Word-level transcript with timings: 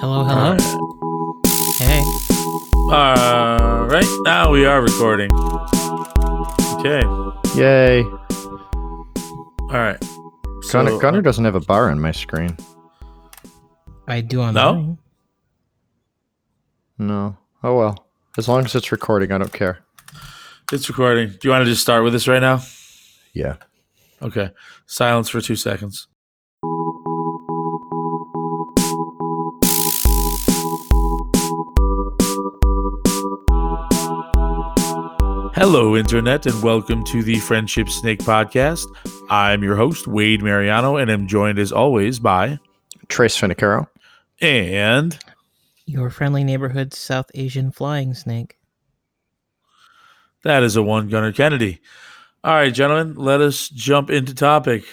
Hello, 0.00 0.24
hello. 0.24 0.56
Hey. 1.78 2.02
All 2.90 3.86
right, 3.86 4.06
now 4.24 4.50
we 4.50 4.64
are 4.64 4.80
recording. 4.80 5.30
Okay. 6.74 7.02
Yay. 7.56 8.02
All 8.02 9.68
right. 9.70 9.98
Gunner, 10.70 10.90
So, 10.90 10.98
Gunner 10.98 11.22
doesn't 11.22 11.44
have 11.44 11.54
a 11.54 11.60
bar 11.60 11.90
on 11.90 12.00
my 12.00 12.12
screen. 12.12 12.56
I 14.06 14.20
do 14.20 14.40
on 14.40 14.54
No? 14.54 14.74
mine. 14.74 14.98
No. 16.98 17.36
Oh 17.62 17.76
well. 17.76 18.06
As 18.36 18.48
long 18.48 18.64
as 18.64 18.74
it's 18.74 18.92
recording, 18.92 19.32
I 19.32 19.38
don't 19.38 19.52
care. 19.52 19.80
It's 20.72 20.88
recording. 20.88 21.28
Do 21.30 21.38
you 21.44 21.50
want 21.50 21.64
to 21.64 21.70
just 21.70 21.82
start 21.82 22.04
with 22.04 22.12
this 22.12 22.28
right 22.28 22.40
now? 22.40 22.62
Yeah. 23.32 23.56
Okay. 24.22 24.50
Silence 24.86 25.28
for 25.28 25.40
two 25.40 25.56
seconds. 25.56 26.06
Hello, 35.58 35.96
Internet, 35.96 36.46
and 36.46 36.62
welcome 36.62 37.02
to 37.06 37.20
the 37.20 37.40
Friendship 37.40 37.88
Snake 37.88 38.20
Podcast. 38.20 38.86
I'm 39.28 39.64
your 39.64 39.74
host, 39.74 40.06
Wade 40.06 40.40
Mariano, 40.40 40.94
and 40.96 41.10
I'm 41.10 41.26
joined 41.26 41.58
as 41.58 41.72
always 41.72 42.20
by 42.20 42.60
Trace 43.08 43.36
Finicaro. 43.36 43.88
and 44.40 45.18
Your 45.84 46.10
friendly 46.10 46.44
neighborhood 46.44 46.94
South 46.94 47.28
Asian 47.34 47.72
flying 47.72 48.14
snake. 48.14 48.56
that 50.44 50.62
is 50.62 50.76
a 50.76 50.82
one 50.82 51.08
Gunner 51.08 51.32
Kennedy. 51.32 51.80
All 52.44 52.54
right, 52.54 52.72
gentlemen, 52.72 53.16
let 53.16 53.40
us 53.40 53.68
jump 53.68 54.10
into 54.10 54.36
topic 54.36 54.84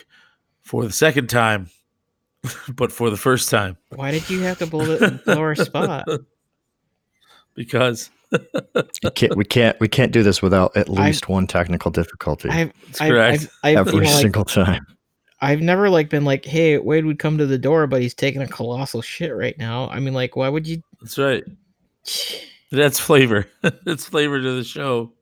for 0.64 0.84
the 0.84 0.92
second 0.92 1.28
time, 1.30 1.70
but 2.76 2.92
for 2.92 3.12
the 3.12 3.18
first 3.18 3.52
time. 3.52 3.78
Why 3.90 4.10
did 4.10 4.28
you 4.32 4.40
have 4.40 4.58
to 4.58 4.66
blow, 4.66 4.86
the, 4.86 5.22
blow 5.24 5.38
our 5.38 5.54
spot? 5.54 6.08
because 7.54 8.10
We 8.32 9.12
can't, 9.12 9.36
we 9.38 9.46
can't 9.46 9.80
we 9.80 9.88
can't 9.88 10.12
do 10.12 10.24
this 10.24 10.42
without 10.42 10.76
at 10.76 10.90
least 10.90 11.30
one 11.30 11.48
technical 11.48 11.92
difficulty 11.92 12.50
I've, 12.50 12.74
I've, 13.00 13.10
correct. 13.10 13.44
I've, 13.44 13.50
I've, 13.64 13.74
you 13.74 13.80
every 13.80 14.06
know, 14.06 14.12
like, 14.12 14.22
single 14.22 14.46
time. 14.46 14.86
I've 15.42 15.62
never 15.62 15.90
like 15.90 16.10
been 16.10 16.26
like, 16.26 16.46
hey, 16.46 16.78
Wade 16.78 17.06
would 17.06 17.20
come 17.20 17.38
to 17.38 17.46
the 17.46 17.58
door, 17.58 17.88
but 17.88 18.02
he's 18.02 18.14
taking 18.14 18.42
a 18.42 18.48
colossal 18.48 19.02
shit 19.02 19.36
right 19.36 19.58
now. 19.58 19.90
I 19.90 20.00
mean, 20.00 20.14
like, 20.14 20.36
why 20.36 20.50
would 20.50 20.68
you? 20.68 20.82
that's 21.02 21.18
right. 21.18 21.44
That's 22.72 23.00
flavor. 23.00 23.48
That's 23.86 24.06
flavor 24.06 24.42
to 24.42 24.56
the 24.56 24.64
show. 24.64 25.14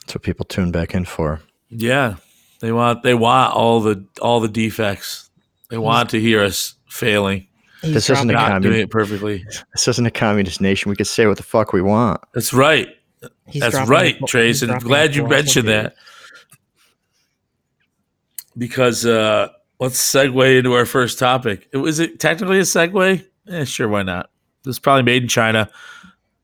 That's 0.00 0.16
what 0.16 0.22
people 0.22 0.44
tune 0.44 0.72
back 0.72 0.94
in 0.94 1.04
for. 1.04 1.40
Yeah, 1.70 2.16
they 2.60 2.72
want 2.72 3.04
they 3.04 3.14
want 3.14 3.54
all 3.54 3.80
the 3.80 4.04
all 4.20 4.40
the 4.40 4.48
defects. 4.48 5.30
They 5.70 5.78
want 5.78 6.10
to 6.10 6.20
hear 6.20 6.42
us 6.42 6.74
failing, 6.88 7.46
He's 7.82 7.94
This 7.94 8.10
isn't 8.10 8.28
a 8.30 8.32
not 8.34 8.46
commun- 8.48 8.62
doing 8.62 8.80
it 8.80 8.90
perfectly. 8.90 9.44
This 9.72 9.88
isn't 9.88 10.04
a 10.06 10.10
communist 10.10 10.60
nation. 10.60 10.90
We 10.90 10.96
can 10.96 11.06
say 11.06 11.26
what 11.26 11.36
the 11.38 11.42
fuck 11.42 11.72
we 11.72 11.80
want. 11.82 12.20
That's 12.34 12.52
right. 12.52 12.88
he's 13.46 13.62
That's 13.62 13.88
right, 13.88 14.20
a- 14.20 14.26
Trace. 14.26 14.56
he's 14.56 14.62
And 14.62 14.70
dropping 14.70 14.86
a 14.86 14.88
glad 14.88 15.14
you 15.16 15.26
mentioned 15.26 15.68
that 15.68 15.94
because 18.56 19.06
uh, 19.06 19.48
let's 19.78 19.98
segue 19.98 20.58
into 20.58 20.72
our 20.74 20.86
first 20.86 21.18
topic. 21.18 21.68
It 21.72 21.78
was 21.78 21.98
it 22.00 22.20
technically 22.20 22.58
a 22.58 22.62
segue? 22.62 23.24
Eh, 23.48 23.64
sure, 23.64 23.88
why 23.88 24.02
not? 24.02 24.30
This 24.64 24.74
is 24.76 24.78
probably 24.78 25.02
made 25.04 25.22
in 25.22 25.28
China, 25.28 25.70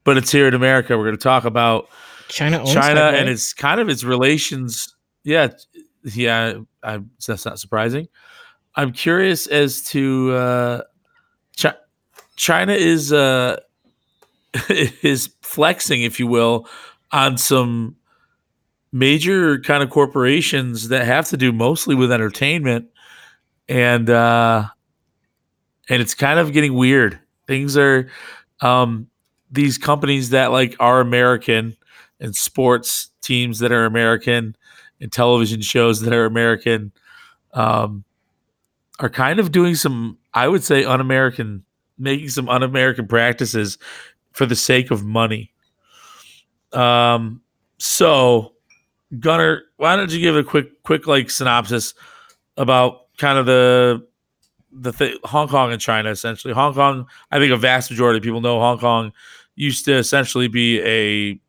but 0.05 0.17
it's 0.17 0.33
here 0.33 0.49
in 0.49 0.55
America. 0.55 0.97
We're 0.97 1.05
going 1.05 1.17
to 1.17 1.23
talk 1.23 1.45
about 1.45 1.89
China 2.29 2.61
owns 2.61 2.73
China 2.73 3.01
Segway? 3.01 3.15
and 3.21 3.29
it's 3.29 3.53
kind 3.53 3.81
of 3.81 3.89
its 3.89 4.05
relations. 4.05 4.95
Yeah, 5.25 5.49
yeah. 6.05 6.61
I, 6.83 7.01
that's 7.27 7.45
not 7.45 7.59
surprising. 7.59 8.09
I'm 8.75 8.93
curious 8.93 9.47
as 9.47 9.83
to 9.89 10.33
uh, 10.33 10.81
Chi- 11.57 11.75
China 12.37 12.73
is 12.73 13.13
uh, 13.13 13.59
is 14.69 15.31
flexing, 15.43 16.03
if 16.03 16.19
you 16.21 16.27
will, 16.27 16.69
on 17.13 17.39
some 17.39 17.97
major 18.93 19.61
kind 19.61 19.83
of 19.83 19.91
corporations 19.91 20.89
that 20.89 21.05
have 21.05 21.29
to 21.29 21.37
do 21.37 21.53
mostly 21.53 21.95
with 21.95 22.13
entertainment, 22.13 22.89
and 23.69 24.09
uh, 24.11 24.65
and 25.89 26.03
it's 26.03 26.15
kind 26.15 26.39
of 26.39 26.53
getting 26.53 26.75
weird. 26.75 27.19
Things 27.47 27.77
are 27.77 28.09
um, 28.61 29.09
these 29.51 29.79
companies 29.79 30.31
that 30.31 30.53
like 30.53 30.77
are 30.81 31.01
American 31.01 31.77
and 32.21 32.35
sports 32.35 33.11
teams 33.21 33.59
that 33.59 33.73
are 33.73 33.85
American 33.85 34.57
and 35.01 35.13
television 35.13 35.61
shows 35.61 36.01
that 36.01 36.13
are 36.13 36.25
American 36.25 36.93
um, 37.53 38.05
are 38.99 39.11
kind 39.11 39.39
of 39.39 39.53
doing 39.53 39.75
some, 39.75 40.19
I 40.35 40.49
would 40.49 40.65
say, 40.65 40.85
un-American, 40.85 41.65
making 41.99 42.31
some 42.31 42.49
un-American 42.49 43.07
practices 43.07 43.79
for 44.33 44.47
the 44.47 44.57
sake 44.57 44.91
of 44.91 45.05
money. 45.05 45.53
Um, 46.73 47.43
so, 47.79 48.53
Gunner, 49.21 49.63
why 49.77 49.97
don't 49.97 50.11
you 50.11 50.21
give 50.21 50.37
a 50.37 50.45
quick, 50.45 50.83
quick 50.83 51.07
like 51.07 51.31
synopsis 51.31 51.95
about 52.57 53.07
kind 53.19 53.39
of 53.39 53.47
the 53.47 54.07
the 54.79 54.93
th- 54.93 55.19
Hong 55.25 55.49
Kong 55.49 55.73
and 55.73 55.81
China 55.81 56.11
essentially. 56.11 56.53
Hong 56.53 56.75
Kong, 56.75 57.07
I 57.31 57.39
think 57.39 57.53
a 57.53 57.57
vast 57.57 57.91
majority 57.91 58.19
of 58.19 58.23
people 58.23 58.41
know 58.41 58.61
Hong 58.61 58.79
Kong 58.79 59.13
used 59.55 59.85
to 59.87 59.95
essentially 59.95 60.49
be 60.49 60.81
a 60.83 61.41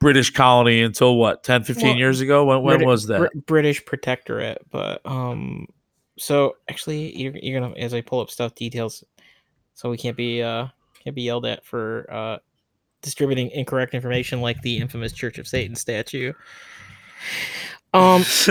British 0.00 0.32
colony 0.32 0.82
until 0.82 1.16
what 1.16 1.44
10 1.44 1.64
15 1.64 1.86
Well, 1.86 1.96
years 1.96 2.20
ago 2.20 2.44
when, 2.44 2.62
when 2.62 2.84
was 2.84 3.06
that 3.06 3.18
Br- 3.32 3.38
British 3.46 3.84
protectorate, 3.84 4.62
but 4.70 5.00
um, 5.04 5.66
so 6.18 6.56
actually, 6.68 7.16
you're, 7.16 7.36
you're 7.36 7.60
gonna 7.60 7.74
as 7.74 7.94
I 7.94 8.00
pull 8.00 8.20
up 8.20 8.30
stuff 8.30 8.54
details, 8.54 9.04
so 9.74 9.90
we 9.90 9.96
can't 9.96 10.16
be 10.16 10.42
uh 10.42 10.68
can't 11.02 11.16
be 11.16 11.22
yelled 11.22 11.46
at 11.46 11.64
for 11.64 12.06
uh 12.10 12.38
distributing 13.02 13.50
incorrect 13.50 13.94
information 13.94 14.40
like 14.40 14.60
the 14.62 14.78
infamous 14.78 15.12
Church 15.12 15.38
of 15.38 15.48
Satan 15.48 15.74
statue. 15.74 16.32
Um, 17.94 18.22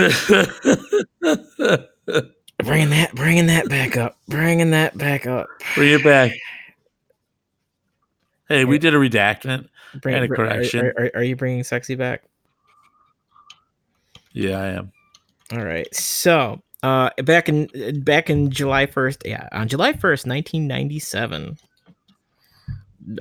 bringing 2.58 2.90
that 2.90 3.10
bringing 3.14 3.46
that 3.46 3.68
back 3.68 3.96
up, 3.96 4.16
bringing 4.28 4.70
that 4.70 4.96
back 4.96 5.26
up. 5.26 5.48
bring 5.74 5.92
it 5.92 6.04
back 6.04 6.32
hey 8.48 8.64
we 8.64 8.78
did 8.78 8.94
a 8.94 8.98
redactment 8.98 9.68
Bring, 10.00 10.14
And 10.14 10.24
a 10.24 10.28
correction. 10.28 10.86
Are, 10.86 10.94
are, 10.96 11.10
are 11.16 11.22
you 11.22 11.36
bringing 11.36 11.64
sexy 11.64 11.94
back? 11.94 12.22
yeah 14.32 14.58
i 14.58 14.66
am 14.68 14.92
All 15.52 15.64
right. 15.64 15.92
So, 15.94 16.62
uh, 16.82 17.10
back 17.24 17.48
in 17.48 17.68
back 18.02 18.28
in 18.30 18.50
July 18.50 18.86
first, 18.86 19.22
yeah, 19.24 19.48
on 19.52 19.68
July 19.68 19.92
first, 19.92 20.26
nineteen 20.26 20.66
ninety 20.66 20.98
seven. 20.98 21.56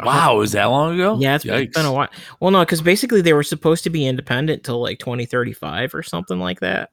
wow 0.04 0.40
is 0.42 0.52
that 0.52 0.66
long 0.66 0.94
ago 0.94 1.18
Yeah, 1.20 1.36
it's, 1.36 1.46
it's 1.46 1.76
been 1.76 1.86
a 1.88 1.92
while. 1.94 2.10
Well, 2.40 2.52
no, 2.52 2.60
because 2.60 2.82
basically 2.84 3.22
they 3.22 3.34
were 3.34 3.42
supposed 3.44 3.84
to 3.86 3.90
be 3.90 4.06
independent 4.06 4.64
till 4.64 4.80
like 4.82 5.00
twenty 5.00 5.26
thirty 5.26 5.54
five 5.54 5.96
or 5.96 6.04
something 6.04 6.40
like 6.40 6.60
that. 6.60 6.92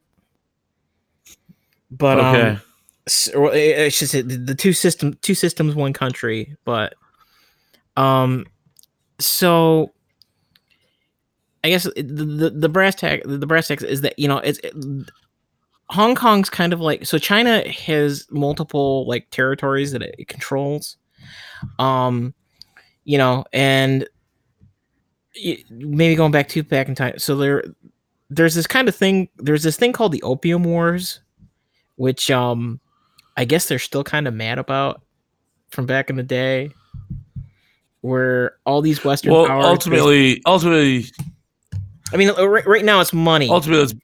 But 1.90 2.18
okay 2.18 2.48
um, 2.50 2.60
s- 3.06 3.30
well, 3.34 3.52
it- 3.52 3.58
it's 3.58 3.98
just 3.98 4.12
the 4.12 4.54
two 4.54 4.72
system, 4.72 5.14
two 5.22 5.34
systems, 5.34 5.74
one 5.74 5.92
country. 5.92 6.54
But 6.64 6.94
um, 7.96 8.46
so 9.18 9.92
I 11.64 11.68
guess 11.70 11.84
the 11.84 12.02
the, 12.02 12.50
the 12.50 12.68
brass 12.68 12.94
tack 12.94 13.20
the 13.24 13.46
brass 13.46 13.68
tacks 13.68 13.82
is 13.82 14.02
that 14.02 14.18
you 14.18 14.28
know 14.28 14.38
it's. 14.38 14.58
It, 14.62 14.74
Hong 15.90 16.14
Kong's 16.14 16.50
kind 16.50 16.72
of 16.72 16.80
like 16.80 17.06
so 17.06 17.18
China 17.18 17.66
has 17.68 18.26
multiple 18.30 19.06
like 19.06 19.30
territories 19.30 19.92
that 19.92 20.02
it 20.02 20.28
controls. 20.28 20.96
Um 21.78 22.34
you 23.04 23.16
know, 23.16 23.44
and 23.54 24.06
maybe 25.70 26.14
going 26.14 26.32
back 26.32 26.48
to 26.48 26.62
back 26.62 26.88
in 26.88 26.94
time. 26.94 27.18
So 27.18 27.36
there 27.36 27.64
there's 28.30 28.54
this 28.54 28.66
kind 28.66 28.88
of 28.88 28.94
thing 28.94 29.28
there's 29.36 29.62
this 29.62 29.76
thing 29.76 29.92
called 29.92 30.12
the 30.12 30.22
Opium 30.22 30.64
Wars 30.64 31.20
which 31.96 32.30
um 32.30 32.80
I 33.36 33.44
guess 33.44 33.68
they're 33.68 33.78
still 33.78 34.04
kind 34.04 34.26
of 34.26 34.34
mad 34.34 34.58
about 34.58 35.02
from 35.70 35.86
back 35.86 36.10
in 36.10 36.16
the 36.16 36.22
day 36.22 36.70
where 38.00 38.56
all 38.64 38.80
these 38.80 39.04
western 39.04 39.32
well 39.32 39.46
powers 39.46 39.64
ultimately 39.64 40.40
ultimately 40.46 41.06
I 42.12 42.16
mean 42.16 42.30
uh, 42.30 42.46
right, 42.46 42.66
right 42.66 42.84
now 42.84 43.00
it's 43.00 43.12
money. 43.12 43.48
ultimately 43.50 44.00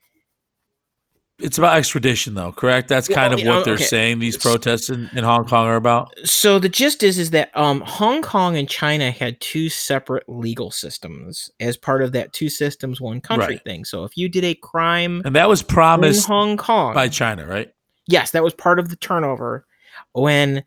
it's, 1.39 1.57
about 1.57 1.77
extradition 1.77 2.33
though 2.33 2.51
correct 2.51 2.87
that's 2.87 3.09
Well, 3.09 3.17
kind 3.17 3.33
of 3.33 3.39
yeah, 3.39 3.55
what 3.55 3.65
they're 3.65 3.73
okay. 3.75 3.83
saying 3.83 4.19
these 4.19 4.37
protests 4.37 4.89
in, 4.89 5.09
in 5.13 5.23
hong 5.23 5.45
kong 5.45 5.67
are 5.67 5.75
about 5.75 6.13
so 6.23 6.59
the 6.59 6.69
gist 6.69 7.03
is 7.03 7.17
is 7.19 7.31
that 7.31 7.55
um 7.57 7.81
Hong 7.81 8.21
Kong 8.21 8.57
and 8.57 8.69
China 8.69 9.11
had 9.11 9.39
two 9.41 9.69
separate 9.69 10.23
legal 10.27 10.71
systems 10.71 11.49
as 11.59 11.77
part 11.77 12.01
of 12.01 12.11
that 12.13 12.33
two 12.33 12.49
systems 12.49 13.01
one 13.01 13.21
country 13.21 13.55
Right. 13.55 13.63
thing. 13.63 13.85
So 13.85 14.03
if 14.03 14.15
you 14.17 14.29
did 14.29 14.43
a 14.43 14.55
crime 14.55 15.21
and 15.25 15.35
that 15.35 15.49
was 15.49 15.61
in 15.61 15.67
promised 15.67 16.27
Hong 16.27 16.57
Kong 16.57 16.93
by 16.93 17.07
china 17.09 17.45
right 17.45 17.71
yes, 18.07 18.31
that 18.31 18.43
was 18.43 18.53
part 18.53 18.79
of 18.79 18.89
the 18.89 18.95
turnover 18.95 19.65
when 20.13 20.63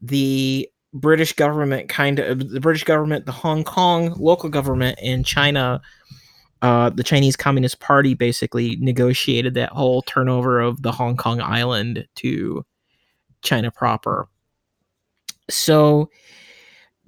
the 0.00 0.68
British 0.94 1.32
government 1.32 1.88
kind 1.88 2.18
of 2.18 2.50
the 2.50 2.60
British 2.60 2.84
government, 2.84 3.24
the 3.26 3.32
Hong 3.32 3.64
Kong 3.64 4.14
local 4.18 4.50
government, 4.50 4.98
and 5.02 5.24
China, 5.24 5.80
uh, 6.62 6.90
the 6.90 7.02
Chinese 7.02 7.36
Communist 7.36 7.80
Party 7.80 8.14
basically 8.14 8.76
negotiated 8.76 9.54
that 9.54 9.70
whole 9.70 10.02
turnover 10.02 10.60
of 10.60 10.82
the 10.82 10.92
Hong 10.92 11.16
Kong 11.16 11.40
island 11.40 12.06
to 12.16 12.64
China 13.42 13.70
proper. 13.70 14.28
So 15.50 16.08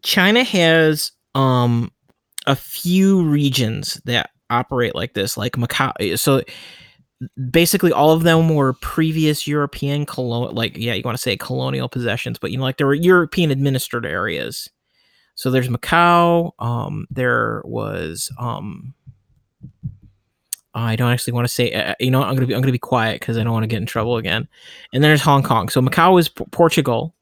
China 0.02 0.42
has 0.44 1.12
um 1.36 1.90
a 2.46 2.56
few 2.56 3.22
regions 3.22 4.00
that 4.04 4.30
operate 4.50 4.94
like 4.94 5.14
this, 5.14 5.36
like 5.36 5.52
Macau. 5.52 6.18
So 6.18 6.42
basically, 7.50 7.92
all 7.92 8.10
of 8.10 8.24
them 8.24 8.54
were 8.54 8.74
previous 8.74 9.46
European 9.46 10.04
colonial, 10.04 10.52
like 10.52 10.76
yeah, 10.76 10.94
you 10.94 11.02
want 11.04 11.16
to 11.16 11.22
say 11.22 11.36
colonial 11.36 11.88
possessions, 11.88 12.38
but 12.38 12.50
you 12.50 12.58
know, 12.58 12.64
like 12.64 12.76
there 12.76 12.86
were 12.86 12.94
European 12.94 13.50
administered 13.50 14.04
areas. 14.04 14.68
So 15.36 15.50
there's 15.50 15.68
Macau. 15.68 16.52
Um, 16.58 17.06
there 17.10 17.62
was 17.64 18.30
um. 18.38 18.94
I 20.74 20.96
don't 20.96 21.12
actually 21.12 21.32
want 21.34 21.46
to 21.46 21.54
say. 21.54 21.72
Uh, 21.72 21.94
you 22.00 22.10
know, 22.10 22.18
what, 22.20 22.28
I'm 22.28 22.34
gonna 22.34 22.46
be 22.46 22.54
I'm 22.54 22.60
gonna 22.60 22.72
be 22.72 22.78
quiet 22.78 23.20
because 23.20 23.36
I 23.38 23.44
don't 23.44 23.52
want 23.52 23.62
to 23.62 23.68
get 23.68 23.76
in 23.80 23.86
trouble 23.86 24.16
again. 24.16 24.48
And 24.92 25.02
then 25.02 25.10
there's 25.10 25.22
Hong 25.22 25.42
Kong. 25.42 25.68
So 25.68 25.80
Macau 25.80 26.14
was 26.14 26.28
P- 26.28 26.44
Portugal, 26.50 27.14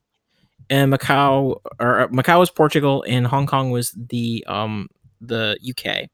and 0.69 0.91
Macau 0.91 1.59
or 1.79 1.99
uh, 2.01 2.07
Macau 2.07 2.39
was 2.39 2.49
Portugal, 2.49 3.03
and 3.07 3.27
Hong 3.27 3.45
Kong 3.45 3.69
was 3.71 3.91
the 3.91 4.43
um 4.47 4.87
the 5.21 5.57
UK. 5.69 6.09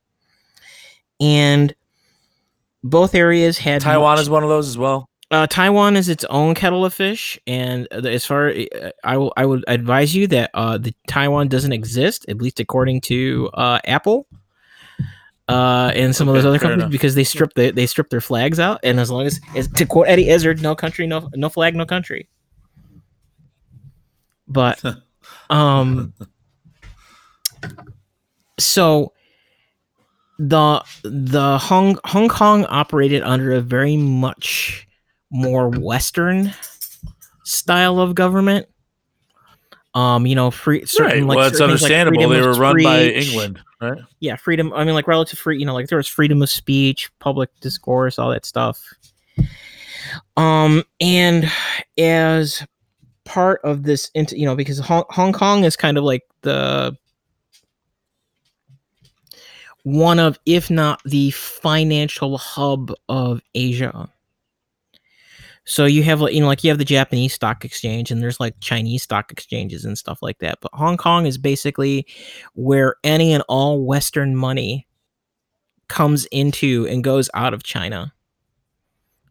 And 1.22 1.74
both 2.84 3.16
areas 3.16 3.58
had 3.58 3.82
Taiwan 3.82 4.16
much- 4.16 4.22
is 4.22 4.30
one 4.30 4.44
of 4.44 4.50
those 4.50 4.68
as 4.68 4.78
well. 4.78 5.10
uh, 5.32 5.48
Taiwan 5.48 5.96
is 5.98 6.10
its 6.10 6.24
own 6.26 6.56
kettle 6.56 6.86
of 6.86 6.94
fish, 6.94 7.40
and 7.46 7.88
as 7.94 8.26
far 8.26 8.50
uh, 8.50 8.92
I 9.04 9.18
will, 9.18 9.34
I 9.38 9.46
would 9.46 9.64
advise 9.68 10.16
you 10.16 10.28
that 10.28 10.50
uh, 10.54 10.78
the 10.78 10.94
Taiwan 11.08 11.48
doesn't 11.50 11.74
exist, 11.74 12.26
at 12.30 12.38
least 12.38 12.60
according 12.60 13.02
to 13.02 13.50
uh, 13.54 13.80
Apple, 13.86 14.28
uh, 15.50 15.92
and 15.96 16.16
some 16.16 16.28
of 16.28 16.36
those 16.36 16.46
other 16.46 16.60
companies, 16.60 16.84
enough. 16.84 16.92
because 16.92 17.16
they 17.16 17.24
strip 17.24 17.54
the, 17.56 17.72
they 17.72 17.88
strip 17.88 18.10
their 18.10 18.22
flags 18.22 18.60
out, 18.60 18.80
and 18.84 19.00
as 19.00 19.10
long 19.10 19.25
as, 19.25 19.42
as 19.56 19.68
to 19.69 19.86
quote 19.86 20.07
Eddie 20.07 20.30
Izzard, 20.30 20.62
no 20.62 20.75
country, 20.75 21.07
no 21.07 21.28
no 21.34 21.50
flag, 21.50 21.75
no 21.75 21.86
country. 21.86 22.30
But 24.48 24.81
um, 25.50 26.13
so 28.60 29.13
the 30.38 30.84
the 31.04 31.57
Hong 31.57 31.98
Hong 32.06 32.30
Kong 32.30 32.66
operated 32.66 33.24
under 33.24 33.52
a 33.52 33.62
very 33.62 33.98
much 33.98 34.88
more 35.31 35.69
Western 35.69 36.54
style 37.44 38.00
of 38.00 38.13
government. 38.13 38.68
Um, 39.96 40.28
you 40.28 40.36
know, 40.36 40.52
free 40.52 40.86
certain 40.86 41.22
right. 41.22 41.24
like 41.24 41.36
well, 41.38 41.48
it's 41.48 41.58
things 41.58 41.82
like 41.82 41.92
understandable. 41.92 42.30
they 42.30 42.42
were 42.42 42.54
run 42.54 42.82
by. 42.84 43.06
England, 43.06 43.60
right? 43.82 43.98
Yeah, 44.20 44.36
freedom. 44.36 44.72
I 44.74 44.84
mean, 44.84 44.94
like 44.94 45.08
relative 45.08 45.40
free. 45.40 45.58
You 45.58 45.66
know, 45.66 45.74
like 45.74 45.88
there 45.88 45.98
was 45.98 46.08
freedom 46.08 46.42
of 46.42 46.50
speech, 46.50 47.10
public 47.20 47.50
discourse, 47.60 48.20
all 48.20 48.30
that 48.30 48.46
stuff. 48.46 48.82
Um, 50.38 50.84
and 51.02 51.52
as 51.98 52.64
part 53.26 53.62
of 53.64 53.84
this, 53.84 54.12
int- 54.16 54.32
you 54.32 54.46
know, 54.46 54.56
because 54.56 54.80
Hong, 54.80 55.06
Hong 55.10 55.34
Kong 55.34 55.64
is 55.64 55.76
kind 55.76 55.98
of 55.98 56.04
like 56.04 56.24
the 56.42 56.96
one 59.84 60.20
of, 60.20 60.38
if 60.46 60.70
not 60.70 61.02
the 61.04 61.32
financial 61.32 62.38
hub 62.38 62.92
of 63.08 63.42
Asia. 63.56 64.10
So 65.69 65.86
you 65.86 66.01
have 66.01 66.21
you 66.21 66.42
know 66.42 66.48
like 66.48 66.63
you 66.63 66.71
have 66.71 66.80
the 66.80 66.83
Japanese 66.83 67.31
stock 67.31 67.63
exchange 67.63 68.10
and 68.10 68.24
there's 68.24 68.39
like 68.39 68.60
Chinese 68.60 69.04
stock 69.04 69.31
exchanges 69.31 69.86
and 69.86 69.95
stuff 69.95 70.18
like 70.24 70.39
that. 70.39 70.57
But 70.62 70.74
Hong 70.74 70.98
Kong 70.98 71.27
is 71.27 71.38
basically 71.38 72.07
where 72.56 72.95
any 73.04 73.33
and 73.33 73.44
all 73.48 73.86
Western 73.86 74.36
money 74.36 74.88
comes 75.88 76.25
into 76.31 76.88
and 76.89 77.04
goes 77.04 77.30
out 77.36 77.54
of 77.54 77.62
China. 77.62 78.12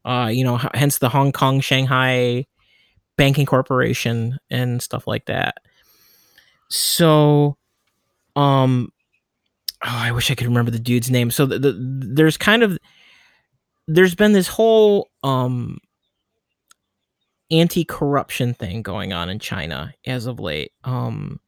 Uh, 0.05 0.31
you 0.33 0.45
know, 0.45 0.61
hence 0.75 0.99
the 0.99 1.09
Hong 1.09 1.33
Kong 1.33 1.61
Shanghai 1.61 2.47
Banking 3.17 3.45
Corporation 3.45 4.39
and 4.49 4.81
stuff 4.81 5.09
like 5.09 5.27
that. 5.27 5.57
So, 6.69 7.57
um, 8.37 8.93
oh, 9.83 9.89
I 9.89 10.13
wish 10.13 10.31
I 10.31 10.37
could 10.37 10.47
remember 10.47 10.71
the 10.71 10.79
dude's 10.79 11.11
name. 11.11 11.33
So 11.33 11.47
the, 11.47 11.59
the 11.59 11.77
there's 11.77 12.37
kind 12.37 12.63
of 12.63 12.79
there's 13.89 14.15
been 14.15 14.35
this 14.35 14.47
whole 14.47 15.09
um 15.25 15.79
anti-corruption 17.51 18.55
thing 18.55 18.83
going 18.83 19.13
on 19.13 19.29
in 19.31 19.39
China 19.39 19.95
as 20.07 20.27
of 20.27 20.41
late. 20.41 20.73
Um 20.85 21.41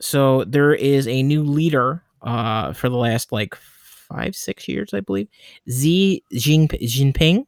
so 0.00 0.44
there 0.44 0.74
is 0.74 1.06
a 1.08 1.22
new 1.22 1.42
leader 1.42 2.02
uh 2.22 2.72
for 2.72 2.88
the 2.88 2.96
last 2.96 3.32
like 3.32 3.54
5 3.54 4.34
6 4.34 4.68
years 4.68 4.94
I 4.94 5.00
believe. 5.00 5.28
Xi 5.68 6.22
Jinping. 6.32 7.46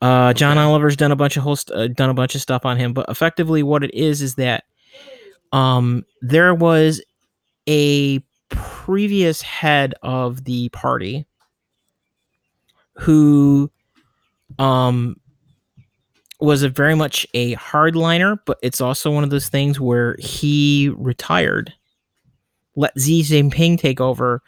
Uh 0.00 0.32
John. 0.32 0.58
Oliver's 0.58 0.96
done 0.96 1.12
a 1.12 1.16
bunch 1.16 1.36
of 1.36 1.42
host 1.42 1.70
uh, 1.70 1.88
done 1.88 2.10
a 2.10 2.14
bunch 2.14 2.34
of 2.34 2.40
stuff 2.40 2.66
on 2.66 2.76
him, 2.76 2.92
but 2.92 3.08
effectively 3.08 3.62
what 3.62 3.84
it 3.84 3.94
is 3.94 4.20
is 4.20 4.34
that 4.34 4.64
um 5.52 6.04
there 6.20 6.54
was 6.54 7.02
a 7.68 8.18
previous 8.48 9.40
head 9.40 9.94
of 10.02 10.44
the 10.44 10.68
party 10.70 11.24
who 12.94 13.70
um 14.58 15.16
was 16.42 16.62
a 16.62 16.68
very 16.68 16.94
much 16.94 17.26
a 17.34 17.54
hardliner, 17.56 18.38
but 18.44 18.58
it's 18.62 18.80
also 18.80 19.10
one 19.10 19.24
of 19.24 19.30
those 19.30 19.48
things 19.48 19.78
where 19.78 20.16
he 20.18 20.92
retired, 20.96 21.72
let 22.74 22.98
Xi 22.98 23.22
Jinping 23.22 23.78
take 23.78 24.00
over, 24.00 24.42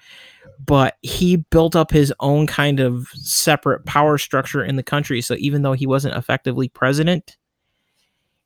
but 0.65 0.97
he 1.03 1.37
built 1.37 1.77
up 1.77 1.91
his 1.91 2.13
own 2.21 2.47
kind 2.47 2.81
of 2.81 3.09
separate 3.15 3.85
power 3.87 4.19
structure 4.19 4.65
in 4.65 4.77
the 4.77 4.83
country. 4.83 5.21
So 5.21 5.37
even 5.39 5.63
though 5.63 5.73
he 5.73 5.87
wasn't 5.87 6.17
effectively 6.17 6.69
president, 6.69 7.37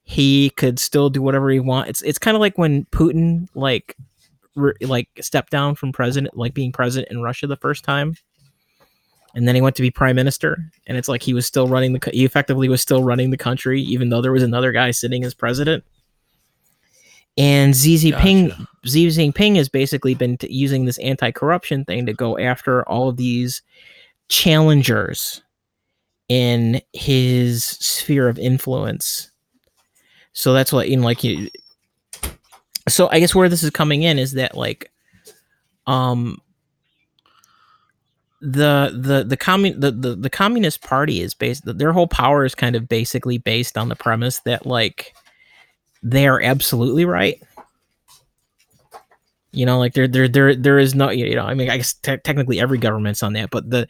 he 0.02 0.50
could 0.50 0.78
still 0.78 1.10
do 1.10 1.22
whatever 1.22 1.50
he 1.50 1.60
want. 1.60 1.88
It's 1.88 2.02
it's 2.02 2.18
kind 2.18 2.34
of 2.34 2.40
like 2.40 2.58
when 2.58 2.84
Putin 2.86 3.48
like 3.54 3.96
re- 4.56 4.74
like 4.80 5.08
stepped 5.20 5.50
down 5.50 5.74
from 5.74 5.92
president, 5.92 6.36
like 6.36 6.54
being 6.54 6.72
president 6.72 7.10
in 7.10 7.22
Russia 7.22 7.46
the 7.46 7.56
first 7.56 7.84
time 7.84 8.14
and 9.38 9.46
then 9.46 9.54
he 9.54 9.60
went 9.60 9.76
to 9.76 9.82
be 9.82 9.90
prime 9.90 10.16
minister 10.16 10.58
and 10.88 10.98
it's 10.98 11.08
like 11.08 11.22
he 11.22 11.32
was 11.32 11.46
still 11.46 11.68
running 11.68 11.92
the 11.92 12.10
he 12.10 12.24
effectively 12.24 12.68
was 12.68 12.82
still 12.82 13.04
running 13.04 13.30
the 13.30 13.36
country 13.36 13.80
even 13.80 14.08
though 14.08 14.20
there 14.20 14.32
was 14.32 14.42
another 14.42 14.72
guy 14.72 14.90
sitting 14.90 15.24
as 15.24 15.32
president 15.32 15.84
and 17.36 17.76
Xi 17.76 17.94
Jinping 17.94 18.48
Gotcha. 18.48 18.66
Xi 18.84 19.06
Jinping 19.06 19.54
has 19.54 19.68
basically 19.68 20.14
been 20.14 20.36
t- 20.36 20.52
using 20.52 20.84
this 20.84 20.98
anti-corruption 20.98 21.84
thing 21.84 22.04
to 22.06 22.12
go 22.12 22.36
after 22.36 22.86
all 22.88 23.08
of 23.08 23.16
these 23.16 23.62
challengers 24.28 25.40
in 26.28 26.82
his 26.92 27.64
sphere 27.64 28.28
of 28.28 28.40
influence 28.40 29.30
so 30.32 30.52
that's 30.52 30.72
what 30.72 30.88
in 30.88 31.00
like 31.00 31.22
you 31.22 31.48
so 32.88 33.08
i 33.12 33.20
guess 33.20 33.36
where 33.36 33.48
this 33.48 33.62
is 33.62 33.70
coming 33.70 34.02
in 34.02 34.18
is 34.18 34.32
that 34.32 34.56
like 34.56 34.90
um 35.86 36.42
the 38.40 38.92
the 38.94 39.24
the 39.24 39.36
commun 39.36 39.80
the, 39.80 39.90
the 39.90 40.14
the 40.14 40.30
communist 40.30 40.82
party 40.82 41.20
is 41.20 41.34
based 41.34 41.64
their 41.64 41.92
whole 41.92 42.06
power 42.06 42.44
is 42.44 42.54
kind 42.54 42.76
of 42.76 42.88
basically 42.88 43.38
based 43.38 43.76
on 43.76 43.88
the 43.88 43.96
premise 43.96 44.40
that 44.40 44.64
like 44.64 45.12
they 46.02 46.28
are 46.28 46.40
absolutely 46.40 47.04
right. 47.04 47.42
You 49.50 49.66
know 49.66 49.78
like 49.78 49.94
there 49.94 50.06
there 50.06 50.28
there 50.28 50.54
there 50.54 50.78
is 50.78 50.94
no 50.94 51.10
you 51.10 51.34
know 51.34 51.46
i 51.46 51.54
mean 51.54 51.70
i 51.70 51.78
guess 51.78 51.94
te- 51.94 52.18
technically 52.18 52.60
every 52.60 52.78
government's 52.78 53.22
on 53.22 53.32
that 53.32 53.50
but 53.50 53.70
the 53.70 53.88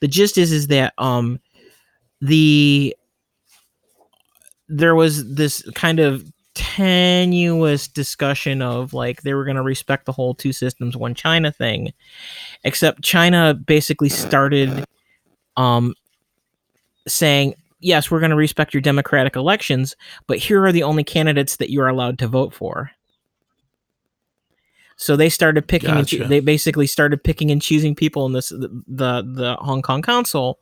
the 0.00 0.08
gist 0.08 0.36
is 0.36 0.50
is 0.50 0.66
that 0.66 0.92
um 0.98 1.38
the 2.20 2.94
there 4.68 4.96
was 4.96 5.32
this 5.34 5.62
kind 5.74 6.00
of 6.00 6.24
tenuous 6.56 7.86
discussion 7.86 8.62
of 8.62 8.94
like 8.94 9.20
they 9.22 9.34
were 9.34 9.44
going 9.44 9.56
to 9.56 9.62
respect 9.62 10.06
the 10.06 10.12
whole 10.12 10.34
two 10.34 10.54
systems 10.54 10.96
one 10.96 11.14
china 11.14 11.52
thing 11.52 11.92
except 12.64 13.02
china 13.02 13.52
basically 13.52 14.08
started 14.08 14.86
um 15.58 15.92
saying 17.06 17.54
yes 17.80 18.10
we're 18.10 18.20
going 18.20 18.30
to 18.30 18.36
respect 18.36 18.72
your 18.72 18.80
democratic 18.80 19.36
elections 19.36 19.94
but 20.26 20.38
here 20.38 20.64
are 20.64 20.72
the 20.72 20.82
only 20.82 21.04
candidates 21.04 21.56
that 21.56 21.68
you 21.68 21.82
are 21.82 21.88
allowed 21.88 22.18
to 22.18 22.26
vote 22.26 22.54
for. 22.54 22.90
So 24.96 25.14
they 25.14 25.28
started 25.28 25.68
picking 25.68 25.90
and 25.90 26.08
choo- 26.08 26.24
they 26.24 26.40
basically 26.40 26.86
started 26.86 27.22
picking 27.22 27.50
and 27.50 27.60
choosing 27.60 27.94
people 27.94 28.24
in 28.24 28.32
this 28.32 28.48
the 28.48 28.70
the, 28.88 29.22
the 29.22 29.56
hong 29.60 29.82
kong 29.82 30.00
council 30.00 30.58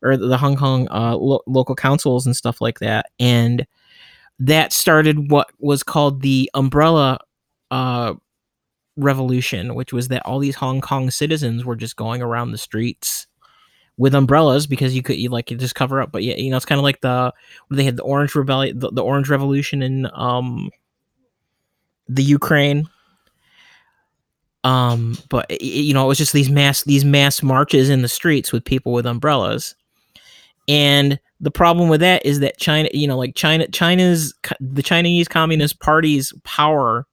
or 0.00 0.16
the 0.16 0.38
hong 0.38 0.56
kong 0.56 0.88
uh, 0.90 1.16
lo- 1.16 1.42
local 1.46 1.74
councils 1.74 2.24
and 2.24 2.34
stuff 2.34 2.62
like 2.62 2.78
that 2.78 3.10
and 3.20 3.66
that 4.38 4.72
started 4.72 5.30
what 5.30 5.48
was 5.58 5.82
called 5.82 6.22
the 6.22 6.50
umbrella 6.54 7.18
uh, 7.70 8.14
revolution, 8.96 9.74
which 9.74 9.92
was 9.92 10.08
that 10.08 10.24
all 10.24 10.38
these 10.38 10.56
Hong 10.56 10.80
Kong 10.80 11.10
citizens 11.10 11.64
were 11.64 11.76
just 11.76 11.96
going 11.96 12.22
around 12.22 12.52
the 12.52 12.58
streets 12.58 13.26
with 13.96 14.14
umbrellas 14.14 14.66
because 14.66 14.94
you 14.94 15.02
could 15.02 15.16
you 15.16 15.28
like 15.28 15.50
you 15.50 15.56
just 15.56 15.74
cover 15.74 16.00
up. 16.00 16.10
But 16.12 16.22
yeah, 16.22 16.36
you 16.36 16.50
know, 16.50 16.56
it's 16.56 16.66
kind 16.66 16.78
of 16.78 16.82
like 16.82 17.00
the 17.00 17.32
they 17.70 17.84
had 17.84 17.96
the 17.96 18.02
Orange 18.02 18.34
Rebellion, 18.34 18.78
the, 18.78 18.90
the 18.90 19.02
Orange 19.02 19.28
Revolution 19.28 19.82
in 19.82 20.08
um 20.14 20.70
the 22.08 22.22
Ukraine. 22.22 22.88
Um, 24.64 25.18
but 25.28 25.60
you 25.62 25.92
know, 25.92 26.04
it 26.04 26.08
was 26.08 26.18
just 26.18 26.32
these 26.32 26.50
mass 26.50 26.82
these 26.84 27.04
mass 27.04 27.42
marches 27.42 27.90
in 27.90 28.02
the 28.02 28.08
streets 28.08 28.52
with 28.52 28.64
people 28.64 28.92
with 28.92 29.06
umbrellas, 29.06 29.74
And 30.66 31.20
the 31.40 31.50
problem 31.50 31.88
with 31.88 32.00
that 32.00 32.24
is 32.24 32.40
that 32.40 32.58
China, 32.58 32.88
you 32.92 33.06
know, 33.06 33.18
like 33.18 33.34
China, 33.34 33.68
China's 33.68 34.34
the 34.60 34.82
Chinese 34.82 35.28
Communist 35.28 35.80
Party's 35.80 36.32
power 36.44 37.06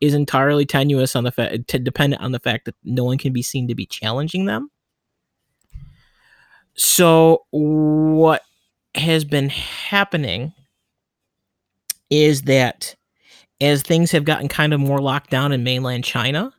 is 0.00 0.14
entirely 0.14 0.66
tenuous 0.66 1.14
on 1.14 1.24
the 1.24 1.32
fact, 1.32 1.68
to 1.68 1.78
dependent 1.78 2.22
on 2.22 2.32
the 2.32 2.40
fact 2.40 2.64
that 2.64 2.74
no 2.84 3.04
one 3.04 3.18
can 3.18 3.32
be 3.32 3.42
seen 3.42 3.68
to 3.68 3.74
be 3.74 3.86
challenging 3.86 4.46
them. 4.46 4.70
So 6.74 7.44
what 7.50 8.42
has 8.94 9.24
been 9.24 9.48
happening 9.48 10.52
is 12.10 12.42
that 12.42 12.94
as 13.60 13.82
things 13.82 14.10
have 14.10 14.24
gotten 14.24 14.48
kind 14.48 14.74
of 14.74 14.80
more 14.80 15.00
locked 15.00 15.30
down 15.30 15.52
in 15.52 15.62
mainland 15.62 16.04
China, 16.04 16.52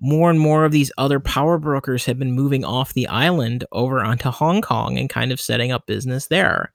more 0.00 0.30
and 0.30 0.40
more 0.40 0.64
of 0.64 0.72
these 0.72 0.90
other 0.98 1.20
power 1.20 1.58
brokers 1.58 2.04
have 2.06 2.18
been 2.18 2.32
moving 2.32 2.64
off 2.64 2.94
the 2.94 3.06
island 3.08 3.64
over 3.72 4.00
onto 4.00 4.30
Hong 4.30 4.62
Kong 4.62 4.98
and 4.98 5.10
kind 5.10 5.30
of 5.32 5.40
setting 5.40 5.72
up 5.72 5.86
business 5.86 6.26
there. 6.28 6.72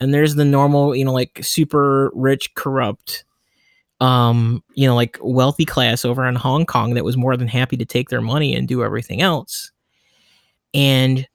And 0.00 0.14
there's 0.14 0.34
the 0.34 0.44
normal, 0.44 0.96
you 0.96 1.04
know, 1.04 1.12
like 1.12 1.40
super 1.42 2.10
rich, 2.14 2.54
corrupt, 2.54 3.24
um, 4.00 4.62
you 4.74 4.86
know, 4.86 4.94
like 4.94 5.18
wealthy 5.20 5.64
class 5.64 6.04
over 6.04 6.26
in 6.26 6.36
Hong 6.36 6.64
Kong 6.64 6.94
that 6.94 7.04
was 7.04 7.16
more 7.16 7.36
than 7.36 7.48
happy 7.48 7.76
to 7.76 7.84
take 7.84 8.08
their 8.08 8.22
money 8.22 8.54
and 8.54 8.68
do 8.68 8.82
everything 8.82 9.20
else. 9.20 9.72
And 10.72 11.26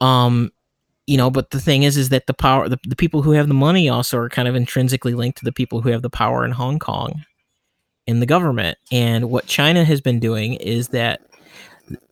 um 0.00 0.50
you 1.06 1.16
know 1.16 1.30
but 1.30 1.50
the 1.50 1.60
thing 1.60 1.82
is 1.82 1.96
is 1.96 2.10
that 2.10 2.26
the 2.26 2.34
power 2.34 2.68
the, 2.68 2.78
the 2.86 2.96
people 2.96 3.22
who 3.22 3.32
have 3.32 3.48
the 3.48 3.54
money 3.54 3.88
also 3.88 4.18
are 4.18 4.28
kind 4.28 4.46
of 4.46 4.54
intrinsically 4.54 5.14
linked 5.14 5.38
to 5.38 5.44
the 5.44 5.52
people 5.52 5.80
who 5.80 5.88
have 5.88 6.02
the 6.02 6.10
power 6.10 6.44
in 6.44 6.52
hong 6.52 6.78
kong 6.78 7.24
in 8.08 8.20
the 8.20 8.26
government. 8.26 8.78
And 8.90 9.30
what 9.30 9.46
china 9.46 9.84
has 9.84 10.00
been 10.00 10.18
doing 10.18 10.54
is 10.54 10.88
that 10.88 11.20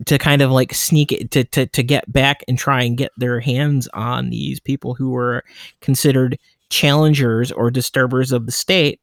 to 0.05 0.19
kind 0.19 0.43
of 0.43 0.51
like 0.51 0.73
sneak 0.73 1.11
it 1.11 1.31
to, 1.33 1.43
to 1.45 1.67
to 1.67 1.83
get 1.83 2.11
back 2.13 2.45
and 2.47 2.59
try 2.59 2.83
and 2.83 2.97
get 2.97 3.11
their 3.17 3.41
hands 3.41 3.89
on 3.95 4.31
these 4.31 4.61
people 4.61 4.95
who 4.95 5.11
were 5.11 5.43
considered 5.81 6.39
challengers 6.69 7.51
or 7.51 7.71
disturbers 7.71 8.31
of 8.31 8.47
the 8.47 8.53
state 8.53 9.01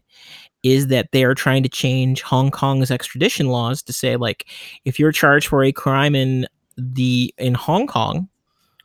is 0.62 0.88
that 0.88 1.12
they 1.12 1.24
are 1.24 1.36
trying 1.36 1.64
to 1.64 1.70
change 1.70 2.22
Hong 2.22 2.50
Kong's 2.50 2.92
extradition 2.92 3.48
laws 3.48 3.82
to 3.84 3.94
say 3.94 4.16
like 4.16 4.48
if 4.86 5.00
you're 5.00 5.12
charged 5.12 5.48
for 5.48 5.64
a 5.64 5.72
crime 5.72 6.16
in 6.16 6.48
the 6.78 7.34
in 7.38 7.56
Hong 7.56 7.88
Kong 7.88 8.30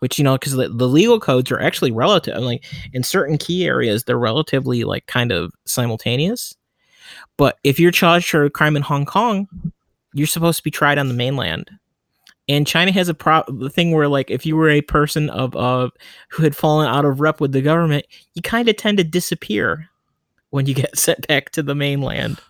which 0.00 0.18
you 0.18 0.24
know 0.24 0.36
because 0.36 0.52
the, 0.54 0.68
the 0.68 0.88
legal 0.88 1.20
codes 1.20 1.50
are 1.50 1.60
actually 1.60 1.90
relative 1.90 2.38
like 2.42 2.64
in 2.92 3.02
certain 3.02 3.36
key 3.36 3.66
areas 3.66 4.04
they're 4.04 4.18
relatively 4.18 4.84
like 4.84 5.06
kind 5.06 5.30
of 5.32 5.52
simultaneous 5.66 6.54
but 7.36 7.58
if 7.64 7.78
you're 7.78 7.90
charged 7.90 8.28
for 8.30 8.44
a 8.44 8.50
crime 8.50 8.76
in 8.76 8.82
hong 8.82 9.04
kong 9.06 9.48
you're 10.14 10.26
supposed 10.26 10.58
to 10.58 10.64
be 10.64 10.70
tried 10.70 10.98
on 10.98 11.08
the 11.08 11.14
mainland 11.14 11.70
and 12.48 12.66
china 12.66 12.90
has 12.92 13.08
a 13.08 13.14
pro 13.14 13.42
the 13.48 13.70
thing 13.70 13.92
where 13.92 14.08
like 14.08 14.30
if 14.30 14.44
you 14.46 14.56
were 14.56 14.70
a 14.70 14.80
person 14.82 15.30
of 15.30 15.54
of 15.56 15.90
who 16.30 16.42
had 16.42 16.56
fallen 16.56 16.88
out 16.88 17.04
of 17.04 17.20
rep 17.20 17.40
with 17.40 17.52
the 17.52 17.62
government 17.62 18.06
you 18.34 18.42
kind 18.42 18.68
of 18.68 18.76
tend 18.76 18.98
to 18.98 19.04
disappear 19.04 19.88
when 20.50 20.66
you 20.66 20.74
get 20.74 20.96
sent 20.98 21.26
back 21.28 21.50
to 21.50 21.62
the 21.62 21.74
mainland 21.74 22.40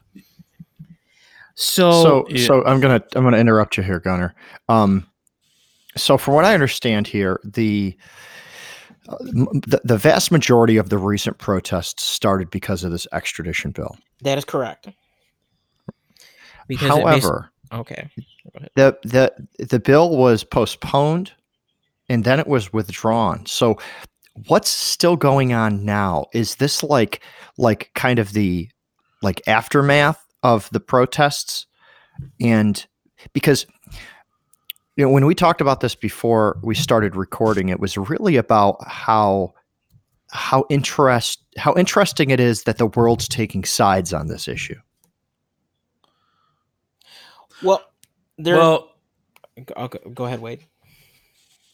so 1.60 1.90
so, 1.90 2.26
Yeah. 2.28 2.46
so 2.46 2.64
I'm 2.66 2.80
gonna 2.80 3.02
I'm 3.16 3.24
gonna 3.24 3.36
interrupt 3.38 3.76
you 3.76 3.82
here, 3.82 3.98
Gunner. 3.98 4.32
Um, 4.68 5.04
so 5.96 6.16
from 6.16 6.34
what 6.34 6.44
I 6.44 6.54
understand 6.54 7.08
here, 7.08 7.40
the 7.42 7.98
uh, 9.08 9.16
the, 9.18 9.80
the 9.82 9.98
vast 9.98 10.30
majority 10.30 10.76
of 10.76 10.88
the 10.88 10.98
recent 10.98 11.38
protests 11.38 12.04
started 12.04 12.48
because 12.50 12.84
of 12.84 12.92
this 12.92 13.08
extradition 13.12 13.72
bill. 13.72 13.96
That 14.22 14.38
is 14.38 14.44
correct 14.44 14.88
because 16.66 16.88
it 16.88 16.90
basi- 16.90 17.02
However, 17.02 17.50
okay 17.72 18.10
the 18.75 18.96
the 19.04 19.64
the 19.64 19.78
bill 19.78 20.16
was 20.16 20.44
postponed 20.44 21.32
and 22.08 22.25
then 22.25 22.40
it 22.40 22.46
was 22.46 22.72
withdrawn. 22.72 23.44
So 23.46 23.78
what's 24.46 24.70
still 24.70 25.16
going 25.16 25.52
on 25.52 25.84
now? 25.84 26.26
Is 26.32 26.56
this 26.56 26.82
like 26.82 27.22
like 27.56 27.90
kind 27.94 28.18
of 28.18 28.32
the 28.32 28.68
like 29.22 29.42
aftermath 29.46 30.25
of 30.42 30.70
the 30.70 30.80
protests? 30.80 31.66
And 32.40 32.84
because 33.32 33.66
you 34.96 35.04
know 35.04 35.10
when 35.10 35.26
we 35.26 35.34
talked 35.34 35.60
about 35.60 35.80
this 35.80 35.94
before 35.94 36.58
we 36.62 36.75
started 36.75 37.16
recording, 37.16 37.68
it 37.68 37.80
was 37.80 37.98
really 37.98 38.37
about 38.37 38.76
how 38.87 39.52
how 40.30 40.64
interest 40.68 41.42
how 41.56 41.75
interesting 41.75 42.30
it 42.30 42.40
is 42.40 42.64
that 42.64 42.78
the 42.78 42.87
world's 42.87 43.28
taking 43.28 43.64
sides 43.64 44.12
on 44.12 44.28
this 44.28 44.47
issue. 44.49 44.78
well 47.62 47.82
there 48.37 48.56
Well, 48.56 48.92
I'll 49.76 49.88
go, 49.88 49.99
go 50.14 50.25
ahead 50.26 50.40
wade 50.40 50.61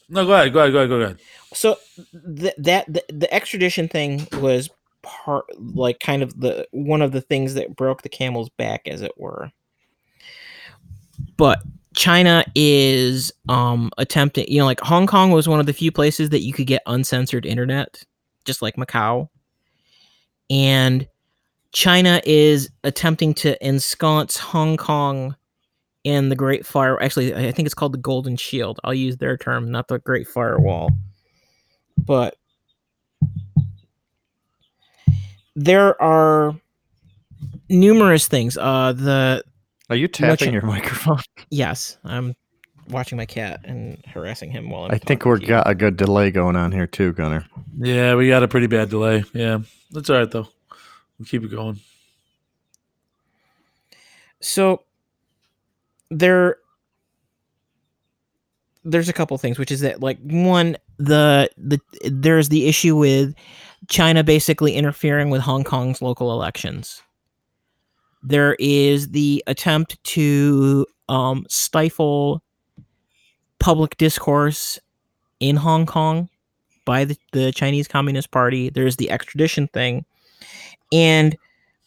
no, 0.07 0.23
go 0.23 0.33
ahead, 0.33 0.53
go 0.53 0.59
ahead, 0.59 0.71
go 0.71 0.77
ahead, 0.79 0.89
go 0.89 0.95
ahead. 1.01 1.19
so 1.53 1.77
th- 2.37 2.53
that 2.59 2.85
the, 2.91 3.03
the 3.09 3.33
extradition 3.33 3.87
thing 3.87 4.27
was 4.33 4.69
part 5.01 5.45
like 5.59 5.99
kind 5.99 6.21
of 6.23 6.39
the 6.39 6.67
one 6.71 7.01
of 7.01 7.11
the 7.11 7.21
things 7.21 7.53
that 7.55 7.75
broke 7.75 8.01
the 8.03 8.09
camel's 8.09 8.49
back 8.49 8.87
as 8.87 9.01
it 9.01 9.11
were 9.17 9.51
but 11.37 11.61
china 11.95 12.43
is 12.55 13.31
um 13.49 13.91
attempting 13.97 14.45
you 14.47 14.59
know 14.59 14.65
like 14.65 14.79
hong 14.81 15.05
kong 15.07 15.31
was 15.31 15.47
one 15.47 15.59
of 15.59 15.65
the 15.65 15.73
few 15.73 15.91
places 15.91 16.29
that 16.29 16.41
you 16.41 16.53
could 16.53 16.67
get 16.67 16.81
uncensored 16.87 17.45
internet 17.45 18.03
just 18.45 18.61
like 18.61 18.75
macau 18.75 19.27
and 20.49 21.07
china 21.71 22.21
is 22.25 22.69
attempting 22.83 23.33
to 23.33 23.57
ensconce 23.65 24.37
hong 24.37 24.77
kong 24.77 25.35
in 26.03 26.29
the 26.29 26.35
great 26.35 26.65
fire 26.65 27.01
actually 27.01 27.33
i 27.35 27.51
think 27.51 27.65
it's 27.65 27.73
called 27.75 27.93
the 27.93 27.97
golden 27.97 28.37
shield 28.37 28.79
i'll 28.83 28.93
use 28.93 29.17
their 29.17 29.35
term 29.37 29.71
not 29.71 29.87
the 29.87 29.99
great 29.99 30.27
firewall 30.27 30.89
but 31.97 32.37
there 35.55 35.99
are 36.01 36.55
numerous 37.69 38.27
things. 38.27 38.57
Uh, 38.57 38.93
the 38.93 39.43
Are 39.89 39.95
you 39.95 40.03
Much- 40.07 40.13
tapping 40.13 40.53
your 40.53 40.61
microphone? 40.63 41.19
yes, 41.49 41.97
I'm 42.03 42.35
watching 42.89 43.17
my 43.17 43.25
cat 43.25 43.61
and 43.63 44.03
harassing 44.07 44.51
him 44.51 44.69
while 44.69 44.85
I'm 44.85 44.91
I 44.91 44.97
think 44.97 45.25
we're 45.25 45.39
got 45.39 45.69
a 45.69 45.75
good 45.75 45.97
delay 45.97 46.31
going 46.31 46.55
on 46.55 46.71
here 46.71 46.87
too, 46.87 47.13
Gunner. 47.13 47.45
Yeah, 47.77 48.15
we 48.15 48.27
got 48.27 48.43
a 48.43 48.47
pretty 48.47 48.67
bad 48.67 48.89
delay. 48.89 49.23
Yeah, 49.33 49.59
that's 49.91 50.09
all 50.09 50.19
right 50.19 50.29
though. 50.29 50.47
We'll 51.17 51.25
keep 51.25 51.43
it 51.43 51.51
going. 51.51 51.79
So 54.41 54.83
there, 56.11 56.57
there's 58.83 59.09
a 59.09 59.13
couple 59.13 59.37
things, 59.37 59.57
which 59.57 59.71
is 59.71 59.79
that 59.81 60.01
like 60.01 60.19
one, 60.21 60.77
the 60.97 61.49
the 61.57 61.79
there's 62.05 62.49
the 62.49 62.67
issue 62.67 62.95
with 62.95 63.33
China 63.87 64.23
basically 64.23 64.75
interfering 64.75 65.29
with 65.29 65.41
Hong 65.41 65.63
Kong's 65.63 66.01
local 66.01 66.31
elections. 66.31 67.01
There 68.21 68.55
is 68.59 69.09
the 69.09 69.43
attempt 69.47 70.03
to 70.03 70.85
um, 71.09 71.45
stifle 71.49 72.41
public 73.59 73.97
discourse 73.97 74.79
in 75.39 75.55
Hong 75.55 75.85
Kong 75.85 76.29
by 76.85 77.05
the, 77.05 77.17
the 77.33 77.51
Chinese 77.51 77.87
Communist 77.87 78.31
Party. 78.31 78.69
There's 78.69 78.97
the 78.97 79.09
extradition 79.09 79.67
thing. 79.69 80.05
And 80.91 81.35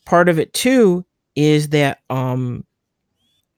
part 0.07 0.29
of 0.29 0.39
it 0.39 0.53
too 0.53 1.05
is 1.37 1.69
that 1.69 2.01
um 2.11 2.65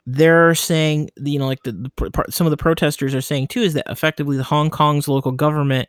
they're 0.05 0.53
saying 0.53 1.09
you 1.17 1.39
know 1.39 1.47
like 1.47 1.63
the, 1.63 1.71
the 1.71 2.11
part, 2.11 2.33
some 2.33 2.45
of 2.45 2.51
the 2.51 2.57
protesters 2.57 3.15
are 3.15 3.21
saying 3.21 3.47
too 3.47 3.61
is 3.61 3.73
that 3.73 3.89
effectively 3.89 4.37
the 4.37 4.43
Hong 4.43 4.69
Kong's 4.69 5.07
local 5.07 5.31
government 5.31 5.87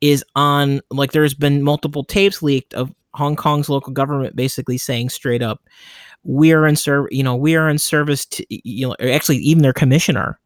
is 0.00 0.24
on 0.34 0.80
like 0.90 1.12
there's 1.12 1.34
been 1.34 1.62
multiple 1.62 2.04
tapes 2.04 2.42
leaked 2.42 2.74
of 2.74 2.92
Hong 3.14 3.36
Kong's 3.36 3.68
local 3.68 3.92
government 3.92 4.36
basically 4.36 4.76
saying 4.76 5.08
straight 5.10 5.42
up 5.42 5.62
we 6.24 6.52
are 6.52 6.66
in 6.66 6.76
serv 6.76 7.06
you 7.10 7.22
know 7.22 7.36
we 7.36 7.54
are 7.54 7.68
in 7.68 7.78
service 7.78 8.26
to 8.26 8.44
you 8.48 8.88
know 8.88 8.96
actually 9.00 9.38
even 9.38 9.62
their 9.62 9.72
commissioner 9.72 10.38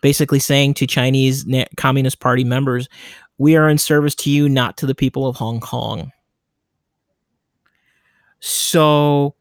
basically 0.00 0.38
saying 0.38 0.74
to 0.74 0.86
Chinese 0.86 1.46
Communist 1.76 2.20
Party 2.20 2.44
members 2.44 2.88
we 3.40 3.56
are 3.56 3.70
in 3.70 3.78
service 3.78 4.14
to 4.14 4.30
you 4.30 4.50
not 4.50 4.76
to 4.76 4.86
the 4.86 4.94
people 4.94 5.26
of 5.26 5.34
Hong 5.34 5.60
Kong. 5.60 6.12
So 8.40 9.34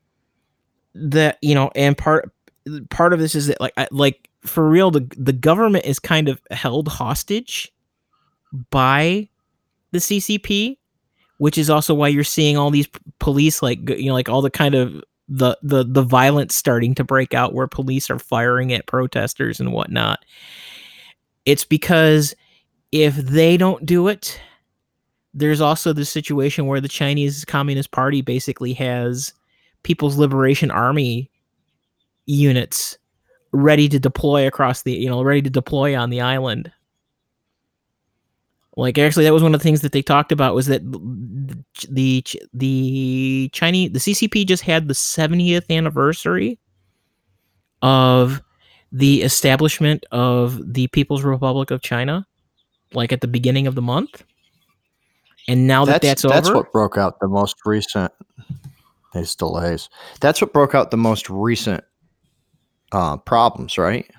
that 0.95 1.37
you 1.41 1.53
know 1.53 1.69
and 1.75 1.97
part 1.97 2.31
part 2.89 3.13
of 3.13 3.19
this 3.19 3.35
is 3.35 3.47
that 3.47 3.59
like 3.59 3.73
like 3.91 4.29
for 4.41 4.67
real 4.67 4.89
the 4.89 5.05
the 5.17 5.33
government 5.33 5.85
is 5.85 5.99
kind 5.99 6.29
of 6.29 6.41
held 6.51 6.87
hostage 6.87 7.71
by 8.69 9.27
the 9.91 9.99
CCP 9.99 10.77
which 11.37 11.57
is 11.57 11.69
also 11.69 11.93
why 11.93 12.07
you're 12.07 12.23
seeing 12.23 12.57
all 12.57 12.69
these 12.69 12.87
police 13.19 13.61
like 13.61 13.79
you 13.89 14.07
know 14.07 14.13
like 14.13 14.29
all 14.29 14.41
the 14.41 14.49
kind 14.49 14.75
of 14.75 15.03
the 15.29 15.57
the 15.61 15.83
the 15.83 16.03
violence 16.03 16.55
starting 16.55 16.95
to 16.95 17.03
break 17.03 17.33
out 17.33 17.53
where 17.53 17.67
police 17.67 18.09
are 18.09 18.19
firing 18.19 18.73
at 18.73 18.87
protesters 18.87 19.59
and 19.59 19.71
whatnot. 19.71 20.19
It's 21.45 21.65
because 21.65 22.35
if 22.91 23.15
they 23.15 23.55
don't 23.55 23.85
do 23.85 24.07
it 24.07 24.39
there's 25.33 25.61
also 25.61 25.93
the 25.93 26.05
situation 26.05 26.65
where 26.65 26.81
the 26.81 26.87
Chinese 26.87 27.45
Communist 27.45 27.91
Party 27.91 28.21
basically 28.21 28.73
has 28.73 29.33
People's 29.83 30.17
Liberation 30.17 30.71
Army 30.71 31.29
units 32.25 32.97
ready 33.51 33.89
to 33.89 33.99
deploy 33.99 34.45
across 34.47 34.83
the 34.83 34.91
you 34.93 35.09
know 35.09 35.23
ready 35.23 35.41
to 35.41 35.49
deploy 35.49 35.97
on 35.97 36.11
the 36.11 36.21
island 36.21 36.71
Like 38.77 38.97
actually, 38.97 39.25
that 39.25 39.33
was 39.33 39.43
one 39.43 39.53
of 39.53 39.59
the 39.59 39.63
things 39.63 39.81
that 39.81 39.91
they 39.91 40.01
talked 40.01 40.31
about 40.31 40.55
was 40.55 40.67
that 40.67 40.81
the 41.89 42.23
the 42.53 43.49
Chinese 43.51 43.91
the 43.91 43.99
CCP 43.99 44.45
just 44.47 44.63
had 44.63 44.87
the 44.87 44.93
70th 44.93 45.69
anniversary 45.75 46.59
of 47.81 48.41
the 48.91 49.21
establishment 49.21 50.05
of 50.11 50.73
the 50.73 50.87
People's 50.87 51.23
Republic 51.23 51.71
of 51.71 51.81
China, 51.81 52.25
like 52.93 53.11
at 53.11 53.21
the 53.21 53.27
beginning 53.27 53.67
of 53.67 53.75
the 53.75 53.81
month. 53.81 54.23
And 55.47 55.67
now 55.67 55.85
that 55.85 56.01
that's, 56.01 56.21
that's 56.21 56.25
over, 56.25 56.33
that's 56.33 56.49
what 56.51 56.71
broke 56.71 56.97
out 56.97 57.19
the 57.19 57.27
most 57.27 57.55
recent. 57.65 58.11
These 59.13 59.35
delays. 59.35 59.89
That's 60.21 60.39
what 60.41 60.53
broke 60.53 60.75
out 60.75 60.91
the 60.91 60.97
most 60.97 61.29
recent 61.29 61.83
uh, 62.91 63.17
problems, 63.17 63.77
right? 63.77 64.09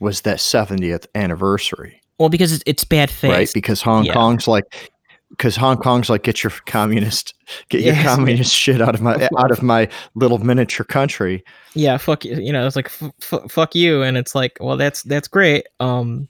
Was 0.00 0.22
that 0.22 0.38
70th 0.38 1.06
anniversary? 1.14 2.00
Well, 2.18 2.28
because 2.28 2.52
it's, 2.52 2.62
it's 2.66 2.84
bad 2.84 3.10
faith, 3.10 3.30
right? 3.30 3.50
Because 3.52 3.82
Hong 3.82 4.04
Yeah. 4.04 4.14
Kong's 4.14 4.48
like, 4.48 4.90
because 5.30 5.56
Hong 5.56 5.76
Kong's 5.76 6.08
like, 6.08 6.22
get 6.22 6.42
your 6.42 6.52
communist, 6.66 7.34
get 7.68 7.82
your 7.82 7.94
communist 8.02 8.54
shit 8.54 8.80
out 8.80 8.94
of 8.94 9.02
my 9.02 9.28
out 9.38 9.50
of 9.50 9.62
my 9.62 9.88
little 10.14 10.38
miniature 10.38 10.84
country. 10.86 11.44
yeah, 11.74 11.96
fuck 11.98 12.24
you. 12.24 12.36
You 12.36 12.52
know, 12.52 12.66
it's 12.66 12.76
like 12.76 12.86
f- 12.86 13.10
f- 13.32 13.50
fuck 13.50 13.74
you, 13.74 14.02
and 14.02 14.16
it's 14.16 14.34
like, 14.34 14.56
well, 14.60 14.76
that's 14.76 15.02
that's 15.02 15.28
great. 15.28 15.66
Um, 15.80 16.28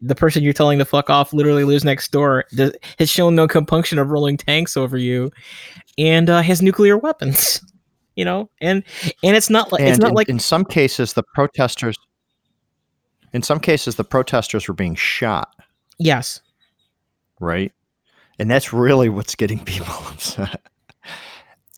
the 0.00 0.14
person 0.14 0.42
you're 0.42 0.52
telling 0.52 0.78
the 0.78 0.84
fuck 0.84 1.08
off 1.08 1.32
literally 1.32 1.64
lives 1.64 1.84
next 1.84 2.10
door, 2.12 2.44
does, 2.54 2.72
has 2.98 3.08
shown 3.08 3.34
no 3.34 3.46
compunction 3.48 3.98
of 3.98 4.10
rolling 4.10 4.36
tanks 4.36 4.76
over 4.76 4.98
you, 4.98 5.30
and 5.96 6.28
uh, 6.28 6.42
has 6.42 6.62
nuclear 6.62 6.96
weapons. 6.98 7.60
You 8.18 8.24
know, 8.24 8.48
and 8.62 8.82
and 9.22 9.36
it's 9.36 9.50
not 9.50 9.72
like 9.72 9.82
And 9.82 9.90
it's 9.90 9.98
not 9.98 10.08
in, 10.08 10.14
like 10.14 10.30
in 10.30 10.38
some 10.38 10.64
cases, 10.64 11.12
the 11.12 11.22
protesters, 11.34 11.96
in 13.36 13.42
some 13.42 13.60
cases, 13.60 13.94
the 13.94 14.04
protesters 14.04 14.66
were 14.66 14.74
being 14.74 14.94
shot. 14.94 15.54
yes, 15.98 16.40
right? 17.38 17.72
And 18.38 18.50
that's 18.50 18.72
really 18.72 19.08
what's 19.08 19.34
getting 19.34 19.58
people 19.64 19.94
upset. 20.08 20.62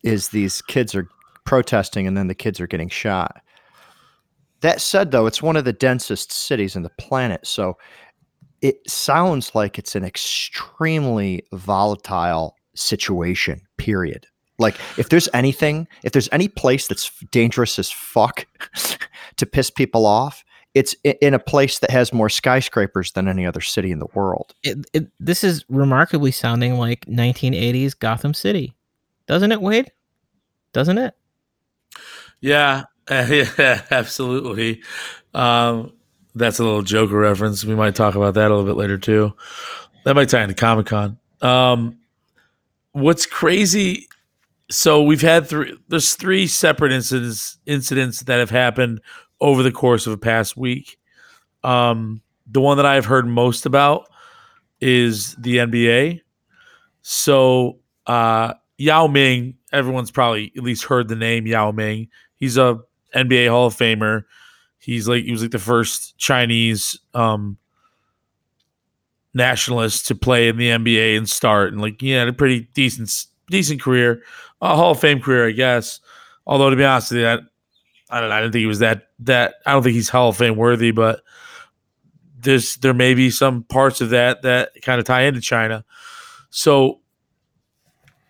Is 0.03 0.29
these 0.29 0.61
kids 0.61 0.95
are 0.95 1.07
protesting 1.43 2.07
and 2.07 2.15
then 2.15 2.27
the 2.27 2.35
kids 2.35 2.61
are 2.61 2.67
getting 2.67 2.89
shot. 2.89 3.41
That 4.61 4.81
said, 4.81 5.11
though, 5.11 5.25
it's 5.25 5.41
one 5.41 5.57
of 5.57 5.65
the 5.65 5.73
densest 5.73 6.31
cities 6.31 6.75
in 6.75 6.83
the 6.83 6.89
planet, 6.91 7.45
so 7.45 7.77
it 8.61 8.89
sounds 8.89 9.55
like 9.55 9.77
it's 9.77 9.95
an 9.95 10.03
extremely 10.03 11.45
volatile 11.53 12.55
situation. 12.75 13.61
Period. 13.77 14.27
Like, 14.57 14.75
if 14.97 15.09
there's 15.09 15.29
anything, 15.33 15.87
if 16.03 16.11
there's 16.11 16.29
any 16.31 16.49
place 16.49 16.87
that's 16.87 17.09
dangerous 17.31 17.79
as 17.79 17.89
fuck 17.89 18.45
to 19.37 19.45
piss 19.45 19.69
people 19.69 20.05
off, 20.05 20.43
it's 20.75 20.95
in 21.03 21.33
a 21.33 21.39
place 21.39 21.79
that 21.79 21.89
has 21.89 22.13
more 22.13 22.29
skyscrapers 22.29 23.11
than 23.13 23.27
any 23.27 23.45
other 23.45 23.61
city 23.61 23.91
in 23.91 23.99
the 23.99 24.07
world. 24.13 24.53
it, 24.63 24.85
it, 24.93 25.07
this 25.19 25.43
is 25.43 25.65
remarkably 25.67 26.31
sounding 26.31 26.75
like 26.75 27.05
1980s 27.05 27.97
Gotham 27.97 28.33
City, 28.33 28.75
doesn't 29.27 29.51
it, 29.51 29.61
Wade? 29.61 29.91
Doesn't 30.71 30.99
it? 30.99 31.15
Yeah, 32.41 32.83
yeah, 33.09 33.81
absolutely. 33.89 34.81
Um, 35.33 35.93
that's 36.35 36.59
a 36.59 36.63
little 36.63 36.83
Joker 36.83 37.17
reference. 37.17 37.65
We 37.65 37.75
might 37.75 37.95
talk 37.95 38.15
about 38.15 38.35
that 38.35 38.51
a 38.51 38.55
little 38.55 38.65
bit 38.65 38.77
later 38.77 38.97
too. 38.97 39.33
That 40.05 40.15
might 40.15 40.29
tie 40.29 40.43
into 40.43 40.53
Comic 40.53 40.85
Con. 40.85 41.17
Um, 41.41 41.97
what's 42.91 43.25
crazy? 43.25 44.07
So 44.69 45.01
we've 45.01 45.21
had 45.21 45.47
three. 45.47 45.77
There's 45.87 46.13
three 46.13 46.45
separate 46.47 46.91
incidents 46.91 47.57
incidents 47.65 48.21
that 48.21 48.39
have 48.39 48.51
happened 48.51 49.01
over 49.41 49.63
the 49.63 49.71
course 49.71 50.07
of 50.07 50.13
a 50.13 50.17
past 50.17 50.57
week. 50.57 50.99
Um, 51.63 52.21
the 52.47 52.61
one 52.61 52.77
that 52.77 52.85
I've 52.85 53.05
heard 53.05 53.27
most 53.27 53.65
about 53.65 54.09
is 54.81 55.35
the 55.35 55.57
NBA. 55.57 56.21
So 57.01 57.79
uh, 58.07 58.53
Yao 58.77 59.07
Ming, 59.07 59.55
everyone's 59.71 60.11
probably 60.11 60.51
at 60.57 60.63
least 60.63 60.83
heard 60.83 61.07
the 61.07 61.15
name 61.15 61.45
Yao 61.45 61.71
Ming. 61.71 62.07
He's 62.35 62.57
a 62.57 62.79
NBA 63.15 63.49
Hall 63.49 63.67
of 63.67 63.75
Famer. 63.75 64.23
He's 64.79 65.07
like 65.07 65.25
he 65.25 65.31
was 65.31 65.41
like 65.41 65.51
the 65.51 65.59
first 65.59 66.17
Chinese 66.17 66.97
um, 67.13 67.57
nationalist 69.33 70.07
to 70.07 70.15
play 70.15 70.47
in 70.47 70.57
the 70.57 70.69
NBA 70.69 71.17
and 71.17 71.29
start, 71.29 71.73
and 71.73 71.81
like 71.81 71.99
he 71.99 72.11
had 72.11 72.27
a 72.27 72.33
pretty 72.33 72.61
decent 72.73 73.25
decent 73.49 73.81
career, 73.81 74.23
a 74.61 74.75
Hall 74.75 74.91
of 74.91 74.99
Fame 74.99 75.19
career, 75.19 75.47
I 75.47 75.51
guess. 75.51 75.99
Although 76.47 76.69
to 76.69 76.75
be 76.75 76.85
honest 76.85 77.11
with 77.11 77.19
you, 77.19 77.23
that 77.25 77.41
I 78.09 78.19
don't 78.19 78.29
know, 78.29 78.35
I 78.35 78.39
didn't 78.39 78.53
think 78.53 78.61
he 78.61 78.67
was 78.67 78.79
that 78.79 79.08
that 79.19 79.55
I 79.65 79.73
don't 79.73 79.83
think 79.83 79.95
he's 79.95 80.09
Hall 80.09 80.29
of 80.29 80.37
Fame 80.37 80.55
worthy, 80.55 80.91
but 80.91 81.21
there's 82.39 82.77
there 82.77 82.93
may 82.93 83.13
be 83.13 83.29
some 83.29 83.63
parts 83.63 84.01
of 84.01 84.11
that 84.11 84.41
that 84.43 84.71
kind 84.81 84.99
of 84.99 85.05
tie 85.05 85.23
into 85.23 85.41
China. 85.41 85.83
So 86.49 87.01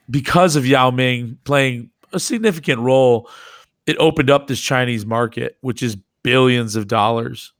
because 0.10 0.56
of 0.56 0.65
Yao 0.65 0.91
Ming 0.91 1.38
playing 1.43 1.91
a 2.12 2.19
significant 2.19 2.80
role, 2.80 3.30
it 3.86 3.97
opened 3.97 4.30
up 4.30 4.47
this 4.47 4.60
Chinese 4.60 5.06
market, 5.06 5.58
which 5.62 5.84
is 5.84 5.97
billions 6.23 6.75
of 6.75 6.88
dollars. 6.88 7.54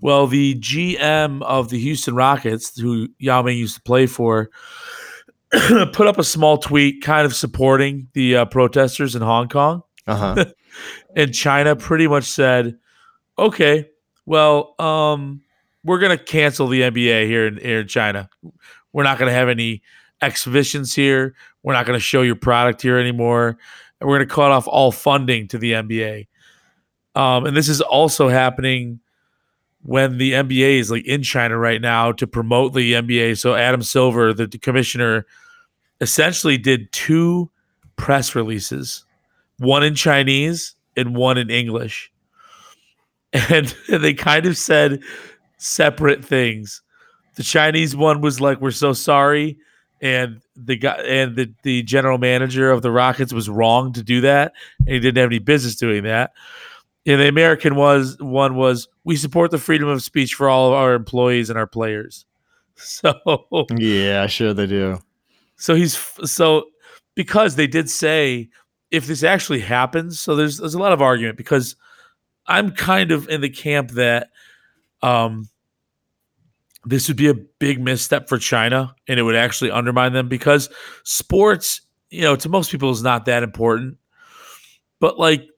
Well, 0.00 0.26
the 0.26 0.54
GM 0.56 1.42
of 1.42 1.70
the 1.70 1.78
Houston 1.78 2.14
Rockets, 2.14 2.78
who 2.78 3.08
Yao 3.18 3.42
Ming 3.42 3.56
used 3.56 3.76
to 3.76 3.82
play 3.82 4.06
for, 4.06 4.50
put 5.50 6.06
up 6.06 6.18
a 6.18 6.24
small 6.24 6.58
tweet 6.58 7.02
kind 7.02 7.24
of 7.24 7.34
supporting 7.34 8.08
the 8.12 8.36
uh, 8.36 8.44
protesters 8.46 9.14
in 9.14 9.22
Hong 9.22 9.48
Kong. 9.48 9.82
Uh 10.06 10.16
huh. 10.16 10.44
And 11.14 11.32
China 11.32 11.76
pretty 11.76 12.08
much 12.08 12.24
said, 12.24 12.76
okay, 13.38 13.88
well, 14.26 14.74
um, 14.78 15.42
we're 15.84 16.00
to 16.16 16.22
cancel 16.22 16.66
the 16.66 16.82
NBA 16.82 17.26
here 17.26 17.46
in, 17.46 17.56
here 17.58 17.80
in 17.80 17.88
China. 17.88 18.28
We're 18.92 19.04
not 19.04 19.18
to 19.30 19.36
have 19.36 19.48
any 19.48 19.82
exhibitions 20.22 20.94
here. 20.94 21.34
We're 21.62 21.74
not 21.74 21.86
to 21.98 22.04
show 22.04 22.22
your 22.22 22.36
product 22.36 22.82
here 22.82 22.98
anymore. 22.98 23.56
And 24.00 24.08
we're 24.08 24.18
to 24.18 24.26
cut 24.26 24.50
off 24.50 24.66
all 24.66 24.90
funding 24.90 25.48
to 25.48 25.58
the 25.58 25.72
NBA. 25.72 26.26
Um, 27.14 27.46
and 27.46 27.56
this 27.56 27.68
is 27.68 27.80
also 27.80 28.28
happening 28.28 29.00
when 29.82 30.16
the 30.16 30.32
NBA 30.32 30.78
is 30.78 30.90
like 30.90 31.06
in 31.06 31.22
China 31.22 31.58
right 31.58 31.80
now 31.80 32.10
to 32.12 32.26
promote 32.26 32.72
the 32.72 32.94
NBA. 32.94 33.38
So 33.38 33.54
Adam 33.54 33.82
Silver, 33.82 34.32
the, 34.32 34.46
the 34.46 34.58
commissioner, 34.58 35.26
essentially 36.00 36.56
did 36.56 36.90
two 36.92 37.50
press 37.96 38.34
releases, 38.34 39.04
one 39.58 39.84
in 39.84 39.94
Chinese 39.94 40.74
and 40.96 41.16
one 41.16 41.38
in 41.38 41.50
English. 41.50 42.10
And 43.32 43.66
they 43.88 44.14
kind 44.14 44.46
of 44.46 44.56
said 44.56 45.02
separate 45.58 46.24
things. 46.24 46.82
The 47.36 47.42
Chinese 47.42 47.96
one 47.96 48.20
was 48.20 48.40
like, 48.40 48.60
"We're 48.60 48.70
so 48.70 48.92
sorry," 48.92 49.58
and 50.00 50.40
the 50.54 50.76
guy 50.76 50.96
and 51.02 51.34
the, 51.34 51.52
the 51.62 51.82
general 51.82 52.18
manager 52.18 52.70
of 52.70 52.82
the 52.82 52.92
Rockets 52.92 53.32
was 53.32 53.48
wrong 53.48 53.92
to 53.94 54.02
do 54.02 54.20
that, 54.20 54.52
and 54.80 54.88
he 54.88 55.00
didn't 55.00 55.18
have 55.18 55.30
any 55.30 55.40
business 55.40 55.74
doing 55.74 56.04
that. 56.04 56.32
And 57.06 57.20
the 57.20 57.28
American 57.28 57.74
was 57.74 58.16
one 58.20 58.54
was, 58.54 58.86
"We 59.02 59.16
support 59.16 59.50
the 59.50 59.58
freedom 59.58 59.88
of 59.88 60.02
speech 60.02 60.34
for 60.34 60.48
all 60.48 60.68
of 60.68 60.74
our 60.74 60.94
employees 60.94 61.50
and 61.50 61.58
our 61.58 61.66
players." 61.66 62.26
So 62.76 63.14
yeah, 63.78 64.26
sure 64.26 64.52
they 64.52 64.66
do. 64.66 64.98
so 65.56 65.76
he's 65.76 65.96
so 66.24 66.64
because 67.14 67.54
they 67.54 67.68
did 67.68 67.88
say 67.88 68.48
if 68.94 69.06
this 69.06 69.24
actually 69.24 69.58
happens. 69.58 70.20
So 70.20 70.36
there's 70.36 70.58
there's 70.58 70.74
a 70.74 70.78
lot 70.78 70.92
of 70.92 71.02
argument 71.02 71.36
because 71.36 71.74
I'm 72.46 72.70
kind 72.70 73.10
of 73.10 73.28
in 73.28 73.40
the 73.40 73.50
camp 73.50 73.90
that 73.92 74.30
um 75.02 75.48
this 76.86 77.08
would 77.08 77.16
be 77.16 77.28
a 77.28 77.34
big 77.34 77.80
misstep 77.80 78.28
for 78.28 78.38
China 78.38 78.94
and 79.08 79.18
it 79.18 79.22
would 79.22 79.34
actually 79.34 79.70
undermine 79.70 80.12
them 80.12 80.28
because 80.28 80.68
sports, 81.02 81.80
you 82.10 82.20
know, 82.20 82.36
to 82.36 82.48
most 82.48 82.70
people 82.70 82.90
is 82.90 83.02
not 83.02 83.24
that 83.24 83.42
important. 83.42 83.96
But 85.00 85.18
like 85.18 85.48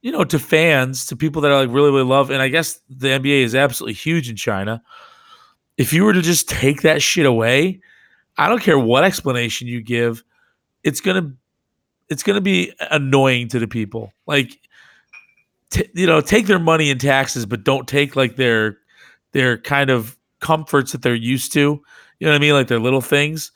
you 0.00 0.12
know, 0.12 0.24
to 0.24 0.38
fans, 0.38 1.06
to 1.06 1.16
people 1.16 1.42
that 1.42 1.50
are 1.50 1.60
like 1.66 1.74
really, 1.74 1.90
really 1.90 2.04
love, 2.04 2.30
and 2.30 2.42
I 2.42 2.48
guess 2.48 2.80
the 2.88 3.08
NBA 3.08 3.42
is 3.42 3.54
absolutely 3.54 3.94
huge 3.94 4.30
in 4.30 4.36
China. 4.36 4.82
If 5.76 5.92
you 5.92 6.04
were 6.04 6.12
to 6.12 6.22
just 6.22 6.48
take 6.48 6.82
that 6.82 7.02
shit 7.02 7.26
away, 7.26 7.80
I 8.36 8.48
don't 8.48 8.62
care 8.62 8.78
what 8.78 9.04
explanation 9.04 9.68
you 9.68 9.80
give, 9.80 10.24
it's 10.82 11.00
gonna 11.00 11.32
it's 12.10 12.22
gonna 12.22 12.40
be 12.40 12.72
annoying 12.90 13.48
to 13.48 13.58
the 13.58 13.68
people. 13.68 14.12
Like, 14.26 14.58
t- 15.70 15.88
you 15.94 16.06
know, 16.06 16.20
take 16.20 16.46
their 16.46 16.58
money 16.58 16.90
and 16.90 17.00
taxes, 17.00 17.46
but 17.46 17.64
don't 17.64 17.86
take 17.88 18.16
like 18.16 18.36
their 18.36 18.78
their 19.32 19.58
kind 19.58 19.90
of 19.90 20.16
comforts 20.40 20.92
that 20.92 21.02
they're 21.02 21.14
used 21.14 21.52
to. 21.54 21.60
You 21.60 22.26
know 22.26 22.30
what 22.30 22.36
I 22.36 22.40
mean? 22.40 22.52
Like 22.52 22.68
their 22.68 22.80
little 22.80 23.00
things. 23.00 23.52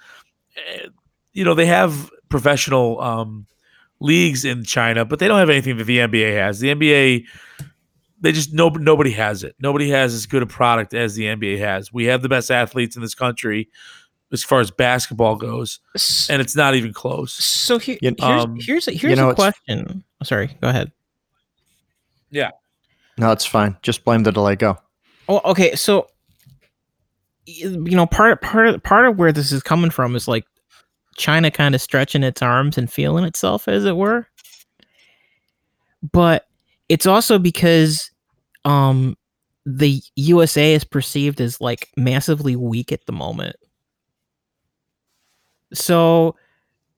Eh, 0.57 0.89
You 1.33 1.45
know, 1.45 1.55
they 1.55 1.67
have 1.67 2.11
professional 2.29 3.01
um, 3.01 3.47
leagues 4.01 4.45
in 4.45 4.65
China, 4.65 5.05
but 5.05 5.19
they 5.19 5.29
don't 5.29 5.39
have 5.39 5.51
anything 5.51 5.77
that 5.79 5.85
the 5.85 5.99
NBA 5.99 6.33
has. 6.37 6.61
The 6.61 6.71
NBA 6.71 7.27
they 8.21 8.33
just 8.33 8.53
no 8.53 8.69
nobody 8.69 9.11
has 9.13 9.43
it. 9.45 9.57
Nobody 9.61 9.91
has 9.91 10.15
as 10.15 10.27
good 10.27 10.43
a 10.43 10.47
product 10.47 10.95
as 10.95 11.15
the 11.15 11.25
NBA 11.27 11.59
has. 11.59 11.93
We 11.93 12.05
have 12.07 12.23
the 12.23 12.29
best 12.29 12.51
athletes 12.51 12.97
in 12.97 13.03
this 13.03 13.15
country 13.15 13.69
as 14.33 14.43
far 14.43 14.61
as 14.61 14.71
basketball 14.71 15.37
goes, 15.37 15.81
and 16.31 16.41
it's 16.41 16.57
not 16.57 16.75
even 16.75 16.93
close. 16.93 17.33
so 17.33 17.79
he- 17.79 17.99
here's 18.01 18.21
um, 18.21 18.57
here's 18.59 18.89
a, 18.89 18.93
here's 18.93 19.19
know, 19.19 19.31
a 19.31 19.35
question. 19.35 20.03
Oh, 20.21 20.25
sorry, 20.25 20.57
go 20.61 20.69
ahead. 20.69 20.91
Yeah. 22.31 22.51
No, 23.19 23.31
it's 23.31 23.45
fine. 23.45 23.77
Just 23.83 24.05
blame 24.05 24.23
the 24.23 24.33
delay. 24.33 24.57
Go. 24.57 24.79
Oh, 25.29 25.41
okay. 25.45 25.75
So 25.77 26.09
you 27.45 27.97
know 27.97 28.07
part 28.07 28.41
part 28.41 28.69
of 28.69 28.83
part 28.83 29.07
of 29.07 29.19
where 29.19 29.33
this 29.33 29.53
is 29.53 29.63
coming 29.63 29.91
from 29.91 30.17
is 30.17 30.29
like 30.29 30.45
China 31.17 31.51
kind 31.51 31.75
of 31.75 31.83
stretching 31.83 32.23
its 32.23 32.41
arms 32.41 32.79
and 32.79 32.91
feeling 32.91 33.25
itself, 33.25 33.69
as 33.69 33.85
it 33.85 33.97
were. 33.97 34.27
But 36.11 36.47
it's 36.89 37.07
also 37.07 37.39
because 37.39 38.11
um, 38.65 39.17
the 39.67 40.03
USA 40.17 40.75
is 40.75 40.85
perceived 40.85 41.41
as 41.41 41.61
like 41.61 41.91
massively 41.97 42.57
weak 42.57 42.93
at 42.93 43.07
the 43.07 43.13
moment. 43.13 43.57
So 45.73 46.37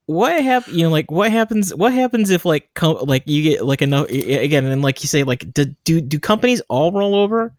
what 0.07 0.43
happen 0.43 0.75
you 0.75 0.85
know 0.85 0.91
like 0.91 1.11
what 1.11 1.33
happens 1.33 1.75
what 1.75 1.91
happens 1.91 2.29
if 2.29 2.45
like 2.45 2.69
like 3.05 3.23
you 3.25 3.43
get 3.43 3.65
like 3.65 3.81
no 3.81 4.05
again 4.05 4.67
and 4.67 4.83
like 4.83 5.03
you 5.03 5.09
say 5.09 5.23
like 5.23 5.51
do 5.55 5.65
do, 5.85 6.01
do 6.01 6.19
companies 6.19 6.61
all 6.69 6.93
roll 6.93 7.15
over? 7.15 7.55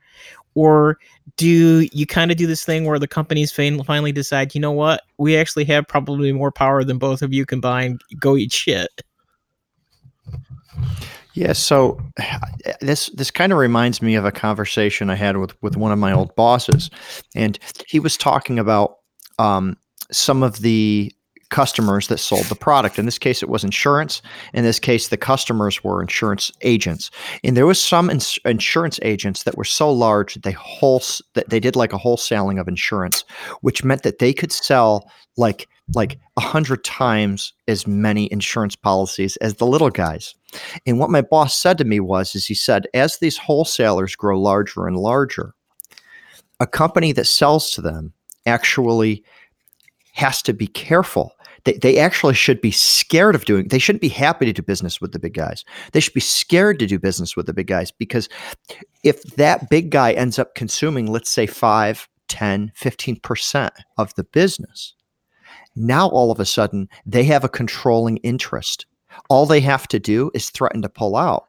Or 0.58 1.00
do 1.36 1.86
you 1.92 2.06
kind 2.06 2.32
of 2.32 2.38
do 2.38 2.48
this 2.48 2.64
thing 2.64 2.86
where 2.86 2.98
the 2.98 3.10
companies 3.10 3.52
fin- 3.52 3.84
finally 3.84 4.14
decide 4.14 4.56
you 4.56 4.62
know 4.62 4.72
what? 4.72 5.02
We 5.18 5.36
actually 5.36 5.66
have 5.66 5.86
probably 5.88 6.32
more 6.32 6.52
power 6.52 6.84
than 6.84 6.98
both 6.98 7.22
of 7.22 7.34
you 7.34 7.46
combined. 7.46 8.02
Go 8.20 8.38
eat 8.38 8.54
shit. 8.54 9.02
Yeah, 11.34 11.52
so 11.52 12.00
this 12.80 13.10
this 13.10 13.30
kind 13.30 13.52
of 13.52 13.58
reminds 13.58 14.02
me 14.02 14.16
of 14.16 14.24
a 14.24 14.32
conversation 14.32 15.10
I 15.10 15.16
had 15.16 15.36
with 15.36 15.62
with 15.62 15.76
one 15.76 15.92
of 15.92 16.00
my 16.00 16.14
old 16.14 16.34
bosses, 16.36 16.90
and 17.36 17.60
he 17.88 18.00
was 18.00 18.16
talking 18.16 18.58
about 18.58 19.00
um, 19.38 19.76
some 20.12 20.44
of 20.44 20.62
the 20.62 21.12
customers 21.50 22.08
that 22.08 22.18
sold 22.18 22.46
the 22.46 22.56
product. 22.56 22.98
In 22.98 23.06
this 23.06 23.20
case, 23.20 23.44
it 23.44 23.50
was 23.50 23.64
insurance. 23.64 24.22
In 24.54 24.64
this 24.64 24.80
case, 24.80 25.08
the 25.08 25.18
customers 25.18 25.84
were 25.84 26.02
insurance 26.02 26.52
agents, 26.62 27.12
and 27.44 27.56
there 27.56 27.68
was 27.68 27.80
some 27.80 28.10
ins- 28.10 28.40
insurance 28.46 29.00
agents 29.04 29.44
that 29.44 29.58
were 29.58 29.64
so 29.64 29.92
large 29.92 30.34
that 30.34 30.44
they 30.44 30.52
whole 30.52 31.02
that 31.34 31.50
they 31.50 31.60
did 31.60 31.76
like 31.76 31.94
a 31.94 32.00
wholesaling 32.00 32.60
of 32.60 32.68
insurance, 32.68 33.24
which 33.62 33.84
meant 33.84 34.04
that 34.04 34.20
they 34.20 34.34
could 34.34 34.52
sell 34.52 35.10
like 35.38 35.68
like 35.94 36.20
a 36.38 36.42
hundred 36.42 36.84
times 36.84 37.54
as 37.68 37.86
many 37.86 38.32
insurance 38.32 38.76
policies 38.76 39.36
as 39.38 39.56
the 39.56 39.68
little 39.68 39.92
guys. 39.92 40.34
And 40.88 41.00
what 41.00 41.12
my 41.12 41.22
boss 41.22 41.56
said 41.56 41.78
to 41.78 41.86
me 41.86 42.00
was, 42.00 42.34
is 42.34 42.46
he 42.46 42.56
said, 42.56 42.88
as 42.94 43.20
these 43.20 43.38
wholesalers 43.38 44.16
grow 44.16 44.40
larger 44.40 44.88
and 44.88 44.98
larger, 44.98 45.54
a 46.60 46.66
company 46.66 47.12
that 47.12 47.28
sells 47.28 47.70
to 47.72 47.82
them 47.82 48.14
actually 48.48 49.24
has 50.16 50.42
to 50.42 50.54
be 50.54 50.68
careful. 50.68 51.34
They, 51.66 51.74
they 51.74 51.98
actually 51.98 52.34
should 52.34 52.62
be 52.62 52.72
scared 52.72 53.36
of 53.36 53.46
doing, 53.46 53.68
they 53.68 53.80
shouldn't 53.80 54.02
be 54.02 54.10
happy 54.10 54.46
to 54.46 54.54
do 54.54 54.62
business 54.62 55.02
with 55.02 55.12
the 55.12 55.20
big 55.20 55.34
guys. 55.34 55.66
They 55.92 56.00
should 56.00 56.14
be 56.14 56.20
scared 56.20 56.80
to 56.80 56.88
do 56.88 56.98
business 56.98 57.36
with 57.36 57.46
the 57.46 57.54
big 57.54 57.68
guys 57.68 57.92
because 57.92 58.30
if 59.04 59.22
that 59.36 59.70
big 59.70 59.90
guy 59.90 60.14
ends 60.14 60.40
up 60.40 60.56
consuming, 60.56 61.12
let's 61.12 61.30
say 61.30 61.46
5, 61.46 62.08
10, 62.28 62.72
15% 62.80 63.70
of 63.98 64.16
the 64.16 64.24
business, 64.24 64.94
now 65.76 66.08
all 66.10 66.32
of 66.32 66.40
a 66.40 66.46
sudden 66.46 66.88
they 67.06 67.24
have 67.26 67.44
a 67.44 67.50
controlling 67.50 68.18
interest. 68.18 68.86
All 69.30 69.46
they 69.46 69.62
have 69.62 69.88
to 69.90 70.00
do 70.00 70.32
is 70.34 70.50
threaten 70.50 70.82
to 70.82 70.90
pull 70.90 71.16
out 71.16 71.48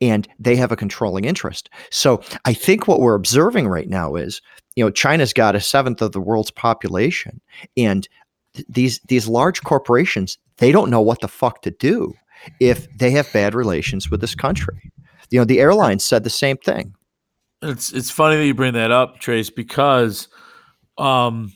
and 0.00 0.28
they 0.38 0.56
have 0.56 0.72
a 0.72 0.76
controlling 0.76 1.24
interest. 1.24 1.70
So 1.90 2.22
I 2.44 2.54
think 2.54 2.86
what 2.86 3.00
we're 3.00 3.14
observing 3.14 3.68
right 3.68 3.88
now 3.88 4.14
is, 4.14 4.40
you 4.78 4.84
know, 4.84 4.92
China's 4.92 5.32
got 5.32 5.56
a 5.56 5.60
seventh 5.60 6.00
of 6.00 6.12
the 6.12 6.20
world's 6.20 6.52
population, 6.52 7.40
and 7.76 8.06
th- 8.54 8.64
these 8.68 9.00
these 9.08 9.26
large 9.26 9.60
corporations 9.64 10.38
they 10.58 10.70
don't 10.70 10.88
know 10.88 11.00
what 11.00 11.20
the 11.20 11.26
fuck 11.26 11.62
to 11.62 11.72
do 11.72 12.14
if 12.60 12.86
they 12.96 13.10
have 13.10 13.32
bad 13.32 13.56
relations 13.56 14.08
with 14.08 14.20
this 14.20 14.36
country. 14.36 14.92
You 15.30 15.40
know, 15.40 15.44
the 15.44 15.58
airlines 15.58 16.04
said 16.04 16.22
the 16.22 16.30
same 16.30 16.58
thing. 16.58 16.94
It's 17.60 17.92
it's 17.92 18.12
funny 18.12 18.36
that 18.36 18.46
you 18.46 18.54
bring 18.54 18.74
that 18.74 18.92
up, 18.92 19.18
Trace, 19.18 19.50
because 19.50 20.28
um, 20.96 21.52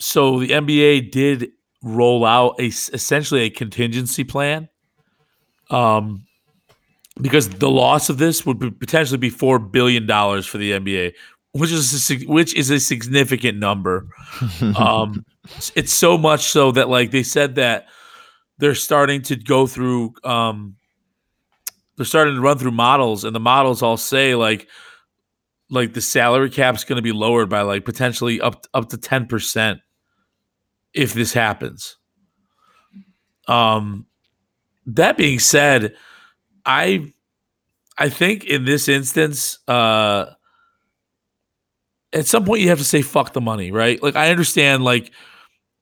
so 0.00 0.40
the 0.40 0.48
NBA 0.48 1.12
did 1.12 1.50
roll 1.84 2.24
out 2.24 2.56
a 2.58 2.64
essentially 2.64 3.42
a 3.42 3.50
contingency 3.50 4.24
plan. 4.24 4.68
Um, 5.70 6.26
because 7.20 7.48
the 7.48 7.70
loss 7.70 8.08
of 8.08 8.18
this 8.18 8.44
would 8.44 8.58
potentially 8.80 9.18
be 9.18 9.30
four 9.30 9.60
billion 9.60 10.04
dollars 10.04 10.46
for 10.46 10.58
the 10.58 10.72
NBA, 10.72 11.12
which 11.52 11.72
is 11.72 12.10
a, 12.10 12.16
which 12.26 12.54
is 12.54 12.70
a 12.70 12.80
significant 12.80 13.58
number. 13.58 14.06
Um, 14.76 15.24
it's 15.74 15.92
so 15.92 16.16
much 16.16 16.44
so 16.44 16.70
that 16.72 16.88
like 16.88 17.10
they 17.10 17.22
said 17.22 17.56
that 17.56 17.86
they're 18.58 18.74
starting 18.74 19.22
to 19.22 19.36
go 19.36 19.66
through 19.66 20.14
um, 20.22 20.76
they're 21.96 22.06
starting 22.06 22.34
to 22.34 22.40
run 22.40 22.58
through 22.58 22.70
models, 22.70 23.24
and 23.24 23.34
the 23.34 23.40
models 23.40 23.82
all 23.82 23.96
say 23.96 24.34
like 24.34 24.68
like 25.70 25.92
the 25.92 26.00
salary 26.00 26.50
cap 26.50 26.74
is 26.74 26.84
going 26.84 26.96
to 26.96 27.02
be 27.02 27.12
lowered 27.12 27.48
by 27.48 27.62
like 27.62 27.84
potentially 27.84 28.40
up 28.40 28.66
up 28.72 28.88
to 28.90 28.96
ten 28.96 29.26
percent 29.26 29.80
if 30.94 31.14
this 31.14 31.32
happens. 31.32 31.96
Um, 33.48 34.06
that 34.86 35.16
being 35.16 35.38
said, 35.38 35.94
I 36.64 37.12
I 37.98 38.08
think 38.08 38.44
in 38.44 38.64
this 38.64 38.88
instance, 38.88 39.58
uh, 39.68 40.26
at 42.12 42.26
some 42.26 42.44
point 42.44 42.60
you 42.60 42.68
have 42.68 42.78
to 42.78 42.84
say 42.84 43.02
fuck 43.02 43.32
the 43.32 43.40
money, 43.40 43.70
right? 43.70 44.02
Like 44.02 44.16
I 44.16 44.30
understand 44.30 44.84
like 44.84 45.12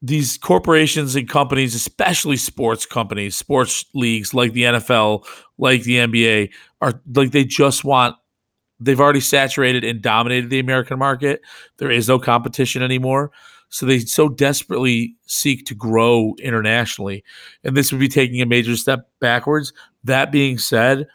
these 0.03 0.38
corporations 0.38 1.17
and 1.17 1.29
companies, 1.29 1.75
especially 1.75 2.37
sports 2.37 2.87
companies, 2.87 3.37
sports 3.37 3.85
leagues 3.95 4.33
like 4.35 4.53
the 4.53 4.64
NFL, 4.64 5.27
like 5.57 5.83
the 5.83 5.97
NBA, 5.97 6.51
are 6.81 7.01
like 7.14 7.33
they 7.33 7.45
just 7.45 7.85
want 7.85 8.17
they've 8.81 9.01
already 9.01 9.21
saturated 9.21 9.85
and 9.85 10.01
dominated 10.03 10.51
the 10.51 10.61
American 10.61 10.99
market. 10.99 11.41
There 11.79 11.91
is 11.91 12.09
no 12.09 12.19
competition 12.19 12.83
anymore. 12.83 13.33
So 13.71 13.87
they 13.87 13.99
so 13.99 14.29
desperately 14.29 15.17
seek 15.27 15.67
to 15.67 15.75
grow 15.75 16.35
internationally. 16.41 17.25
And 17.64 17.77
this 17.77 17.93
would 17.93 18.01
be 18.01 18.09
taking 18.09 18.41
a 18.41 18.47
major 18.47 18.77
step 18.77 19.11
backwards. 19.21 19.73
That 20.05 20.33
being 20.33 20.59
said, 20.59 21.07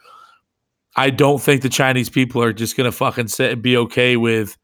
I 0.95 1.09
don't 1.09 1.41
think 1.41 1.61
the 1.61 1.69
Chinese 1.69 2.09
people 2.09 2.43
are 2.43 2.53
just 2.53 2.77
going 2.77 2.85
to 2.85 2.95
fucking 2.95 3.29
sit 3.29 3.51
and 3.51 3.61
be 3.61 3.75
okay 3.77 4.17
with 4.17 4.57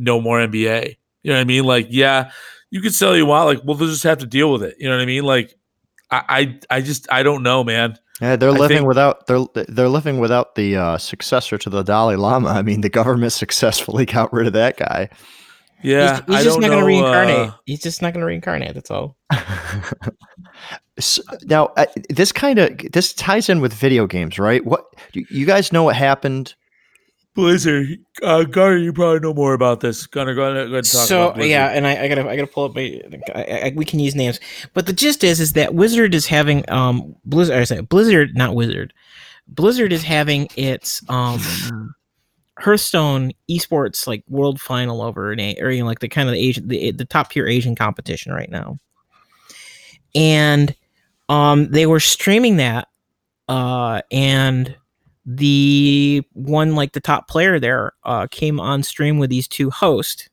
no 0.00 0.20
more 0.20 0.38
NBA. 0.38 0.96
You 1.22 1.30
know 1.30 1.36
what 1.36 1.42
I 1.42 1.44
mean? 1.44 1.64
Like, 1.64 1.88
yeah, 1.90 2.30
you 2.70 2.80
can 2.80 2.90
sell 2.90 3.16
you 3.16 3.26
want, 3.26 3.46
like, 3.46 3.64
well, 3.64 3.76
they'll 3.76 3.88
just 3.88 4.04
have 4.04 4.18
to 4.18 4.26
deal 4.26 4.50
with 4.50 4.62
it. 4.62 4.76
You 4.78 4.88
know 4.88 4.96
what 4.96 5.02
I 5.02 5.06
mean? 5.06 5.24
Like, 5.24 5.54
I, 6.10 6.58
I, 6.70 6.78
I 6.78 6.80
just, 6.80 7.06
I 7.12 7.22
don't 7.22 7.42
know, 7.42 7.62
man. 7.62 7.98
Yeah, 8.20 8.36
they're 8.36 8.50
I 8.50 8.52
living 8.52 8.78
think- 8.78 8.88
without 8.88 9.26
they're 9.26 9.44
they're 9.68 9.88
living 9.88 10.18
without 10.18 10.54
the 10.54 10.76
uh, 10.76 10.98
successor 10.98 11.56
to 11.56 11.70
the 11.70 11.82
Dalai 11.82 12.16
Lama. 12.16 12.48
I 12.48 12.60
mean, 12.62 12.82
the 12.82 12.90
government 12.90 13.32
successfully 13.44 14.04
got 14.04 14.32
rid 14.32 14.46
of 14.46 14.52
that 14.54 14.76
guy. 14.76 15.08
Yeah, 15.82 16.16
he's, 16.16 16.24
he's 16.26 16.36
I 16.36 16.42
just 16.42 16.60
don't 16.60 16.60
not 16.60 16.68
going 16.68 16.80
to 16.80 16.86
reincarnate 16.86 17.48
uh, 17.48 17.52
he's 17.64 17.80
just 17.80 18.02
not 18.02 18.12
going 18.12 18.20
to 18.20 18.26
reincarnate 18.26 18.74
that's 18.74 18.90
all 18.90 19.16
So, 20.98 21.22
now, 21.44 21.66
uh, 21.78 21.86
this 22.10 22.30
kind 22.32 22.58
of 22.58 22.76
this 22.92 23.14
ties 23.14 23.48
in 23.48 23.62
with 23.62 23.72
video 23.72 24.06
games, 24.06 24.38
right? 24.38 24.62
What 24.64 24.84
you, 25.14 25.24
you 25.30 25.46
guys 25.46 25.72
know 25.72 25.84
what 25.84 25.96
happened? 25.96 26.54
Blizzard, 27.34 27.98
uh, 28.22 28.42
Gunner, 28.42 28.76
you 28.76 28.92
probably 28.92 29.20
know 29.20 29.32
more 29.32 29.54
about 29.54 29.80
this. 29.80 30.06
Gunner, 30.06 30.34
go 30.34 30.42
ahead, 30.42 30.54
go 30.54 30.60
ahead 30.62 30.74
and 30.78 30.84
talk 30.84 31.06
so 31.06 31.22
about 31.26 31.34
Blizzard. 31.36 31.50
yeah 31.50 31.68
and 31.68 31.86
I, 31.86 32.04
I 32.04 32.08
gotta 32.08 32.28
i 32.28 32.34
gotta 32.34 32.48
pull 32.48 32.64
up 32.64 32.74
my 32.74 33.00
I, 33.34 33.42
I, 33.42 33.72
we 33.76 33.84
can 33.84 34.00
use 34.00 34.14
names 34.16 34.40
but 34.74 34.86
the 34.86 34.92
gist 34.92 35.22
is 35.22 35.38
is 35.40 35.52
that 35.52 35.74
wizard 35.74 36.14
is 36.14 36.26
having 36.26 36.68
um 36.70 37.14
blizzard 37.24 37.56
i 37.56 37.64
say 37.64 37.80
blizzard 37.80 38.36
not 38.36 38.54
wizard 38.56 38.92
blizzard 39.46 39.92
is 39.92 40.02
having 40.02 40.48
its 40.56 41.02
um 41.08 41.40
hearthstone 42.58 43.32
esports 43.48 44.06
like 44.06 44.24
world 44.28 44.60
final 44.60 45.00
over 45.00 45.32
in 45.32 45.38
a 45.40 45.56
or 45.60 45.70
you 45.70 45.80
know 45.80 45.86
like 45.86 46.00
the 46.00 46.08
kind 46.08 46.28
of 46.28 46.34
the 46.34 46.40
asian 46.40 46.66
the, 46.66 46.90
the 46.90 47.04
top 47.04 47.30
tier 47.30 47.46
asian 47.46 47.76
competition 47.76 48.32
right 48.32 48.50
now 48.50 48.78
and 50.16 50.74
um 51.28 51.68
they 51.70 51.86
were 51.86 52.00
streaming 52.00 52.56
that 52.56 52.88
uh 53.48 54.02
and 54.10 54.76
the 55.36 56.22
one 56.32 56.74
like 56.74 56.92
the 56.92 57.00
top 57.00 57.28
player 57.28 57.60
there 57.60 57.92
uh 58.04 58.26
came 58.30 58.58
on 58.58 58.82
stream 58.82 59.18
with 59.18 59.30
these 59.30 59.46
two 59.46 59.70
hosts 59.70 60.28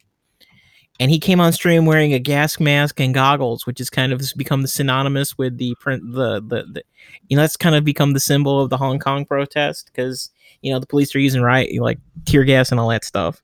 and 0.99 1.11
he 1.11 1.19
came 1.19 1.39
on 1.39 1.53
stream 1.53 1.85
wearing 1.85 2.13
a 2.13 2.19
gas 2.19 2.59
mask 2.59 2.99
and 2.99 3.13
goggles, 3.13 3.67
which 3.67 3.77
has 3.77 3.89
kind 3.89 4.11
of 4.11 4.21
become 4.35 4.65
synonymous 4.65 5.37
with 5.37 5.57
the 5.57 5.75
print 5.79 6.03
the 6.11 6.41
the, 6.41 6.63
the 6.71 6.83
you 7.27 7.37
know 7.37 7.43
that's 7.43 7.57
kind 7.57 7.75
of 7.75 7.83
become 7.83 8.13
the 8.13 8.19
symbol 8.19 8.59
of 8.59 8.69
the 8.69 8.77
Hong 8.77 8.99
Kong 8.99 9.25
protest 9.25 9.87
because 9.87 10.31
you 10.61 10.71
know 10.71 10.79
the 10.79 10.87
police 10.87 11.13
are 11.13 11.19
using 11.19 11.41
riot 11.41 11.79
like 11.79 11.99
tear 12.25 12.43
gas 12.43 12.71
and 12.71 12.79
all 12.79 12.89
that 12.89 13.05
stuff. 13.05 13.43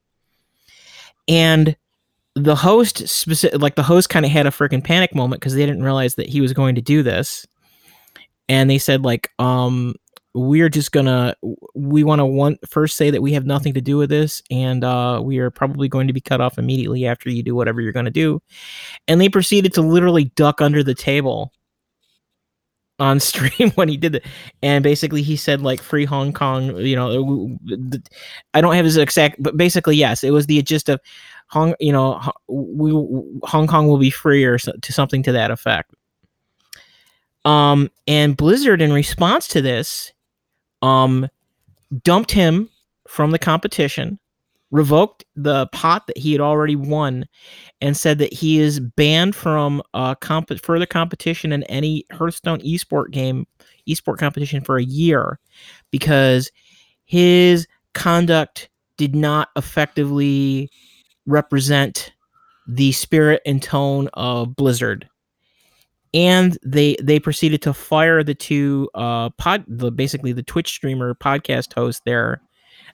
And 1.28 1.76
the 2.36 2.56
host 2.56 3.08
specific 3.08 3.62
like 3.62 3.76
the 3.76 3.84
host 3.84 4.10
kind 4.10 4.26
of 4.26 4.32
had 4.32 4.48
a 4.48 4.52
freaking 4.52 4.84
panic 4.84 5.14
moment 5.14 5.40
because 5.40 5.54
they 5.54 5.66
didn't 5.66 5.84
realize 5.84 6.16
that 6.16 6.30
he 6.30 6.42
was 6.42 6.54
going 6.54 6.74
to 6.76 6.82
do 6.82 7.04
this. 7.04 7.46
And 8.50 8.68
they 8.68 8.80
said 8.80 9.04
like 9.04 9.30
um 9.38 9.94
we're 10.34 10.70
just 10.70 10.92
gonna 10.92 11.36
we 11.76 12.04
want 12.04 12.20
to 12.20 12.26
one 12.26 12.58
first 12.68 12.98
say 12.98 13.12
that 13.12 13.22
we 13.22 13.34
have 13.34 13.46
nothing 13.46 13.74
to 13.74 13.82
do 13.82 13.98
with 13.98 14.10
this 14.10 14.42
and 14.50 14.84
uh 14.84 15.22
we 15.24 15.38
are 15.38 15.52
probably 15.52 15.88
going 15.88 16.08
to 16.08 16.14
be 16.14 16.22
cut 16.22 16.42
off 16.42 16.58
immediately 16.58 17.06
after 17.06 17.30
you 17.30 17.44
do 17.44 17.54
whatever 17.54 17.82
you're 17.82 17.92
going 17.92 18.06
to 18.06 18.12
do 18.12 18.42
and 19.08 19.22
they 19.22 19.30
proceeded 19.30 19.74
to 19.74 19.82
literally 19.82 20.26
duck 20.36 20.60
under 20.60 20.84
the 20.84 20.96
table 20.96 21.52
on 23.00 23.20
stream 23.20 23.72
when 23.72 23.90
he 23.90 23.98
did 23.98 24.16
it, 24.16 24.26
and 24.62 24.84
basically 24.84 25.22
he 25.22 25.36
said 25.36 25.62
like 25.62 25.82
free 25.82 26.06
Hong 26.06 26.34
Kong. 26.34 26.78
You 26.78 26.96
know, 26.96 27.58
I 28.54 28.62
don't 28.62 28.76
have 28.76 28.86
his 28.86 28.98
exact, 28.98 29.42
but 29.42 29.58
basically 29.58 29.96
yes, 29.96 30.24
it 30.24 30.32
was 30.32 30.48
the 30.48 30.62
gist 30.62 30.90
of 30.90 31.00
Hong. 31.50 31.76
You 31.80 31.92
know, 31.92 32.22
we 32.48 32.92
Hong 33.44 33.68
Kong 33.68 33.88
will 33.88 33.98
be 33.98 34.10
free 34.10 34.44
or 34.44 34.58
so, 34.58 34.74
to 34.82 34.94
something 34.94 35.24
to 35.24 35.32
that 35.32 35.52
effect. 35.52 35.94
Um, 37.46 37.90
and 38.08 38.38
Blizzard, 38.38 38.82
in 38.82 38.94
response 38.94 39.48
to 39.50 39.62
this, 39.62 40.13
um, 40.84 41.28
dumped 42.04 42.32
him 42.32 42.70
from 43.08 43.32
the 43.32 43.40
competition, 43.40 44.20
revoked 44.70 45.24
the 45.36 45.66
pot 45.68 46.06
that 46.08 46.18
he 46.18 46.32
had 46.32 46.42
already 46.42 46.76
won, 46.76 47.26
and 47.82 47.98
said 47.98 48.20
that 48.20 48.34
he 48.34 48.60
is 48.60 48.80
banned 48.80 49.36
from 49.36 49.82
uh, 49.94 50.14
comp- 50.16 50.60
further 50.62 50.86
competition 50.86 51.52
in 51.52 51.64
any 51.64 52.06
Hearthstone 52.12 52.60
esport 52.60 53.12
game, 53.12 53.48
esport 53.88 54.18
competition 54.18 54.62
for 54.62 54.78
a 54.78 54.84
year, 54.84 55.40
because 55.90 56.52
his 57.06 57.66
conduct 57.94 58.70
did 58.98 59.16
not 59.16 59.50
effectively 59.56 60.70
represent 61.26 62.14
the 62.68 62.92
spirit 62.92 63.42
and 63.46 63.62
tone 63.62 64.10
of 64.14 64.56
Blizzard. 64.56 65.08
And 66.14 66.58
they 66.64 66.96
they 67.02 67.20
proceeded 67.20 67.62
to 67.64 67.74
fire 67.74 68.24
the 68.24 68.36
two 68.36 68.90
uh 68.94 69.30
pod 69.32 69.64
the 69.68 69.92
basically 69.92 70.32
the 70.32 70.44
Twitch 70.44 70.70
streamer 70.70 71.16
podcast 71.16 71.74
hosts 71.74 72.02
there 72.06 72.42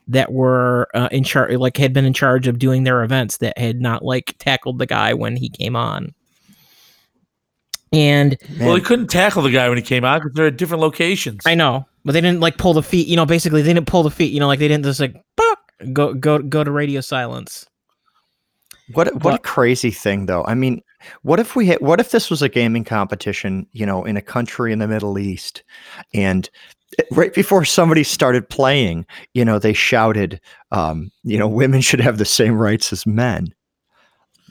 that 0.07 0.31
were 0.31 0.87
uh, 0.95 1.09
in 1.11 1.23
charge 1.23 1.53
like 1.57 1.77
had 1.77 1.93
been 1.93 2.05
in 2.05 2.13
charge 2.13 2.47
of 2.47 2.57
doing 2.59 2.83
their 2.83 3.03
events 3.03 3.37
that 3.37 3.57
had 3.57 3.79
not 3.81 4.03
like 4.03 4.35
tackled 4.39 4.79
the 4.79 4.85
guy 4.85 5.13
when 5.13 5.35
he 5.35 5.49
came 5.49 5.75
on. 5.75 6.13
And 7.91 8.37
Well, 8.59 8.75
he 8.75 8.81
couldn't 8.81 9.07
tackle 9.07 9.41
the 9.41 9.51
guy 9.51 9.67
when 9.67 9.77
he 9.77 9.83
came 9.83 10.05
out 10.05 10.21
because 10.21 10.35
they're 10.35 10.47
at 10.47 10.57
different 10.57 10.81
locations. 10.81 11.41
I 11.45 11.55
know, 11.55 11.87
but 12.05 12.11
they 12.11 12.21
didn't 12.21 12.39
like 12.39 12.57
pull 12.57 12.73
the 12.73 12.83
feet. 12.83 13.07
You 13.07 13.15
know, 13.15 13.25
basically 13.25 13.61
they 13.63 13.73
didn't 13.73 13.87
pull 13.87 14.03
the 14.03 14.11
feet. 14.11 14.31
You 14.31 14.39
know, 14.39 14.47
like 14.47 14.59
they 14.59 14.67
didn't 14.67 14.85
just 14.85 14.99
like 14.99 15.15
"Buck," 15.35 15.59
go 15.91 16.13
go 16.13 16.39
go 16.39 16.63
to 16.63 16.71
radio 16.71 17.01
silence. 17.01 17.65
What 18.93 19.07
a- 19.07 19.17
what 19.17 19.35
a 19.35 19.39
crazy 19.39 19.91
thing 19.91 20.25
though. 20.27 20.43
I 20.45 20.53
mean, 20.53 20.81
what 21.21 21.39
if 21.39 21.55
we 21.55 21.67
had, 21.67 21.79
what 21.81 21.99
if 21.99 22.11
this 22.11 22.29
was 22.29 22.41
a 22.41 22.49
gaming 22.49 22.83
competition, 22.83 23.67
you 23.71 23.85
know, 23.85 24.03
in 24.03 24.17
a 24.17 24.21
country 24.21 24.71
in 24.71 24.79
the 24.79 24.87
Middle 24.87 25.17
East 25.17 25.63
and 26.13 26.49
eh, 26.97 27.03
right 27.11 27.33
before 27.33 27.65
somebody 27.65 28.03
started 28.03 28.49
playing, 28.49 29.05
you 29.33 29.43
know, 29.45 29.59
they 29.59 29.73
shouted 29.73 30.39
um, 30.71 31.11
you 31.23 31.37
know, 31.37 31.47
women 31.47 31.81
should 31.89 32.01
have 32.01 32.17
the 32.17 32.25
same 32.25 32.55
rights 32.55 32.91
as 32.93 33.05
men. 33.05 33.53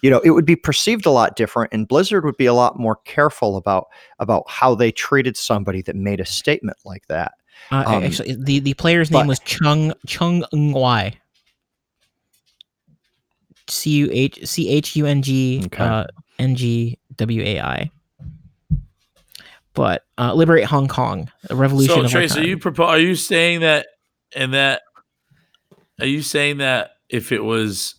You 0.03 0.11
know, 0.11 0.21
it 0.21 0.31
would 0.31 0.47
be 0.47 0.55
perceived 0.55 1.07
a 1.07 1.11
lot 1.11 1.35
different 1.35 1.73
and 1.73 1.89
Blizzard 1.89 2.25
would 2.25 2.37
be 2.37 2.47
a 2.47 2.55
lot 2.55 2.79
more 2.79 2.97
careful 3.05 3.57
about 3.57 3.89
about 4.21 4.45
how 4.49 4.75
they 4.75 4.93
treated 4.93 5.37
somebody 5.37 5.83
that 5.83 5.97
made 5.97 6.21
a 6.21 6.27
statement 6.27 6.79
like 6.85 7.07
that. 7.09 7.33
Uh, 7.73 7.85
Um, 7.87 8.05
actually, 8.05 8.37
the 8.39 8.61
the 8.61 8.75
player's 8.75 9.11
name 9.11 9.27
was 9.27 9.41
Chung 9.41 9.93
Chung 10.07 10.45
Ng 10.53 10.73
Wai. 10.73 11.19
C 13.71 13.91
U 13.91 14.09
H 14.13 14.47
C 14.47 14.69
H 14.69 14.97
U 14.97 15.07
N 15.07 15.23
G 15.23 15.67
uh, 15.79 16.05
N 16.39 16.55
G 16.55 16.99
W 17.17 17.43
A 17.43 17.61
I. 17.61 17.91
But 19.75 20.05
uh, 20.19 20.35
liberate 20.35 20.65
Hong 20.65 20.89
Kong, 20.89 21.31
a 21.51 21.55
revolution. 21.55 21.95
So 21.95 22.03
of 22.03 22.11
Trace, 22.11 22.37
are 22.37 22.45
you 22.45 22.59
propo- 22.59 22.87
Are 22.89 22.99
you 22.99 23.15
saying 23.15 23.61
that? 23.61 23.87
And 24.35 24.53
that 24.55 24.83
are 26.01 26.07
you 26.07 26.23
saying 26.23 26.59
that 26.59 26.93
if 27.09 27.33
it 27.33 27.43
was 27.43 27.95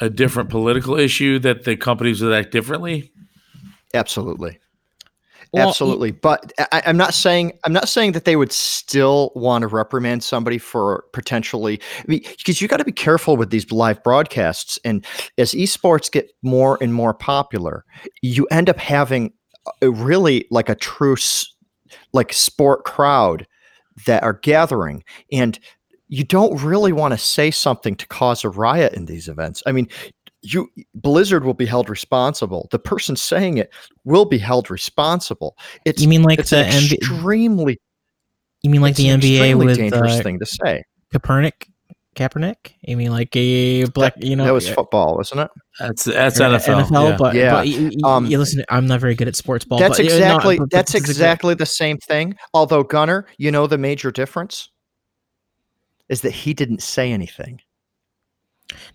a 0.00 0.10
different 0.10 0.50
political 0.50 0.98
issue, 0.98 1.38
that 1.40 1.64
the 1.64 1.76
companies 1.76 2.22
would 2.22 2.32
act 2.32 2.52
differently? 2.52 3.12
Absolutely. 3.94 4.58
Well, 5.52 5.68
Absolutely, 5.68 6.12
but 6.12 6.50
I, 6.72 6.82
I'm 6.86 6.96
not 6.96 7.12
saying 7.12 7.58
I'm 7.64 7.74
not 7.74 7.86
saying 7.86 8.12
that 8.12 8.24
they 8.24 8.36
would 8.36 8.52
still 8.52 9.32
want 9.34 9.62
to 9.62 9.68
reprimand 9.68 10.24
somebody 10.24 10.56
for 10.56 11.04
potentially 11.12 11.78
because 12.06 12.62
you 12.62 12.68
got 12.68 12.78
to 12.78 12.86
be 12.86 12.92
careful 12.92 13.36
with 13.36 13.50
these 13.50 13.70
live 13.70 14.02
broadcasts. 14.02 14.78
And 14.82 15.04
as 15.36 15.52
esports 15.52 16.10
get 16.10 16.30
more 16.42 16.78
and 16.80 16.94
more 16.94 17.12
popular, 17.12 17.84
you 18.22 18.46
end 18.46 18.70
up 18.70 18.78
having 18.78 19.34
a 19.82 19.90
really 19.90 20.46
like 20.50 20.70
a 20.70 20.74
true 20.74 21.16
like 22.14 22.32
sport 22.32 22.84
crowd 22.84 23.46
that 24.06 24.22
are 24.22 24.32
gathering, 24.32 25.04
and 25.30 25.58
you 26.08 26.24
don't 26.24 26.62
really 26.62 26.92
want 26.92 27.12
to 27.12 27.18
say 27.18 27.50
something 27.50 27.94
to 27.96 28.06
cause 28.06 28.42
a 28.42 28.48
riot 28.48 28.94
in 28.94 29.04
these 29.04 29.28
events. 29.28 29.62
I 29.66 29.72
mean. 29.72 29.88
You 30.42 30.68
Blizzard 30.94 31.44
will 31.44 31.54
be 31.54 31.66
held 31.66 31.88
responsible. 31.88 32.68
The 32.72 32.78
person 32.78 33.14
saying 33.16 33.58
it 33.58 33.72
will 34.04 34.24
be 34.24 34.38
held 34.38 34.70
responsible. 34.70 35.56
It's 35.84 36.02
You 36.02 36.08
mean 36.08 36.22
like 36.24 36.38
it's 36.40 36.50
the 36.50 36.58
an 36.64 36.72
NBA? 36.72 36.92
extremely 36.94 37.80
You 38.62 38.70
mean 38.70 38.80
like 38.82 38.96
the 38.96 39.06
NBA 39.06 39.16
extremely 39.36 39.66
with 39.66 39.76
dangerous 39.78 40.18
uh, 40.18 40.22
thing 40.22 40.38
to 40.40 40.46
say. 40.46 40.82
Kaepernick? 41.14 41.68
Kaepernick? 42.16 42.72
You 42.82 42.96
mean 42.96 43.10
like 43.10 43.34
a 43.36 43.84
black? 43.84 44.14
You 44.18 44.36
know, 44.36 44.44
that 44.44 44.52
was 44.52 44.68
football, 44.68 45.16
wasn't 45.16 45.42
it? 45.42 45.50
That's 45.78 46.04
that's 46.04 46.40
or 46.40 46.44
NFL. 46.44 46.90
yeah. 47.10 47.16
but 47.16 47.34
Yeah. 47.34 47.50
but 47.52 47.68
you, 47.68 47.90
you- 47.92 48.04
Um, 48.06 48.26
you 48.26 48.36
listen. 48.38 48.64
I'm 48.68 48.86
not 48.86 49.00
very 49.00 49.14
good 49.14 49.28
at 49.28 49.36
sports 49.36 49.64
ball. 49.64 49.78
that's 49.78 49.96
but, 49.98 50.06
no, 50.06 50.12
exactly 50.12 50.56
but- 50.58 50.64
but 50.64 50.70
that's 50.70 50.92
this 50.92 51.02
is 51.02 51.04
a 51.04 51.06
great- 51.06 51.10
exactly 51.16 51.54
the 51.54 51.66
same 51.66 51.98
thing. 51.98 52.34
Although 52.52 52.82
Gunner, 52.82 53.26
you 53.38 53.50
know 53.50 53.66
the 53.66 53.78
major 53.78 54.10
difference 54.10 54.70
is 56.08 56.20
that 56.22 56.32
he 56.32 56.52
didn't 56.52 56.82
say 56.82 57.12
anything. 57.12 57.60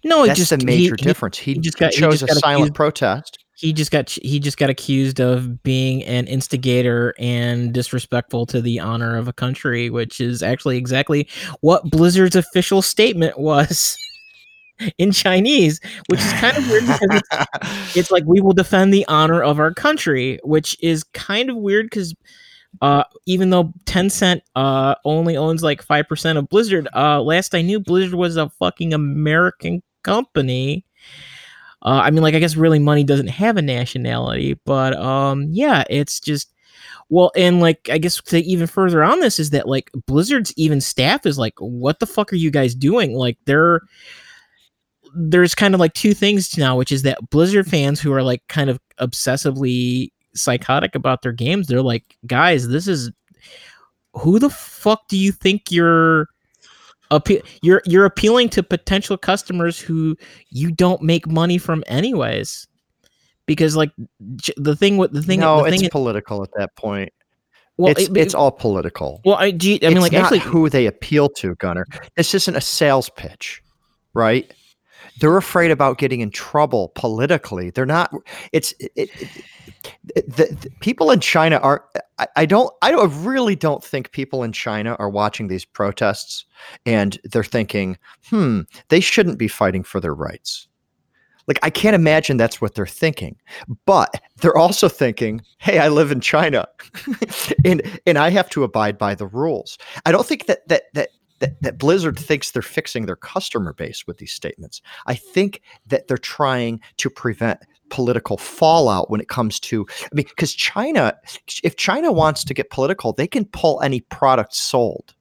No, 0.03 0.25
That's 0.25 0.39
just 0.39 0.51
the 0.51 0.63
major 0.65 0.95
he, 0.97 1.03
difference. 1.03 1.37
He, 1.37 1.53
he 1.53 1.59
just 1.59 1.77
got- 1.77 1.93
he 1.93 1.99
chose 1.99 2.19
just 2.21 2.31
a 2.31 2.35
silent 2.35 2.61
accused- 2.69 2.75
protest. 2.75 3.39
he 3.55 3.73
just 3.73 3.89
got 3.91 4.09
he 4.09 4.39
just 4.39 4.57
got 4.57 4.69
accused 4.69 5.19
of 5.19 5.63
being 5.63 6.03
an 6.03 6.27
instigator 6.27 7.13
and 7.17 7.73
disrespectful 7.73 8.45
to 8.47 8.61
the 8.61 8.79
honor 8.79 9.17
of 9.17 9.27
a 9.27 9.33
country, 9.33 9.89
which 9.89 10.21
is 10.21 10.43
actually 10.43 10.77
exactly 10.77 11.27
what 11.61 11.83
Blizzard's 11.89 12.35
official 12.35 12.81
statement 12.81 13.39
was 13.39 13.97
in 14.99 15.11
Chinese, 15.11 15.79
which 16.07 16.19
is 16.19 16.33
kind 16.33 16.55
of 16.57 16.69
weird 16.69 16.85
because 16.85 17.09
it's, 17.11 17.95
it's 17.97 18.11
like 18.11 18.23
we 18.27 18.41
will 18.41 18.53
defend 18.53 18.93
the 18.93 19.07
honor 19.07 19.41
of 19.41 19.59
our 19.59 19.73
country, 19.73 20.39
which 20.43 20.77
is 20.81 21.03
kind 21.13 21.49
of 21.49 21.55
weird 21.55 21.87
because 21.87 22.13
uh, 22.81 23.03
even 23.25 23.49
though 23.49 23.73
Tencent 23.85 24.41
uh, 24.55 24.95
only 25.05 25.37
owns 25.37 25.63
like 25.63 25.81
five 25.81 26.07
percent 26.07 26.37
of 26.37 26.49
Blizzard, 26.49 26.87
uh, 26.95 27.21
last 27.21 27.55
I 27.55 27.61
knew 27.61 27.79
Blizzard 27.79 28.15
was 28.15 28.37
a 28.37 28.49
fucking 28.49 28.93
American 28.93 29.81
company. 30.03 30.85
Uh, 31.83 32.01
I 32.03 32.11
mean, 32.11 32.23
like 32.23 32.35
I 32.35 32.39
guess 32.39 32.55
really 32.55 32.79
money 32.79 33.03
doesn't 33.03 33.27
have 33.27 33.57
a 33.57 33.61
nationality, 33.61 34.59
but 34.65 34.95
um, 34.95 35.47
yeah, 35.51 35.83
it's 35.89 36.19
just 36.19 36.53
well, 37.09 37.31
and 37.35 37.61
like 37.61 37.89
I 37.91 37.97
guess 37.97 38.21
to 38.21 38.39
even 38.39 38.67
further 38.67 39.03
on 39.03 39.19
this 39.19 39.39
is 39.39 39.51
that 39.51 39.67
like 39.67 39.91
Blizzard's 40.05 40.53
even 40.57 40.81
staff 40.81 41.25
is 41.25 41.37
like, 41.37 41.53
what 41.59 41.99
the 41.99 42.07
fuck 42.07 42.33
are 42.33 42.37
you 42.37 42.51
guys 42.51 42.75
doing? 42.75 43.13
Like 43.13 43.37
they're 43.45 43.81
there's 45.15 45.55
kind 45.55 45.73
of 45.73 45.79
like 45.79 45.93
two 45.93 46.13
things 46.13 46.57
now, 46.57 46.75
which 46.75 46.91
is 46.91 47.03
that 47.03 47.29
Blizzard 47.29 47.67
fans 47.67 47.99
who 47.99 48.11
are 48.13 48.23
like 48.23 48.41
kind 48.47 48.69
of 48.69 48.79
obsessively 48.99 50.11
psychotic 50.37 50.95
about 50.95 51.21
their 51.21 51.31
games, 51.31 51.67
they're 51.67 51.81
like, 51.81 52.17
guys, 52.25 52.67
this 52.69 52.87
is 52.87 53.11
who 54.13 54.39
the 54.39 54.49
fuck 54.49 55.07
do 55.09 55.17
you 55.17 55.31
think 55.31 55.71
you're 55.71 56.27
appe- 57.11 57.45
you're 57.61 57.81
you're 57.85 58.05
appealing 58.05 58.49
to 58.49 58.63
potential 58.63 59.17
customers 59.17 59.79
who 59.79 60.15
you 60.49 60.71
don't 60.71 61.01
make 61.01 61.27
money 61.27 61.57
from 61.57 61.83
anyways 61.87 62.67
because 63.45 63.75
like 63.75 63.91
j- 64.35 64.53
the 64.57 64.75
thing 64.75 64.97
with 64.97 65.11
the 65.13 65.21
thing 65.21 65.39
no, 65.39 65.61
the 65.63 65.65
it's 65.71 65.81
thing 65.81 65.89
political 65.91 66.41
at 66.43 66.49
that 66.57 66.75
point. 66.75 67.13
well 67.77 67.91
it's 67.91 68.09
it- 68.09 68.17
it's 68.17 68.33
all 68.33 68.51
political. 68.51 69.21
well 69.23 69.35
I, 69.35 69.51
do 69.51 69.71
you- 69.73 69.79
I 69.83 69.89
mean 69.89 69.97
It's 69.97 70.03
like 70.03 70.13
actually 70.13 70.39
who 70.39 70.69
they 70.69 70.85
appeal 70.87 71.29
to, 71.29 71.53
Gunner. 71.55 71.85
This 72.15 72.33
isn't 72.33 72.55
a 72.55 72.61
sales 72.61 73.09
pitch, 73.15 73.61
right? 74.13 74.51
They're 75.19 75.37
afraid 75.37 75.71
about 75.71 75.97
getting 75.99 76.21
in 76.21 76.29
trouble 76.31 76.91
politically. 76.95 77.69
They're 77.71 77.85
not. 77.87 78.11
It's 78.51 78.73
it, 78.79 78.91
it, 78.95 79.09
it- 79.21 79.29
the, 80.21 80.57
the 80.61 80.69
people 80.79 81.11
in 81.11 81.19
China 81.19 81.57
are. 81.57 81.85
I, 82.19 82.27
I 82.35 82.45
don't. 82.45 82.73
I 82.81 82.91
don't, 82.91 83.23
really 83.23 83.55
don't 83.55 83.83
think 83.83 84.11
people 84.11 84.43
in 84.43 84.51
China 84.51 84.95
are 84.99 85.09
watching 85.09 85.47
these 85.47 85.65
protests 85.65 86.45
and 86.85 87.19
they're 87.25 87.43
thinking, 87.43 87.97
"Hmm, 88.29 88.61
they 88.89 88.99
shouldn't 88.99 89.37
be 89.37 89.47
fighting 89.47 89.83
for 89.83 89.99
their 89.99 90.15
rights." 90.15 90.67
Like 91.47 91.59
I 91.63 91.69
can't 91.69 91.95
imagine 91.95 92.37
that's 92.37 92.59
what 92.59 92.75
they're 92.75 92.85
thinking. 92.85 93.37
But 93.85 94.21
they're 94.41 94.57
also 94.57 94.89
thinking, 94.89 95.41
"Hey, 95.59 95.79
I 95.79 95.87
live 95.89 96.11
in 96.11 96.21
China, 96.21 96.67
and 97.65 97.81
and 98.05 98.17
I 98.17 98.29
have 98.29 98.49
to 98.51 98.63
abide 98.63 98.97
by 98.97 99.15
the 99.15 99.27
rules." 99.27 99.77
I 100.05 100.11
don't 100.11 100.25
think 100.25 100.47
that 100.47 100.67
that 100.67 100.83
that 100.93 101.09
that, 101.39 101.61
that 101.61 101.77
Blizzard 101.77 102.17
thinks 102.17 102.51
they're 102.51 102.61
fixing 102.61 103.05
their 103.05 103.15
customer 103.15 103.73
base 103.73 104.07
with 104.07 104.17
these 104.17 104.33
statements. 104.33 104.81
I 105.05 105.13
think 105.13 105.61
that 105.85 106.07
they're 106.07 106.17
trying 106.17 106.79
to 106.97 107.09
prevent 107.09 107.59
political 107.89 108.37
fallout 108.37 109.09
when 109.09 109.19
it 109.21 109.27
comes 109.27 109.59
to 109.59 109.85
I 110.03 110.07
mean 110.13 110.25
because 110.27 110.53
China 110.53 111.13
if 111.63 111.75
China 111.75 112.11
wants 112.11 112.43
to 112.45 112.53
get 112.53 112.69
political 112.69 113.13
they 113.13 113.27
can 113.27 113.45
pull 113.45 113.81
any 113.81 114.01
product 114.01 114.53
sold. 114.55 115.13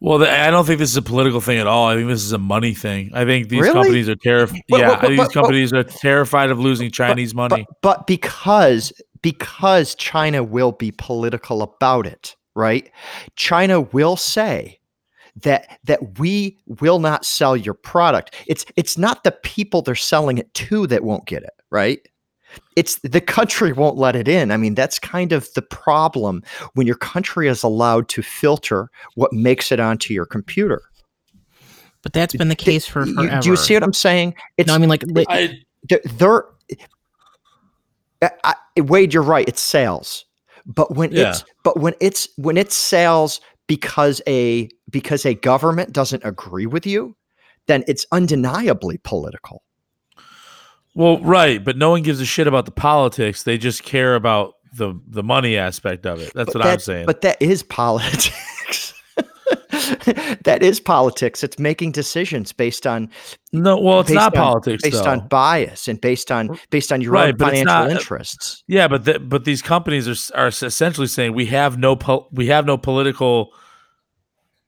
Well, 0.00 0.22
I 0.22 0.50
don't 0.50 0.66
think 0.66 0.80
this 0.80 0.90
is 0.90 0.96
a 0.98 1.02
political 1.02 1.40
thing 1.40 1.56
at 1.58 1.66
all. 1.66 1.86
I 1.88 1.94
think 1.94 2.08
this 2.08 2.22
is 2.22 2.32
a 2.32 2.38
money 2.38 2.74
thing. 2.74 3.10
I 3.14 3.24
think 3.24 3.48
these 3.48 3.62
Really? 3.62 3.72
companies 3.72 4.08
are 4.08 4.16
terrified. 4.16 4.60
Yeah, 4.68 4.88
but- 4.90 5.00
but- 5.00 5.08
these 5.08 5.18
but- 5.18 5.32
companies 5.32 5.72
are 5.72 5.82
terrified 5.84 6.50
of 6.50 6.58
losing 6.58 6.90
Chinese 6.90 7.34
money. 7.34 7.64
But, 7.80 7.80
but 7.80 8.06
because 8.06 8.92
because 9.22 9.94
China 9.94 10.42
will 10.42 10.72
be 10.72 10.90
political 10.90 11.62
about 11.62 12.06
it, 12.06 12.36
right? 12.54 12.90
China 13.36 13.80
will 13.80 14.16
say 14.16 14.78
that 15.42 15.78
that 15.84 16.18
we 16.18 16.58
will 16.66 16.98
not 17.00 17.24
sell 17.24 17.56
your 17.56 17.74
product. 17.74 18.34
It's 18.46 18.64
it's 18.76 18.96
not 18.96 19.24
the 19.24 19.32
people 19.32 19.82
they're 19.82 19.94
selling 19.94 20.38
it 20.38 20.52
to 20.54 20.86
that 20.88 21.02
won't 21.04 21.26
get 21.26 21.42
it, 21.42 21.54
right? 21.70 22.00
It's 22.76 22.96
the 23.00 23.20
country 23.20 23.72
won't 23.72 23.96
let 23.96 24.14
it 24.14 24.28
in. 24.28 24.52
I 24.52 24.56
mean, 24.56 24.74
that's 24.76 25.00
kind 25.00 25.32
of 25.32 25.52
the 25.54 25.62
problem 25.62 26.42
when 26.74 26.86
your 26.86 26.94
country 26.96 27.48
is 27.48 27.64
allowed 27.64 28.08
to 28.10 28.22
filter 28.22 28.90
what 29.16 29.32
makes 29.32 29.72
it 29.72 29.80
onto 29.80 30.14
your 30.14 30.26
computer. 30.26 30.82
But 32.02 32.12
that's 32.12 32.36
been 32.36 32.48
the 32.48 32.54
case 32.54 32.86
for 32.86 33.06
You- 33.06 33.14
forever. 33.14 33.40
do 33.40 33.48
you 33.50 33.56
see 33.56 33.74
what 33.74 33.82
I'm 33.82 33.92
saying? 33.92 34.34
It's 34.56 34.68
no, 34.68 34.74
I 34.74 34.78
mean 34.78 34.88
like 34.88 35.02
I, 35.28 35.58
they're, 35.88 36.00
they're 36.04 36.44
I, 38.22 38.30
I- 38.76 38.80
Wade, 38.82 39.12
you're 39.14 39.22
right. 39.22 39.48
It's 39.48 39.60
sales, 39.60 40.24
but 40.66 40.94
when 40.94 41.10
Yeah. 41.12 41.30
it's 41.30 41.44
but 41.64 41.78
when 41.80 41.94
it's 42.00 42.28
when 42.36 42.56
it's 42.56 42.76
sales 42.76 43.40
because 43.66 44.20
a 44.26 44.68
because 44.90 45.24
a 45.24 45.34
government 45.34 45.92
doesn't 45.92 46.24
agree 46.24 46.66
with 46.66 46.86
you, 46.86 47.16
then 47.66 47.84
it's 47.88 48.06
undeniably 48.12 48.98
political. 48.98 49.62
well, 50.94 51.18
right, 51.20 51.62
but 51.64 51.76
no 51.76 51.90
one 51.90 52.02
gives 52.02 52.20
a 52.20 52.26
shit 52.26 52.46
about 52.46 52.66
the 52.66 52.70
politics. 52.70 53.42
They 53.42 53.58
just 53.58 53.82
care 53.82 54.14
about 54.14 54.54
the 54.76 55.00
the 55.06 55.22
money 55.22 55.56
aspect 55.56 56.06
of 56.06 56.20
it. 56.20 56.32
That's 56.34 56.52
But 56.52 56.60
what 56.62 56.66
I'm 56.66 56.78
saying. 56.78 57.06
But 57.06 57.22
that 57.22 57.40
is 57.40 57.62
politics. 57.62 58.30
that 60.44 60.62
is 60.62 60.80
politics. 60.80 61.42
It's 61.44 61.58
making 61.58 61.92
decisions 61.92 62.52
based 62.52 62.86
on 62.86 63.08
no, 63.52 63.78
well, 63.80 64.00
it's 64.00 64.10
not 64.10 64.34
on- 64.36 64.42
politics 64.42 64.82
based 64.82 65.04
though. 65.04 65.10
on 65.10 65.28
bias 65.28 65.88
and 65.88 66.00
based 66.00 66.30
on 66.32 66.58
based 66.70 66.92
on 66.92 67.00
your 67.00 67.12
Right, 67.12 67.28
own 67.34 67.38
financial 67.38 67.64
not- 67.66 67.90
interests. 67.90 68.62
Yeah, 68.66 68.88
but 68.88 69.04
the, 69.04 69.18
but 69.18 69.44
these 69.44 69.62
companies 69.62 70.08
are 70.08 70.36
are 70.38 70.48
essentially 70.48 71.06
saying 71.06 71.34
we 71.34 71.46
have 71.46 71.78
no 71.78 71.96
po- 71.96 72.28
we 72.32 72.46
have 72.48 72.66
no 72.66 72.76
political 72.76 73.52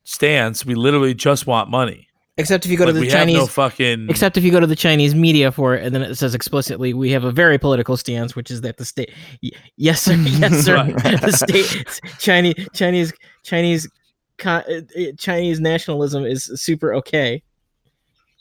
stance. 0.05 0.65
We 0.65 0.75
literally 0.75 1.15
just 1.15 1.47
want 1.47 1.71
money. 1.71 2.09
except 2.39 2.67
if 2.67 2.71
you 2.71 2.77
go 2.77 2.85
Like, 2.85 2.91
to 2.91 2.95
the 2.95 3.01
we 3.01 3.09
Chinese 3.09 3.37
have 3.37 3.43
no 3.45 3.47
fucking. 3.47 4.11
Except 4.11 4.37
if 4.37 4.45
you 4.45 4.51
go 4.53 4.61
to 4.61 4.67
the 4.67 4.77
Chinese 4.77 5.15
media 5.15 5.51
for 5.51 5.75
it, 5.75 5.83
and 5.85 5.95
then 5.95 6.03
it 6.03 6.15
says 6.17 6.35
explicitly, 6.35 6.93
we 6.95 7.11
have 7.11 7.25
a 7.25 7.33
very 7.33 7.59
political 7.59 7.97
stance, 7.97 8.37
which 8.37 8.51
is 8.51 8.61
that 8.61 8.77
the 8.77 8.85
state, 8.85 9.11
y- 9.43 9.51
yes 9.77 10.03
sir, 10.03 10.13
yes 10.43 10.65
sir, 10.65 10.85
the 11.23 11.33
state, 11.33 12.01
Chinese, 12.19 12.69
Chinese, 12.75 13.13
Chinese, 13.43 13.89
co- 13.89 13.91
uh, 13.91 13.95
uh, 13.95 14.06
Uh, 14.45 14.63
uh, 14.71 14.81
Chinese 15.19 15.61
nationalism 15.61 16.25
is 16.25 16.45
super 16.55 16.95
okay, 16.95 17.43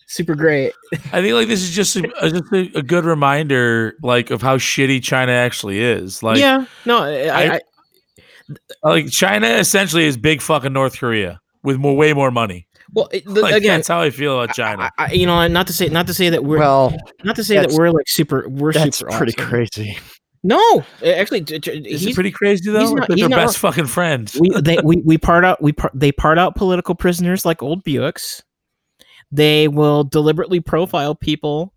super 0.08 0.36
great. 0.36 0.74
I 1.14 1.22
think 1.22 1.34
like 1.34 1.48
this 1.48 1.62
is 1.62 1.72
just 1.72 1.96
a, 1.96 2.12
a- 2.24 2.30
just 2.32 2.52
a, 2.54 2.80
a 2.80 2.84
good 2.84 3.06
reminder, 3.06 3.96
like 4.02 4.30
of 4.32 4.42
how 4.42 4.58
shitty 4.58 5.02
China 5.04 5.32
actually 5.32 5.80
is. 5.82 6.22
Like, 6.24 6.38
yeah, 6.38 6.66
no, 6.86 7.00
I, 7.04 7.28
I, 7.28 7.62
I- 8.84 8.90
like 8.92 9.10
China 9.10 9.48
essentially 9.48 10.06
is 10.06 10.18
big 10.18 10.42
fucking 10.42 10.74
North 10.74 11.00
Korea 11.00 11.40
with 11.64 11.78
more 11.78 11.96
way 11.96 12.14
more 12.14 12.30
money. 12.30 12.68
well, 12.94 13.08
it, 13.12 13.26
the, 13.26 13.42
Like, 13.42 13.56
again, 13.56 13.80
that's 13.80 13.88
how 13.88 14.02
I 14.02 14.12
feel 14.12 14.40
about 14.40 14.56
China. 14.56 14.92
I, 15.00 15.06
I, 15.06 15.12
you 15.14 15.26
know, 15.26 15.48
not 15.48 15.66
to 15.68 15.74
say, 15.74 15.88
not 15.88 16.06
to 16.08 16.14
say 16.14 16.30
that 16.30 16.44
we're, 16.44 16.60
Well, 16.60 16.96
not 17.24 17.36
to 17.38 17.44
say 17.44 17.56
that 17.56 17.72
we're 17.72 17.90
like 17.90 18.08
super, 18.08 18.48
we're 18.48 18.72
that's 18.74 18.98
super 19.00 19.12
pretty 19.18 19.34
awesome. 19.38 19.50
crazy. 19.50 19.98
No, 20.46 20.86
actually, 21.04 21.42
j- 21.42 21.58
j- 21.58 21.78
is 21.80 22.02
he's 22.02 22.12
it 22.12 22.14
pretty 22.14 22.30
crazy 22.30 22.70
though? 22.72 22.80
he's 22.80 22.92
It's 22.92 23.00
not- 23.00 23.10
he's 23.12 23.20
their 23.22 23.30
not 23.30 23.38
best 23.38 23.58
fucking 23.58 23.88
friend. 23.88 24.32
we 24.40 24.50
they 24.62 24.78
we, 24.84 24.98
we 24.98 25.18
part 25.18 25.44
out 25.44 25.60
we 25.62 25.72
part 25.74 25.92
they 25.96 26.12
part 26.12 26.38
out 26.38 26.56
political 26.56 26.94
prisoners 26.94 27.46
like 27.46 27.64
old 27.64 27.84
Buicks. 27.84 28.44
They 29.32 29.68
will 29.68 30.04
deliberately 30.04 30.60
profile 30.60 31.16
people 31.16 31.74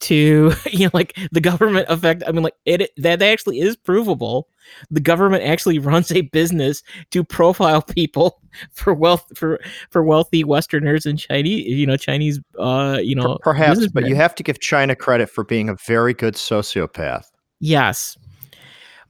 to 0.00 0.52
you 0.70 0.86
know 0.86 0.90
like 0.94 1.14
the 1.30 1.42
government 1.42 1.86
effect. 1.90 2.22
I 2.26 2.32
mean 2.32 2.42
like 2.42 2.56
it 2.64 2.90
that 2.96 3.20
actually 3.20 3.60
is 3.60 3.76
provable. 3.76 4.48
The 4.90 5.00
government 5.00 5.42
actually 5.44 5.78
runs 5.92 6.10
a 6.10 6.22
business 6.22 6.82
to 7.10 7.22
profile 7.22 7.82
people 7.82 8.40
for 8.72 8.94
wealth 8.94 9.26
for 9.34 9.60
for 9.90 10.02
wealthy 10.02 10.42
Westerners 10.42 11.04
and 11.04 11.18
Chinese 11.18 11.66
you 11.66 11.86
know 11.86 11.98
Chinese 11.98 12.40
uh 12.58 12.98
you 13.02 13.14
know 13.14 13.36
Perhaps, 13.42 13.88
but 13.88 14.06
you 14.06 14.14
have 14.16 14.34
to 14.36 14.42
give 14.42 14.58
China 14.58 14.96
credit 14.96 15.28
for 15.28 15.44
being 15.44 15.68
a 15.68 15.74
very 15.86 16.14
good 16.14 16.34
sociopath. 16.34 17.24
Yes 17.60 18.16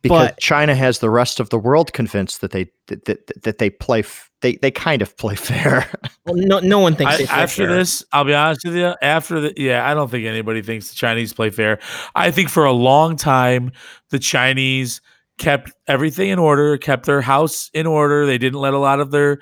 because 0.02 0.28
But- 0.28 0.40
China 0.40 0.74
has 0.74 1.00
the 1.00 1.11
rest 1.11 1.40
of 1.40 1.50
the 1.50 1.59
world 1.59 1.92
convinced 1.92 2.40
that 2.40 2.52
they 2.52 2.70
that, 2.87 3.04
that, 3.06 3.42
that 3.42 3.59
they 3.59 3.70
play 3.70 4.00
f- 4.00 4.30
they 4.40 4.56
they 4.56 4.70
kind 4.70 5.02
of 5.02 5.16
play 5.16 5.35
fair. 5.37 5.90
well, 6.24 6.37
no 6.37 6.61
no 6.61 6.78
one 6.78 6.94
thinks 6.94 7.14
I, 7.14 7.16
they 7.18 7.26
play 7.26 7.37
after 7.42 7.66
fair. 7.66 7.76
this, 7.76 8.04
I'll 8.12 8.24
be 8.24 8.35
honest 8.35 8.64
with 8.64 8.76
you. 8.76 8.94
After 9.02 9.40
the, 9.40 9.54
yeah, 9.56 9.88
I 9.90 9.94
don't 9.94 10.11
think 10.11 10.26
anybody 10.26 10.62
thinks 10.62 10.90
the 10.90 10.94
Chinese 10.94 11.32
play 11.32 11.50
fair. 11.50 11.80
I 12.14 12.30
think 12.30 12.50
for 12.50 12.64
a 12.64 12.72
long 12.72 13.16
time, 13.16 13.72
the 14.11 14.18
Chinese 14.18 15.00
kept 15.38 15.72
everything 15.88 16.28
in 16.30 16.38
order, 16.38 16.76
kept 16.78 17.06
their 17.06 17.20
house 17.22 17.70
in 17.74 17.87
order. 17.87 18.26
They 18.26 18.38
didn't 18.38 18.61
let 18.61 18.74
a 18.74 18.78
lot 18.78 19.00
of 19.00 19.11
their 19.11 19.38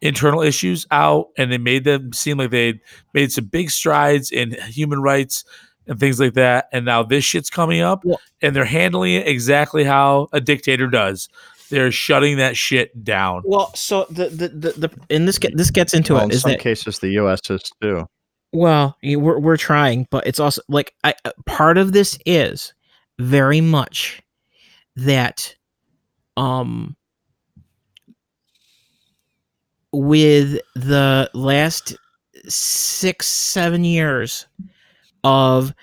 internal 0.00 0.42
issues 0.42 0.86
out, 0.90 1.28
and 1.36 1.52
they 1.52 1.58
made 1.58 1.84
them 1.84 2.12
seem 2.12 2.38
like 2.38 2.50
they 2.50 2.80
made 3.14 3.30
some 3.30 3.44
big 3.44 3.70
strides 3.70 4.30
in 4.32 4.52
human 4.68 5.00
rights 5.00 5.44
and 5.88 5.98
things 5.98 6.20
like 6.20 6.34
that. 6.34 6.68
And 6.72 6.84
now 6.84 7.02
this 7.02 7.24
shit's 7.24 7.50
coming 7.50 7.80
up, 7.80 8.04
Well- 8.04 8.20
and 8.42 8.54
they're 8.54 8.64
handling 8.64 9.14
it 9.14 9.26
exactly 9.26 9.84
how 9.84 10.28
a 10.32 10.40
dictator 10.40 10.86
does. 10.86 11.28
They're 11.70 11.92
shutting 11.92 12.38
that 12.38 12.56
shit 12.56 13.04
down. 13.04 13.42
Well, 13.44 13.74
so 13.74 14.06
the 14.10 14.28
the 14.28 14.48
the, 14.48 14.72
the 14.72 14.90
and 15.10 15.28
this 15.28 15.38
get 15.38 15.56
this 15.56 15.70
gets 15.70 15.92
into 15.92 16.14
well, 16.14 16.22
it 16.22 16.26
in 16.26 16.30
is 16.32 16.42
some 16.42 16.52
that 16.52 16.60
cases, 16.60 16.98
the 17.00 17.10
U.S. 17.10 17.40
is 17.50 17.70
too. 17.82 18.06
Well, 18.52 18.96
we're 19.02 19.38
we're 19.38 19.58
trying, 19.58 20.06
but 20.10 20.26
it's 20.26 20.40
also 20.40 20.62
like 20.68 20.94
I 21.04 21.14
uh, 21.26 21.32
part 21.44 21.76
of 21.76 21.92
this 21.92 22.18
is 22.24 22.72
very 23.18 23.60
much 23.60 24.22
that 24.96 25.54
um 26.38 26.96
with 29.92 30.58
the 30.74 31.30
last 31.34 31.96
6 32.46 33.26
7 33.26 33.84
years 33.84 34.46
of 35.24 35.74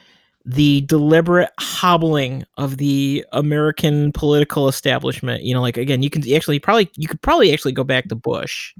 the 0.45 0.81
deliberate 0.81 1.49
hobbling 1.59 2.45
of 2.57 2.77
the 2.77 3.25
American 3.31 4.11
political 4.11 4.67
establishment, 4.67 5.43
you 5.43 5.53
know, 5.53 5.61
like 5.61 5.77
again, 5.77 6.03
you 6.03 6.09
can 6.09 6.21
actually 6.33 6.59
probably 6.59 6.89
you 6.95 7.07
could 7.07 7.21
probably 7.21 7.51
actually 7.51 7.71
go 7.71 7.83
back 7.83 8.07
to 8.07 8.15
Bush. 8.15 8.73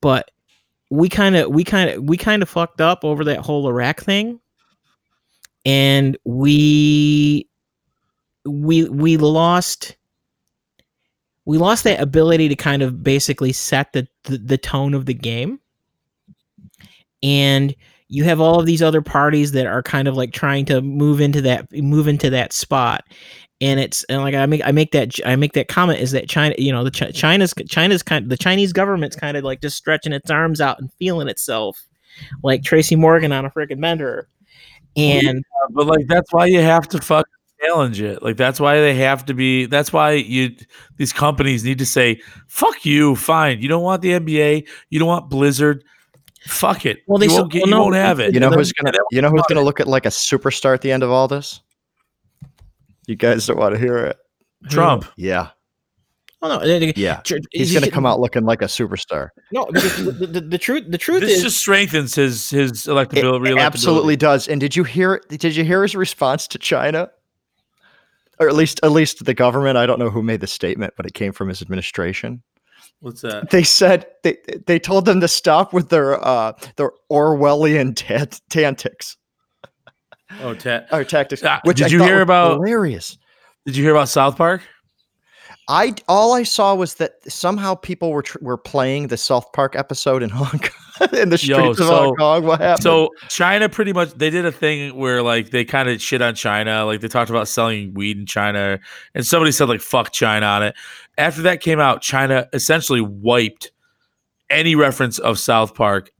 But 0.00 0.30
we 0.90 1.08
kind 1.08 1.36
of 1.36 1.50
we 1.50 1.64
kind 1.64 1.90
of 1.90 2.04
we 2.04 2.16
kind 2.16 2.42
of 2.42 2.48
fucked 2.48 2.80
up 2.80 3.04
over 3.04 3.24
that 3.24 3.40
whole 3.40 3.68
Iraq 3.68 4.00
thing, 4.00 4.38
and 5.66 6.16
we 6.24 7.48
we 8.44 8.88
we 8.88 9.16
lost 9.16 9.96
we 11.44 11.58
lost 11.58 11.82
that 11.84 12.00
ability 12.00 12.48
to 12.48 12.54
kind 12.54 12.82
of 12.82 13.02
basically 13.02 13.52
set 13.52 13.92
the 13.92 14.06
the, 14.24 14.38
the 14.38 14.58
tone 14.58 14.94
of 14.94 15.06
the 15.06 15.14
game, 15.14 15.58
and 17.24 17.74
you 18.08 18.24
have 18.24 18.40
all 18.40 18.58
of 18.58 18.66
these 18.66 18.82
other 18.82 19.02
parties 19.02 19.52
that 19.52 19.66
are 19.66 19.82
kind 19.82 20.08
of 20.08 20.16
like 20.16 20.32
trying 20.32 20.64
to 20.66 20.80
move 20.80 21.20
into 21.20 21.40
that 21.42 21.70
move 21.72 22.08
into 22.08 22.30
that 22.30 22.52
spot 22.52 23.04
and 23.60 23.80
it's 23.80 24.04
and 24.04 24.22
like 24.22 24.34
I 24.34 24.46
make 24.46 24.62
I 24.64 24.72
make 24.72 24.92
that 24.92 25.14
I 25.26 25.36
make 25.36 25.52
that 25.54 25.68
comment 25.68 26.00
is 26.00 26.12
that 26.12 26.28
China 26.28 26.54
you 26.58 26.72
know 26.72 26.84
the 26.84 26.90
Chi- 26.90 27.10
China's 27.10 27.52
China's 27.68 28.02
kind 28.02 28.30
the 28.30 28.36
Chinese 28.36 28.72
government's 28.72 29.16
kind 29.16 29.36
of 29.36 29.44
like 29.44 29.60
just 29.60 29.76
stretching 29.76 30.12
its 30.12 30.30
arms 30.30 30.60
out 30.60 30.78
and 30.78 30.92
feeling 30.94 31.28
itself 31.28 31.84
like 32.42 32.62
Tracy 32.62 32.96
Morgan 32.96 33.32
on 33.32 33.44
a 33.44 33.50
freaking 33.50 33.80
bender 33.80 34.28
and 34.96 35.44
but 35.70 35.86
like 35.86 36.06
that's 36.06 36.32
why 36.32 36.46
you 36.46 36.60
have 36.60 36.88
to 36.88 37.00
fuck 37.00 37.26
challenge 37.60 38.00
it. 38.00 38.22
Like 38.22 38.36
that's 38.36 38.60
why 38.60 38.80
they 38.80 38.94
have 38.94 39.24
to 39.26 39.34
be. 39.34 39.66
That's 39.66 39.92
why 39.92 40.12
you 40.12 40.54
these 40.96 41.12
companies 41.12 41.64
need 41.64 41.78
to 41.78 41.86
say, 41.86 42.20
"Fuck 42.46 42.84
you, 42.84 43.16
fine. 43.16 43.60
You 43.60 43.68
don't 43.68 43.82
want 43.82 44.02
the 44.02 44.12
NBA. 44.12 44.68
You 44.90 44.98
don't 44.98 45.08
want 45.08 45.30
Blizzard. 45.30 45.84
Fuck 46.46 46.86
it. 46.86 46.98
Well, 47.06 47.18
they 47.18 47.26
you 47.26 47.30
so- 47.30 47.40
won't, 47.42 47.52
get, 47.52 47.62
well, 47.62 47.70
you 47.70 47.76
won't 47.80 47.94
have 47.96 48.20
it." 48.20 48.32
You 48.34 48.40
know 48.40 48.50
who's 48.50 48.72
gonna 48.72 48.96
you 49.10 49.20
know 49.20 49.30
who's 49.30 49.42
gonna 49.48 49.62
look 49.62 49.80
at 49.80 49.88
like 49.88 50.06
a 50.06 50.10
superstar 50.10 50.74
at 50.74 50.80
the 50.82 50.92
end 50.92 51.02
of 51.02 51.10
all 51.10 51.28
this? 51.28 51.60
You 53.06 53.16
guys 53.16 53.46
don't 53.46 53.58
want 53.58 53.74
to 53.74 53.80
hear 53.80 53.96
it. 53.98 54.16
Trump. 54.70 55.04
Yeah, 55.16 55.48
oh 56.42 56.48
no 56.48 56.58
they- 56.60 56.78
they- 56.78 56.92
yeah. 56.96 57.20
He's 57.52 57.72
gonna 57.72 57.90
come 57.90 58.04
out 58.06 58.20
looking 58.20 58.44
like 58.44 58.60
a 58.62 58.66
superstar. 58.66 59.28
no 59.52 59.66
the, 59.70 60.26
the, 60.30 60.40
the 60.40 60.58
truth 60.58 60.84
the 60.88 60.98
truth 60.98 61.20
This 61.20 61.38
is 61.38 61.42
just 61.42 61.58
strengthens 61.58 62.14
his 62.14 62.50
his 62.50 62.86
It, 62.86 62.90
electability. 62.90 63.50
it 63.52 63.58
absolutely 63.58 64.16
does. 64.16 64.48
And 64.48 64.60
did 64.60 64.74
you 64.76 64.84
hear? 64.84 65.22
Did 65.28 65.56
you 65.56 65.64
hear 65.64 65.82
his 65.82 65.94
response 65.96 66.46
to 66.48 66.58
China? 66.58 67.10
Or 68.40 68.48
at 68.48 68.54
least, 68.54 68.78
at 68.84 68.92
least 68.92 69.24
the 69.24 69.34
government. 69.34 69.76
I 69.76 69.84
don't 69.86 69.98
know 69.98 70.10
who 70.10 70.22
made 70.22 70.40
the 70.40 70.46
statement, 70.46 70.94
but 70.96 71.06
it 71.06 71.12
came 71.14 71.32
from 71.32 71.48
his 71.48 71.60
administration. 71.60 72.42
What's 73.00 73.20
that? 73.22 73.50
They 73.50 73.62
said 73.62 74.06
they 74.24 74.36
they 74.66 74.78
told 74.78 75.04
them 75.04 75.20
to 75.20 75.28
stop 75.28 75.72
with 75.72 75.88
their 75.90 76.22
uh 76.24 76.52
their 76.76 76.90
Orwellian 77.10 77.94
ta- 77.94 78.26
tantics 78.50 79.16
Oh, 80.42 80.54
ta- 80.54 80.84
or 80.92 81.04
tactics. 81.04 81.42
Ah, 81.44 81.60
Which 81.64 81.78
did 81.78 81.86
I 81.86 81.88
you 81.90 82.02
hear 82.02 82.20
about- 82.20 82.52
hilarious? 82.54 83.16
did 83.66 83.76
you 83.76 83.82
hear 83.84 83.92
about 83.94 84.08
South 84.08 84.36
Park? 84.36 84.62
I 85.70 85.94
all 86.08 86.32
I 86.34 86.42
saw 86.44 86.74
was 86.74 86.94
that 86.94 87.12
somehow 87.30 87.74
people 87.74 88.10
were 88.10 88.22
tr- 88.22 88.38
were 88.40 88.56
playing 88.56 89.08
the 89.08 89.16
South 89.18 89.52
Park 89.52 89.76
episode 89.76 90.22
in 90.22 90.30
Hong 90.30 90.58
Kong. 90.58 91.08
in 91.12 91.28
the 91.28 91.38
Yo, 91.40 91.58
streets 91.74 91.80
of 91.80 91.86
Hong 91.86 92.16
Kong. 92.16 92.44
What 92.44 92.60
happened? 92.60 92.82
So 92.82 93.10
China 93.28 93.68
pretty 93.68 93.92
much 93.92 94.12
they 94.14 94.30
did 94.30 94.44
a 94.46 94.52
thing 94.52 94.96
where 94.96 95.22
like 95.22 95.50
they 95.50 95.64
kind 95.64 95.88
of 95.88 96.00
shit 96.02 96.22
on 96.22 96.34
China, 96.34 96.84
like 96.86 97.00
they 97.02 97.08
talked 97.08 97.30
about 97.30 97.48
selling 97.48 97.92
weed 97.94 98.16
in 98.18 98.26
China, 98.26 98.80
and 99.14 99.26
somebody 99.26 99.52
said 99.52 99.68
like 99.68 99.80
fuck 99.82 100.10
China 100.12 100.46
on 100.46 100.62
it. 100.62 100.74
After 101.18 101.42
that 101.42 101.60
came 101.60 101.80
out, 101.80 102.00
China 102.00 102.48
essentially 102.52 103.00
wiped 103.00 103.72
any 104.48 104.74
reference 104.74 105.18
of 105.18 105.38
South 105.38 105.74
Park 105.74 106.10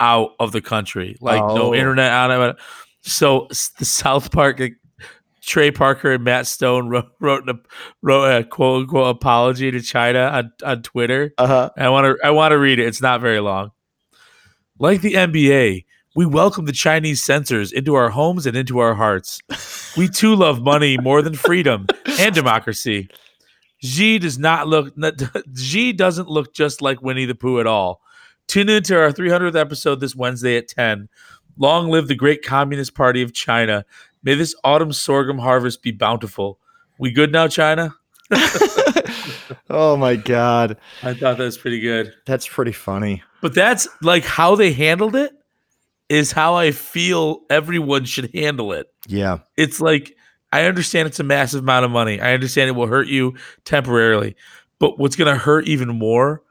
out 0.00 0.30
of 0.40 0.52
the 0.52 0.60
country, 0.60 1.16
like 1.20 1.40
Oh. 1.40 1.54
no 1.54 1.74
internet 1.74 2.12
on 2.12 2.50
it. 2.50 2.56
So 3.02 3.46
the 3.78 3.84
South 3.84 4.30
Park, 4.32 4.60
Trey 5.42 5.70
Parker 5.70 6.12
and 6.12 6.24
Matt 6.24 6.46
Stone 6.46 6.88
wrote 6.88 7.10
wrote, 7.20 7.48
a, 7.48 7.54
wrote 8.02 8.24
a 8.24 8.44
quote 8.44 8.82
unquote 8.82 9.14
apology 9.16 9.70
to 9.70 9.80
China 9.80 10.20
on, 10.32 10.52
on 10.64 10.82
Twitter. 10.82 11.32
uh-huh. 11.38 11.70
I 11.76 11.88
want 11.90 12.18
to 12.18 12.26
I 12.26 12.30
want 12.30 12.52
to 12.52 12.58
read 12.58 12.78
it. 12.78 12.86
It's 12.86 13.02
not 13.02 13.20
very 13.20 13.40
long. 13.40 13.70
Like 14.78 15.02
the 15.02 15.12
NBA, 15.14 15.84
we 16.16 16.26
welcome 16.26 16.64
the 16.64 16.72
Chinese 16.72 17.22
censors 17.22 17.72
into 17.72 17.94
our 17.94 18.08
homes 18.10 18.46
and 18.46 18.56
into 18.56 18.78
our 18.78 18.94
hearts. 18.94 19.40
We 19.96 20.08
too 20.08 20.34
love 20.34 20.60
money 20.62 20.98
more 20.98 21.22
than 21.22 21.34
freedom 21.34 21.86
and 22.18 22.34
democracy. 22.34 23.08
Xi 23.84 24.18
does 24.18 24.38
not 24.38 24.66
look 24.66 24.94
Xi 25.56 25.92
doesn't 25.96 26.28
look 26.28 26.54
just 26.54 26.80
like 26.80 27.02
Winnie 27.02 27.26
the 27.26 27.34
Pooh 27.34 27.60
at 27.60 27.66
all. 27.66 28.00
Tune 28.46 28.68
in 28.68 28.82
to 28.84 28.98
our 28.98 29.12
300th 29.12 29.58
episode 29.58 30.00
this 30.00 30.16
Wednesday 30.16 30.56
at 30.56 30.68
10. 30.68 31.08
Long 31.58 31.90
live 31.90 32.08
the 32.08 32.14
great 32.14 32.42
Communist 32.44 32.94
Party 32.94 33.22
of 33.22 33.32
China. 33.32 33.84
May 34.22 34.34
this 34.34 34.54
autumn 34.64 34.92
sorghum 34.92 35.38
harvest 35.38 35.82
be 35.82 35.92
bountiful. 35.92 36.58
We 36.98 37.12
good 37.12 37.30
now, 37.30 37.46
China? 37.48 37.94
oh 39.70 39.96
my 39.96 40.16
god, 40.16 40.78
I 41.02 41.12
thought 41.14 41.36
that 41.36 41.44
was 41.44 41.58
pretty 41.58 41.80
good. 41.80 42.14
that's 42.24 42.48
pretty 42.48 42.72
funny. 42.72 43.22
But 43.42 43.54
that's 43.54 43.86
like 44.00 44.24
how 44.24 44.56
they 44.56 44.72
handled 44.72 45.14
it 45.14 45.32
is 46.08 46.32
how 46.32 46.54
I 46.54 46.70
feel 46.70 47.40
everyone 47.50 48.04
should 48.04 48.34
handle 48.34 48.72
it. 48.72 48.86
Yeah, 49.06 49.38
It's 49.56 49.80
like 49.80 50.16
I 50.54 50.66
understand 50.66 51.08
it's 51.08 51.20
a 51.20 51.24
massive 51.24 51.62
amount 51.62 51.84
of 51.84 51.90
money. 51.90 52.20
I 52.20 52.32
understand 52.32 52.68
it 52.68 52.72
will 52.72 52.86
hurt 52.86 53.08
you 53.08 53.34
temporarily. 53.64 54.36
But 54.78 54.98
what's 54.98 55.16
going 55.16 55.32
to 55.32 55.38
hurt 55.38 55.66
even 55.66 55.88
more 55.88 56.42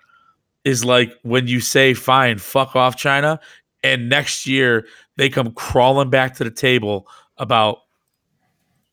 is 0.66 0.84
like 0.84 1.14
when 1.24 1.48
you 1.48 1.60
say 1.60 1.94
fine, 1.94 2.38
fuck 2.38 2.76
off 2.76 2.96
China 2.96 3.40
and 3.84 4.10
next 4.10 4.48
year 4.48 4.86
they 5.18 5.30
come 5.30 5.52
crawling 5.54 6.10
back 6.10 6.36
to 6.36 6.44
the 6.44 6.52
table 6.52 7.08
about 7.38 7.80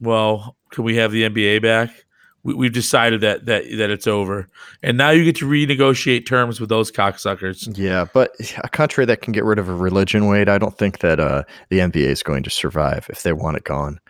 well, 0.01 0.57
can 0.71 0.85
we 0.85 0.97
have 0.97 1.13
the 1.13 1.25
NBA 1.29 1.61
back? 1.61 1.91
We, 2.43 2.55
we've 2.55 2.73
decided 2.73 3.21
that 3.21 3.47
that 3.47 3.65
that 3.77 3.91
it's 3.91 4.07
over, 4.07 4.49
and 4.83 4.97
now 4.97 5.11
you 5.11 5.25
get 5.25 5.37
to 5.37 5.45
renegotiate 5.45 6.27
terms 6.27 6.59
with 6.59 6.71
those 6.71 6.91
cocksuckers. 6.91 7.77
yeah, 7.77 8.07
but 8.15 8.33
a 8.65 8.69
country 8.69 9.05
that 9.05 9.21
can 9.21 9.33
get 9.33 9.45
rid 9.45 9.59
of 9.59 9.69
a 9.69 9.75
religion, 9.75 10.27
Wade, 10.27 10.49
I 10.49 10.57
don't 10.57 10.79
think 10.79 11.01
that 11.01 11.21
uh, 11.21 11.43
the 11.69 11.81
NBA 11.81 12.07
is 12.07 12.23
going 12.23 12.43
to 12.45 12.51
survive 12.51 13.07
if 13.11 13.25
they 13.25 13.35
want 13.35 13.59
it 13.59 13.65
gone. 13.65 14.01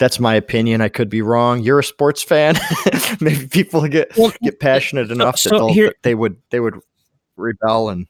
That's 0.00 0.18
my 0.18 0.34
opinion. 0.34 0.80
I 0.80 0.88
could 0.88 1.08
be 1.08 1.22
wrong. 1.22 1.60
You're 1.60 1.78
a 1.78 1.84
sports 1.84 2.22
fan. 2.22 2.56
Maybe 3.20 3.46
people 3.46 3.86
get 3.88 4.16
Well, 4.16 4.32
get 4.42 4.58
passionate 4.58 5.10
enough 5.10 5.38
so 5.38 5.50
that 5.50 5.56
they'll, 5.56 5.72
here- 5.72 5.94
they 6.02 6.14
would 6.14 6.36
they 6.50 6.60
would 6.60 6.74
rebel 7.36 7.90
and 7.90 8.06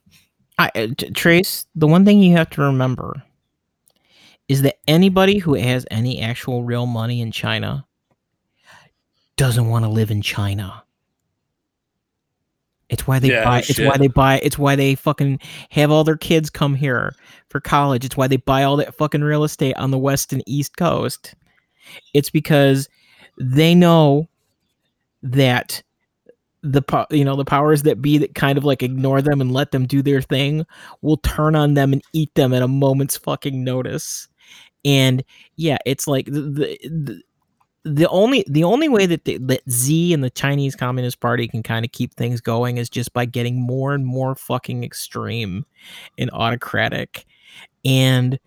I, 0.59 0.70
uh, 0.76 0.87
Trace, 1.14 1.66
the 1.74 1.87
one 1.89 2.05
thing 2.05 2.22
you 2.22 2.37
have 2.37 2.49
to 2.51 2.61
remember 2.62 3.22
is 4.49 4.62
that 4.62 4.76
anybody 4.87 5.39
who 5.39 5.55
has 5.55 5.85
any 5.91 6.20
actual 6.20 6.62
real 6.62 6.87
money 6.87 7.20
in 7.20 7.32
China 7.32 7.85
doesn't 9.37 9.68
want 9.68 9.85
to 9.85 9.89
live 9.89 10.12
in 10.12 10.22
China. 10.22 10.85
It's 12.89 13.07
why 13.07 13.18
they 13.18 13.28
Yeah, 13.30 13.41
no 13.41 13.45
buy. 13.47 13.59
It's 13.61 13.80
why 13.80 13.97
they 13.97 14.07
buy. 14.07 14.41
It's 14.43 14.59
why 14.59 14.76
they 14.76 14.95
fucking 14.95 15.41
have 15.70 15.91
all 15.91 16.05
their 16.05 16.16
kids 16.16 16.51
come 16.51 16.74
here 16.74 17.16
for 17.49 17.59
college. 17.59 18.05
It's 18.05 18.16
why 18.16 18.28
they 18.28 18.37
buy 18.37 18.62
all 18.62 18.76
that 18.76 18.95
fucking 18.95 19.22
real 19.22 19.43
estate 19.43 19.76
on 19.76 19.91
the 19.91 19.99
west 19.99 20.32
and 20.32 20.43
east 20.47 20.76
coast. 20.76 21.35
It's 22.12 22.30
because 22.30 22.89
they 23.39 23.74
know 23.74 24.28
that 25.22 25.82
the 26.62 27.07
you 27.11 27.24
know 27.24 27.37
the 27.37 27.45
powers 27.45 27.82
that 27.82 28.01
be 28.01 28.16
that 28.18 28.35
kind 28.35 28.57
of 28.57 28.64
like 28.64 28.82
ignore 28.82 29.20
them 29.20 29.41
and 29.41 29.53
let 29.53 29.70
them 29.70 29.87
do 29.87 30.01
their 30.01 30.22
thing 30.22 30.64
will 31.03 31.18
turn 31.18 31.55
on 31.55 31.74
them 31.74 31.93
and 31.93 32.03
eat 32.12 32.35
them 32.35 32.55
at 32.55 32.62
a 32.62 32.68
moment's 32.68 33.18
fucking 33.18 33.62
notice. 33.62 34.28
And 34.85 35.22
yeah, 35.57 35.76
it's 35.85 36.07
like 36.07 36.26
the 36.26 36.41
the, 36.41 36.78
the, 36.82 37.22
the 37.85 38.09
only 38.09 38.45
the 38.49 38.64
only 38.64 38.89
way 38.89 39.05
that 39.05 39.26
they, 39.26 39.37
that 39.37 39.61
Z 39.70 40.14
and 40.14 40.24
the 40.24 40.30
Chinese 40.30 40.74
Communist 40.74 41.20
Party 41.20 41.47
can 41.47 41.62
kind 41.62 41.85
of 41.85 41.93
keep 41.93 42.14
things 42.14 42.41
going 42.41 42.78
is 42.78 42.89
just 42.89 43.12
by 43.12 43.26
getting 43.26 43.61
more 43.61 43.93
and 43.93 44.07
more 44.07 44.35
fucking 44.35 44.85
extreme 44.85 45.66
and 46.16 46.30
autocratic. 46.32 47.26
And 47.85 48.39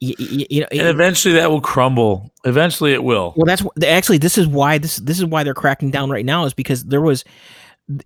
y- 0.00 0.14
y- 0.18 0.46
you 0.50 0.60
know, 0.60 0.66
And 0.70 0.88
eventually 0.88 1.34
that 1.34 1.50
will 1.50 1.60
crumble. 1.60 2.32
Eventually 2.44 2.92
it 2.92 3.02
will. 3.04 3.32
well, 3.36 3.46
that's 3.46 3.62
actually 3.86 4.18
this 4.18 4.36
is 4.38 4.46
why 4.46 4.78
this 4.78 4.96
this 4.96 5.18
is 5.18 5.24
why 5.24 5.44
they're 5.44 5.54
cracking 5.54 5.90
down 5.90 6.10
right 6.10 6.24
now 6.24 6.44
is 6.44 6.54
because 6.54 6.84
there 6.84 7.00
was 7.00 7.24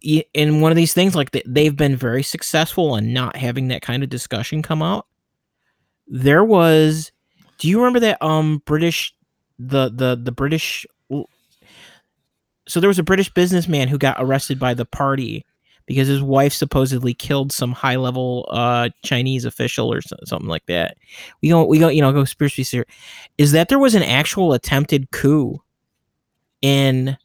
in 0.02 0.60
one 0.60 0.72
of 0.72 0.76
these 0.76 0.92
things 0.92 1.14
like 1.14 1.30
they've 1.46 1.76
been 1.76 1.96
very 1.96 2.22
successful 2.22 2.96
in 2.96 3.12
not 3.12 3.36
having 3.36 3.68
that 3.68 3.82
kind 3.82 4.02
of 4.02 4.08
discussion 4.08 4.60
come 4.62 4.82
out. 4.82 5.06
There 6.08 6.42
was, 6.44 7.12
do 7.58 7.68
you 7.68 7.78
remember 7.78 8.00
that 8.00 8.20
um 8.22 8.62
British 8.64 9.14
the 9.58 9.88
the 9.88 10.16
the 10.20 10.32
British 10.32 10.86
so 12.68 12.80
there 12.80 12.88
was 12.88 12.98
a 12.98 13.02
British 13.04 13.32
businessman 13.32 13.88
who 13.88 13.98
got 13.98 14.16
arrested 14.18 14.58
by 14.58 14.74
the 14.74 14.84
party 14.84 15.44
because 15.88 16.06
his 16.06 16.22
wife 16.22 16.52
supposedly 16.52 17.14
killed 17.14 17.50
some 17.50 17.72
high 17.72 17.96
level 17.96 18.46
uh 18.52 18.90
Chinese 19.04 19.44
official 19.44 19.92
or 19.92 20.00
so- 20.00 20.16
something 20.24 20.48
like 20.48 20.66
that. 20.66 20.96
We 21.42 21.48
go 21.48 21.64
we 21.64 21.80
go 21.80 21.88
you 21.88 22.02
know 22.02 22.12
go 22.12 22.18
conspiracy 22.18 22.62
theory 22.62 22.84
is 23.38 23.50
that 23.52 23.68
there 23.68 23.78
was 23.80 23.96
an 23.96 24.04
actual 24.04 24.52
attempted 24.52 25.10
coup 25.10 25.60
in 26.62 27.16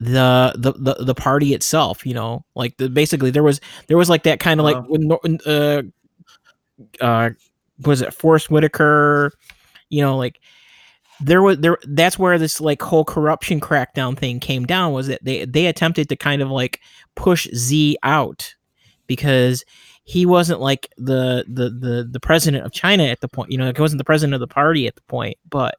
the 0.00 0.52
the 0.56 0.72
the, 0.72 1.04
the 1.04 1.14
party 1.14 1.54
itself 1.54 2.04
you 2.04 2.14
know? 2.14 2.44
Like 2.56 2.76
the, 2.78 2.88
basically 2.88 3.30
there 3.30 3.44
was 3.44 3.60
there 3.86 3.98
was 3.98 4.10
like 4.10 4.24
that 4.24 4.40
kind 4.40 4.58
of 4.58 4.64
like 4.64 4.82
when 4.88 5.38
uh 5.46 5.82
uh 7.00 7.30
was 7.84 8.00
it 8.00 8.14
Forest 8.14 8.50
Whitaker? 8.50 9.32
You 9.90 10.02
know 10.02 10.16
like 10.16 10.40
there 11.20 11.42
was 11.42 11.58
there 11.58 11.78
that's 11.88 12.18
where 12.18 12.38
this 12.38 12.60
like 12.60 12.82
whole 12.82 13.04
corruption 13.04 13.60
crackdown 13.60 14.16
thing 14.16 14.40
came 14.40 14.64
down 14.64 14.92
was 14.92 15.06
that 15.06 15.24
they 15.24 15.44
they 15.44 15.66
attempted 15.66 16.08
to 16.08 16.16
kind 16.16 16.42
of 16.42 16.50
like 16.50 16.80
push 17.14 17.48
Z 17.54 17.96
out 18.02 18.54
because 19.06 19.64
he 20.04 20.26
wasn't 20.26 20.60
like 20.60 20.88
the 20.96 21.44
the 21.48 21.70
the 21.70 22.08
the 22.10 22.20
president 22.20 22.64
of 22.64 22.72
China 22.72 23.04
at 23.04 23.20
the 23.20 23.28
point 23.28 23.50
you 23.50 23.58
know 23.58 23.72
he 23.74 23.80
wasn't 23.80 23.98
the 23.98 24.04
president 24.04 24.34
of 24.34 24.40
the 24.40 24.46
party 24.46 24.86
at 24.86 24.94
the 24.94 25.02
point 25.02 25.36
but 25.48 25.76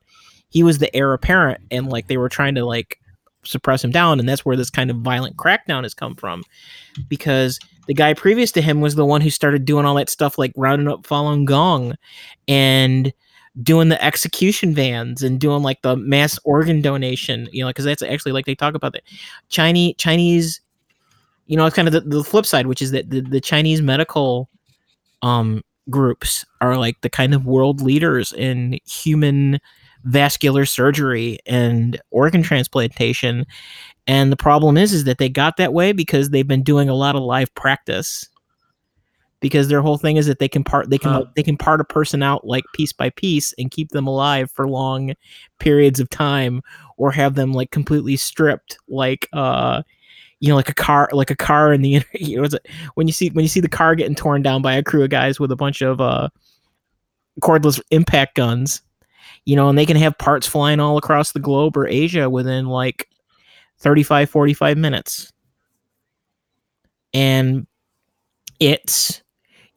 he 0.49 0.63
was 0.63 0.79
the 0.79 0.95
heir 0.95 1.13
apparent 1.13 1.61
and 1.71 1.89
like 1.89 2.07
they 2.07 2.17
were 2.17 2.29
trying 2.29 2.55
to 2.55 2.65
like 2.65 2.99
suppress 3.43 3.83
him 3.83 3.91
down 3.91 4.19
and 4.19 4.27
that's 4.27 4.45
where 4.45 4.57
this 4.57 4.69
kind 4.69 4.89
of 4.89 4.97
violent 4.97 5.37
crackdown 5.37 5.83
has 5.83 5.93
come 5.93 6.15
from 6.15 6.43
because 7.07 7.59
the 7.87 7.93
guy 7.93 8.13
previous 8.13 8.51
to 8.51 8.61
him 8.61 8.81
was 8.81 8.95
the 8.95 9.05
one 9.05 9.21
who 9.21 9.29
started 9.29 9.65
doing 9.65 9.85
all 9.85 9.95
that 9.95 10.09
stuff 10.09 10.37
like 10.37 10.51
rounding 10.55 10.87
up 10.87 11.03
Falun 11.03 11.45
Gong 11.45 11.95
and 12.47 13.13
doing 13.63 13.89
the 13.89 14.03
execution 14.03 14.73
vans 14.73 15.23
and 15.23 15.39
doing 15.39 15.63
like 15.63 15.81
the 15.81 15.95
mass 15.95 16.39
organ 16.43 16.81
donation 16.81 17.47
you 17.51 17.63
know 17.63 17.69
because 17.69 17.85
that's 17.85 18.01
actually 18.01 18.31
like 18.31 18.45
they 18.45 18.55
talk 18.55 18.75
about 18.75 18.93
the 18.93 19.01
chinese 19.49 19.95
chinese 19.97 20.61
you 21.47 21.57
know 21.57 21.65
it's 21.65 21.75
kind 21.75 21.87
of 21.87 21.93
the, 21.93 22.01
the 22.01 22.23
flip 22.23 22.45
side 22.45 22.67
which 22.67 22.81
is 22.81 22.91
that 22.91 23.09
the, 23.09 23.21
the 23.21 23.41
chinese 23.41 23.81
medical 23.81 24.49
um 25.21 25.63
groups 25.89 26.45
are 26.61 26.77
like 26.77 26.99
the 27.01 27.09
kind 27.09 27.33
of 27.33 27.45
world 27.45 27.81
leaders 27.81 28.33
in 28.33 28.79
human 28.85 29.59
vascular 30.03 30.65
surgery 30.65 31.37
and 31.45 31.99
organ 32.11 32.41
transplantation. 32.41 33.45
And 34.07 34.31
the 34.31 34.37
problem 34.37 34.77
is 34.77 34.93
is 34.93 35.03
that 35.03 35.17
they 35.17 35.29
got 35.29 35.57
that 35.57 35.73
way 35.73 35.91
because 35.91 36.29
they've 36.29 36.47
been 36.47 36.63
doing 36.63 36.89
a 36.89 36.95
lot 36.95 37.15
of 37.15 37.23
live 37.23 37.53
practice 37.55 38.27
because 39.47 39.67
their 39.69 39.81
whole 39.81 39.97
thing 39.97 40.17
is 40.17 40.25
that 40.27 40.39
they 40.39 40.47
can 40.47 40.63
part 40.63 40.89
they 40.89 40.97
can 40.97 41.11
Huh. 41.11 41.25
they 41.35 41.43
can 41.43 41.57
part 41.57 41.81
a 41.81 41.85
person 41.85 42.21
out 42.21 42.45
like 42.45 42.65
piece 42.73 42.91
by 42.93 43.09
piece 43.09 43.53
and 43.57 43.71
keep 43.71 43.89
them 43.89 44.05
alive 44.07 44.51
for 44.51 44.67
long 44.67 45.13
periods 45.59 45.99
of 45.99 46.09
time 46.09 46.61
or 46.97 47.11
have 47.11 47.35
them 47.35 47.53
like 47.53 47.71
completely 47.71 48.15
stripped 48.17 48.77
like 48.89 49.27
uh 49.33 49.81
you 50.39 50.49
know 50.49 50.55
like 50.55 50.69
a 50.69 50.73
car 50.73 51.09
like 51.13 51.31
a 51.31 51.35
car 51.35 51.71
in 51.73 51.81
the 51.81 52.03
you 52.13 52.41
know 52.41 52.47
when 52.95 53.07
you 53.07 53.13
see 53.13 53.29
when 53.29 53.43
you 53.43 53.49
see 53.49 53.61
the 53.61 53.69
car 53.69 53.95
getting 53.95 54.15
torn 54.15 54.41
down 54.41 54.61
by 54.61 54.73
a 54.73 54.83
crew 54.83 55.03
of 55.03 55.09
guys 55.09 55.39
with 55.39 55.51
a 55.51 55.55
bunch 55.55 55.81
of 55.81 56.01
uh 56.01 56.27
cordless 57.41 57.81
impact 57.91 58.35
guns 58.35 58.81
you 59.45 59.55
know 59.55 59.69
and 59.69 59.77
they 59.77 59.85
can 59.85 59.97
have 59.97 60.17
parts 60.17 60.45
flying 60.45 60.79
all 60.79 60.97
across 60.97 61.31
the 61.31 61.39
globe 61.39 61.77
or 61.77 61.87
asia 61.87 62.29
within 62.29 62.65
like 62.67 63.07
35 63.79 64.29
45 64.29 64.77
minutes 64.77 65.31
and 67.13 67.65
it's 68.59 69.21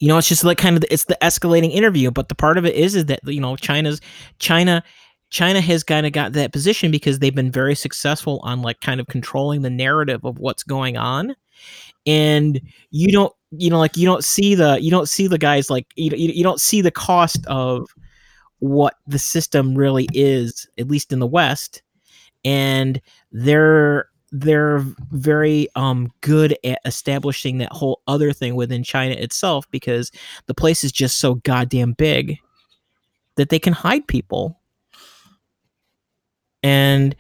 you 0.01 0.09
know 0.09 0.19
it's 0.19 0.29
just 0.29 0.45
like 0.45 0.59
kind 0.59 0.77
of 0.77 0.81
the, 0.81 0.93
it's 0.93 1.05
the 1.05 1.19
escalating 1.23 1.71
interview 1.71 2.11
but 2.11 2.29
the 2.29 2.35
part 2.35 2.59
of 2.59 2.67
it 2.67 2.75
is 2.75 2.95
is 2.95 3.07
that 3.07 3.21
you 3.25 3.41
know 3.41 3.57
china's 3.57 4.01
china 4.39 4.83
china 5.31 5.61
has 5.61 5.83
kind 5.83 6.07
of 6.07 6.13
got 6.13 6.33
that 6.33 6.53
position 6.53 6.91
because 6.91 7.19
they've 7.19 7.35
been 7.35 7.51
very 7.51 7.75
successful 7.75 8.41
on 8.43 8.63
like 8.63 8.81
kind 8.81 9.01
of 9.01 9.07
controlling 9.07 9.63
the 9.63 9.71
narrative 9.71 10.25
of 10.25 10.39
what's 10.39 10.63
going 10.63 10.97
on. 10.97 11.35
And 12.07 12.61
you 12.91 13.13
don't 13.13 13.33
you 13.53 13.71
know 13.71 13.79
like 13.79 13.97
you 13.97 14.07
don't 14.07 14.25
see 14.25 14.55
the 14.55 14.81
you 14.81 14.91
don't 14.91 15.09
see 15.09 15.27
the 15.27 15.39
guys 15.39 15.71
like 15.71 15.87
you, 15.97 16.11
you, 16.17 16.33
you 16.33 16.43
don't 16.43 16.61
see 16.61 16.81
the 16.81 16.91
cost 16.91 17.47
of 17.47 17.89
what 18.59 18.95
the 19.07 19.19
system 19.19 19.75
really 19.75 20.09
is 20.13 20.69
at 20.79 20.89
least 20.89 21.13
in 21.13 21.21
the 21.21 21.27
west. 21.27 21.83
And 22.45 23.01
they're 23.33 24.10
they're 24.33 24.85
very 25.11 25.69
um 25.75 26.11
good 26.21 26.57
at 26.65 26.81
establishing 26.85 27.59
that 27.59 27.73
whole 27.73 28.01
other 28.07 28.33
thing 28.33 28.55
within 28.55 28.83
China 28.83 29.15
itself 29.15 29.69
because 29.71 30.13
the 30.47 30.55
place 30.55 30.85
is 30.85 30.93
just 30.93 31.19
so 31.19 31.35
goddamn 31.37 31.93
big 31.93 32.39
that 33.37 33.49
they 33.49 33.59
can 33.59 33.73
hide 33.73 34.07
people. 34.07 34.61
And 36.63 37.17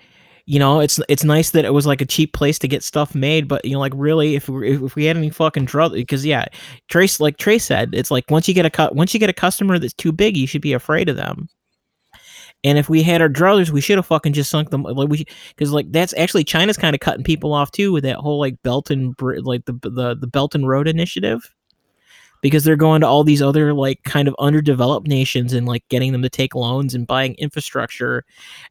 you 0.46 0.58
know, 0.58 0.80
it's 0.80 1.00
it's 1.08 1.22
nice 1.22 1.50
that 1.50 1.64
it 1.64 1.72
was 1.72 1.86
like 1.86 2.00
a 2.00 2.06
cheap 2.06 2.32
place 2.32 2.58
to 2.58 2.68
get 2.68 2.82
stuff 2.82 3.14
made, 3.14 3.46
but 3.46 3.64
you 3.64 3.72
know, 3.72 3.78
like 3.78 3.92
really, 3.94 4.34
if 4.34 4.48
we 4.48 4.72
if 4.84 4.96
we 4.96 5.04
had 5.04 5.16
any 5.16 5.30
fucking 5.30 5.64
drugs, 5.66 5.94
because 5.94 6.26
yeah, 6.26 6.46
Trace 6.88 7.20
like 7.20 7.36
Trace 7.36 7.64
said, 7.64 7.90
it's 7.94 8.10
like 8.10 8.28
once 8.30 8.48
you 8.48 8.54
get 8.54 8.66
a 8.66 8.70
cut, 8.70 8.96
once 8.96 9.14
you 9.14 9.20
get 9.20 9.30
a 9.30 9.34
customer 9.34 9.78
that's 9.78 9.92
too 9.92 10.10
big, 10.10 10.36
you 10.36 10.48
should 10.48 10.60
be 10.60 10.72
afraid 10.72 11.08
of 11.08 11.16
them. 11.16 11.48
And 12.62 12.78
if 12.78 12.88
we 12.88 13.02
had 13.02 13.22
our 13.22 13.28
druthers, 13.28 13.70
we 13.70 13.80
should 13.80 13.96
have 13.96 14.06
fucking 14.06 14.34
just 14.34 14.50
sunk 14.50 14.70
them. 14.70 14.82
Like 14.82 15.08
we, 15.08 15.24
because 15.56 15.72
like 15.72 15.90
that's 15.92 16.14
actually 16.18 16.44
China's 16.44 16.76
kind 16.76 16.94
of 16.94 17.00
cutting 17.00 17.24
people 17.24 17.54
off 17.54 17.70
too 17.70 17.92
with 17.92 18.04
that 18.04 18.16
whole 18.16 18.38
like 18.38 18.62
Belt 18.62 18.90
and 18.90 19.14
like 19.20 19.64
the 19.64 19.72
the 19.82 20.16
the 20.18 20.26
Belt 20.26 20.54
and 20.54 20.68
Road 20.68 20.86
Initiative, 20.86 21.54
because 22.42 22.64
they're 22.64 22.76
going 22.76 23.00
to 23.00 23.06
all 23.06 23.24
these 23.24 23.40
other 23.40 23.72
like 23.72 24.02
kind 24.02 24.28
of 24.28 24.36
underdeveloped 24.38 25.06
nations 25.06 25.54
and 25.54 25.66
like 25.66 25.88
getting 25.88 26.12
them 26.12 26.20
to 26.20 26.28
take 26.28 26.54
loans 26.54 26.94
and 26.94 27.06
buying 27.06 27.34
infrastructure, 27.36 28.24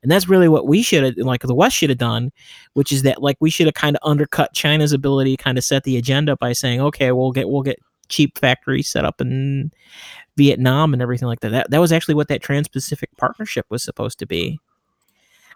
and 0.03 0.11
that's 0.11 0.29
really 0.29 0.47
what 0.47 0.67
we 0.67 0.83
should 0.83 1.03
have 1.03 1.17
like 1.17 1.41
the 1.41 1.55
West 1.55 1.75
should 1.75 1.89
have 1.89 1.97
done, 1.97 2.31
which 2.73 2.91
is 2.91 3.01
that 3.01 3.23
like 3.23 3.37
we 3.39 3.49
should 3.49 3.65
have 3.65 3.73
kind 3.73 3.95
of 3.95 4.07
undercut 4.07 4.53
China's 4.53 4.93
ability 4.93 5.35
to 5.35 5.43
kind 5.43 5.57
of 5.57 5.63
set 5.63 5.83
the 5.83 5.97
agenda 5.97 6.37
by 6.37 6.53
saying 6.53 6.79
okay 6.79 7.11
we'll 7.11 7.31
get 7.31 7.49
we'll 7.49 7.63
get 7.63 7.79
cheap 8.09 8.37
factory 8.37 8.81
set 8.81 9.05
up 9.05 9.21
in 9.21 9.71
Vietnam 10.37 10.93
and 10.93 11.01
everything 11.01 11.27
like 11.27 11.39
that. 11.41 11.49
That 11.49 11.71
that 11.71 11.79
was 11.79 11.91
actually 11.91 12.15
what 12.15 12.27
that 12.27 12.41
Trans-Pacific 12.41 13.09
Partnership 13.17 13.65
was 13.69 13.83
supposed 13.83 14.19
to 14.19 14.25
be. 14.25 14.59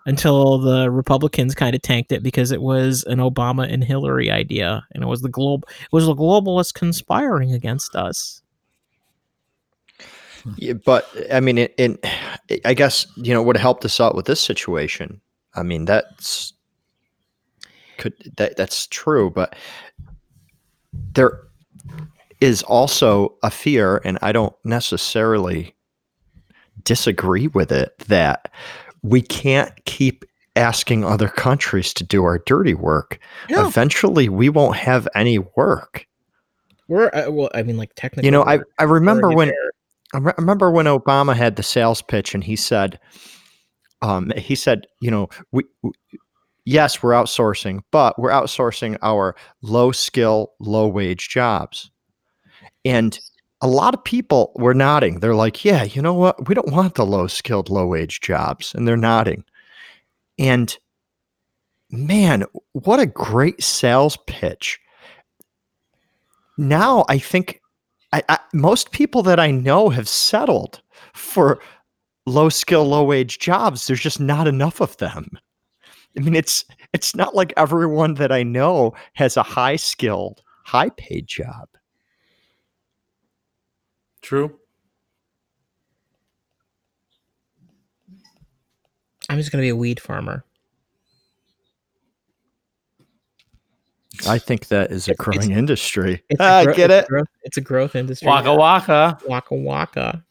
Until 0.05 0.57
the 0.57 0.91
Republicans 0.91 1.55
kind 1.55 1.73
of 1.73 1.81
tanked 1.81 2.11
it 2.11 2.21
because 2.21 2.51
it 2.51 2.61
was 2.61 3.05
an 3.05 3.19
Obama 3.19 3.71
and 3.71 3.81
Hillary 3.81 4.29
idea, 4.29 4.85
and 4.91 5.01
it 5.01 5.07
was 5.07 5.21
the 5.21 5.29
globe 5.29 5.65
was 5.93 6.05
the 6.05 6.13
globalists 6.13 6.73
conspiring 6.73 7.53
against 7.53 7.95
us. 7.95 8.41
Hmm. 10.43 10.51
Yeah, 10.57 10.73
but 10.73 11.07
I 11.31 11.39
mean, 11.39 11.57
it, 11.57 11.73
it, 11.77 12.05
I 12.65 12.73
guess 12.73 13.07
you 13.15 13.33
know 13.33 13.45
have 13.45 13.55
helped 13.55 13.85
us 13.85 14.01
out 14.01 14.13
with 14.13 14.25
this 14.25 14.41
situation. 14.41 15.21
I 15.55 15.63
mean, 15.63 15.85
that's 15.85 16.51
could 17.97 18.13
that 18.35 18.57
that's 18.57 18.87
true, 18.87 19.29
but 19.29 19.55
there 20.91 21.39
is 22.43 22.61
also 22.63 23.37
a 23.41 23.49
fear, 23.49 24.01
and 24.03 24.19
I 24.21 24.33
don't 24.33 24.55
necessarily 24.65 25.73
disagree 26.83 27.47
with 27.47 27.71
it, 27.71 27.97
that 28.09 28.51
we 29.01 29.21
can't 29.21 29.71
keep 29.85 30.25
asking 30.55 31.05
other 31.05 31.29
countries 31.29 31.93
to 31.93 32.03
do 32.03 32.25
our 32.25 32.39
dirty 32.39 32.73
work. 32.73 33.19
Yeah. 33.49 33.65
Eventually, 33.65 34.27
we 34.27 34.49
won't 34.49 34.75
have 34.75 35.07
any 35.15 35.39
work. 35.39 36.05
We're 36.89 37.09
uh, 37.13 37.31
well, 37.31 37.49
I 37.55 37.63
mean, 37.63 37.77
like 37.77 37.93
technically, 37.95 38.27
You 38.27 38.31
know, 38.31 38.43
I, 38.43 38.59
I 38.77 38.83
remember 38.83 39.29
when 39.29 39.47
there. 39.47 39.71
I 40.13 40.33
remember 40.37 40.69
when 40.69 40.85
Obama 40.85 41.35
had 41.35 41.55
the 41.55 41.63
sales 41.63 42.01
pitch 42.01 42.35
and 42.35 42.43
he 42.43 42.55
said, 42.55 42.99
um, 44.01 44.31
he 44.35 44.53
said, 44.53 44.85
you 44.99 45.09
know, 45.09 45.29
we, 45.51 45.63
w 45.81 45.93
yes, 46.65 47.01
we're 47.01 47.13
outsourcing, 47.13 47.81
but 47.91 48.19
we're 48.19 48.29
outsourcing 48.29 48.97
our 49.01 49.35
low 49.61 49.91
skill, 49.91 50.51
low 50.59 50.87
wage 50.87 51.29
jobs. 51.29 51.89
And 52.85 53.19
a 53.61 53.67
lot 53.67 53.93
of 53.93 54.03
people 54.03 54.51
were 54.55 54.73
nodding. 54.73 55.19
They're 55.19 55.35
like, 55.35 55.63
yeah, 55.63 55.83
you 55.83 56.01
know 56.01 56.13
what? 56.13 56.47
We 56.47 56.55
don't 56.55 56.71
want 56.71 56.95
the 56.95 57.05
low 57.05 57.27
skilled, 57.27 57.69
low 57.69 57.87
wage 57.87 58.19
jobs. 58.19 58.73
And 58.75 58.87
they're 58.87 58.97
nodding. 58.97 59.45
And 60.37 60.77
man, 61.89 62.43
what 62.73 62.99
a 62.99 63.05
great 63.05 63.63
sales 63.63 64.17
pitch. 64.27 64.79
Now 66.57 67.05
I 67.09 67.17
think 67.17 67.61
I, 68.11 68.21
I, 68.29 68.39
most 68.53 68.91
people 68.91 69.23
that 69.23 69.39
I 69.39 69.49
know 69.49 69.89
have 69.89 70.07
settled 70.07 70.81
for 71.13 71.59
low 72.25 72.49
skill, 72.49 72.85
low 72.85 73.03
wage 73.03 73.39
jobs. 73.39 73.87
There's 73.87 73.99
just 74.01 74.19
not 74.19 74.47
enough 74.47 74.81
of 74.81 74.97
them. 74.97 75.29
I 76.17 76.21
mean, 76.21 76.35
it's 76.35 76.65
it's 76.93 77.15
not 77.15 77.35
like 77.35 77.53
everyone 77.57 78.15
that 78.15 78.31
I 78.31 78.43
know 78.43 78.93
has 79.13 79.35
a 79.35 79.43
high 79.43 79.77
skilled, 79.77 80.41
high 80.63 80.89
paid 80.89 81.27
job. 81.27 81.67
True. 84.23 84.57
I'm 89.29 89.37
just 89.37 89.51
gonna 89.51 89.61
be 89.61 89.69
a 89.69 89.75
weed 89.75 89.99
farmer. 89.99 90.43
I 94.27 94.37
think 94.37 94.67
that 94.69 94.91
is 94.91 95.07
a 95.07 95.11
It's- 95.11 95.23
growing 95.25 95.51
industry. 95.51 96.23
It's 96.29 96.39
a 96.39 96.43
Ah, 96.43 96.57
I 96.59 96.63
gro- 96.65 96.73
get 96.75 96.89
it's 96.91 96.93
a 96.93 97.03
it. 97.03 97.07
growth- 97.09 97.27
it's 97.43 97.57
a 97.57 97.61
growth 97.61 97.95
industry. 97.95 98.27
Waka 98.27 98.53
waka. 98.55 99.17
waka 99.27 99.55
waka. 99.55 100.23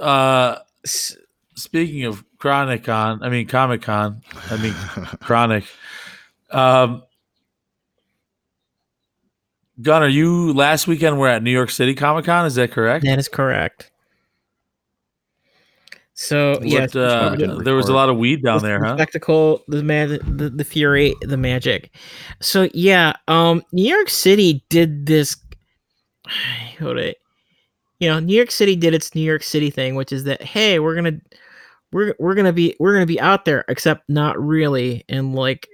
Uh, 0.00 0.56
S- 0.84 1.16
speaking 1.56 2.04
of 2.04 2.24
Chronic 2.38 2.84
Con, 2.84 3.22
I 3.22 3.28
mean 3.28 3.46
Comic 3.46 3.82
Con, 3.82 4.22
I 4.50 4.56
mean 4.56 4.72
Chronic. 5.20 5.64
Um, 6.50 7.02
Gunnar, 9.82 10.08
you 10.08 10.52
last 10.52 10.86
weekend 10.86 11.18
were 11.18 11.28
at 11.28 11.42
New 11.42 11.50
York 11.50 11.70
City 11.70 11.94
Comic 11.94 12.24
Con. 12.24 12.46
Is 12.46 12.56
that 12.56 12.72
correct? 12.72 13.04
That 13.04 13.18
is 13.18 13.28
correct. 13.28 13.90
So 16.14 16.60
yeah, 16.60 16.86
uh, 16.94 17.34
there 17.62 17.74
was 17.74 17.88
a 17.88 17.94
lot 17.94 18.10
of 18.10 18.18
weed 18.18 18.42
down 18.42 18.58
the- 18.60 18.68
there, 18.68 18.78
the 18.80 18.88
huh? 18.88 18.96
Spectacle, 18.96 19.64
the 19.68 19.82
man, 19.82 20.18
the, 20.36 20.50
the 20.50 20.64
fury, 20.64 21.14
the 21.22 21.38
magic. 21.38 21.94
So 22.40 22.68
yeah, 22.74 23.14
um, 23.26 23.62
New 23.72 23.88
York 23.88 24.10
City 24.10 24.62
did 24.68 25.06
this. 25.06 25.34
Hold 26.78 26.98
it. 26.98 27.16
You 28.00 28.10
know, 28.10 28.18
New 28.18 28.36
York 28.36 28.50
City 28.50 28.76
did 28.76 28.92
its 28.92 29.14
New 29.14 29.22
York 29.22 29.42
City 29.42 29.70
thing, 29.70 29.94
which 29.94 30.12
is 30.12 30.24
that 30.24 30.42
hey, 30.42 30.78
we're 30.78 30.94
gonna 30.94 31.18
we're 31.90 32.14
we're 32.18 32.34
gonna 32.34 32.52
be 32.52 32.76
we're 32.78 32.92
gonna 32.92 33.06
be 33.06 33.20
out 33.20 33.46
there, 33.46 33.64
except 33.68 34.08
not 34.10 34.38
really, 34.38 35.04
and 35.08 35.34
like 35.34 35.68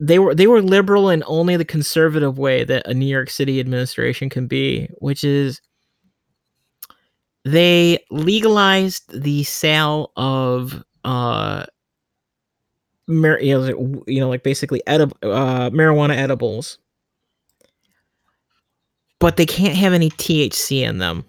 they 0.00 0.18
were 0.18 0.34
they 0.34 0.46
were 0.46 0.62
liberal 0.62 1.10
in 1.10 1.22
only 1.26 1.56
the 1.56 1.64
conservative 1.64 2.38
way 2.38 2.64
that 2.64 2.86
a 2.86 2.94
New 2.94 3.06
York 3.06 3.30
City 3.30 3.60
administration 3.60 4.28
can 4.28 4.46
be, 4.46 4.88
which 4.98 5.24
is 5.24 5.60
they 7.44 7.98
legalized 8.10 9.10
the 9.12 9.44
sale 9.44 10.12
of 10.16 10.82
uh 11.04 11.66
mar- 13.06 13.40
you, 13.40 13.54
know, 13.54 13.60
like, 13.60 14.04
you 14.06 14.20
know 14.20 14.28
like 14.28 14.42
basically 14.42 14.82
edib- 14.86 15.12
uh 15.22 15.70
marijuana 15.70 16.16
edibles. 16.16 16.78
But 19.20 19.36
they 19.36 19.46
can't 19.46 19.74
have 19.74 19.92
any 19.92 20.10
THC 20.10 20.82
in 20.82 20.98
them. 20.98 21.24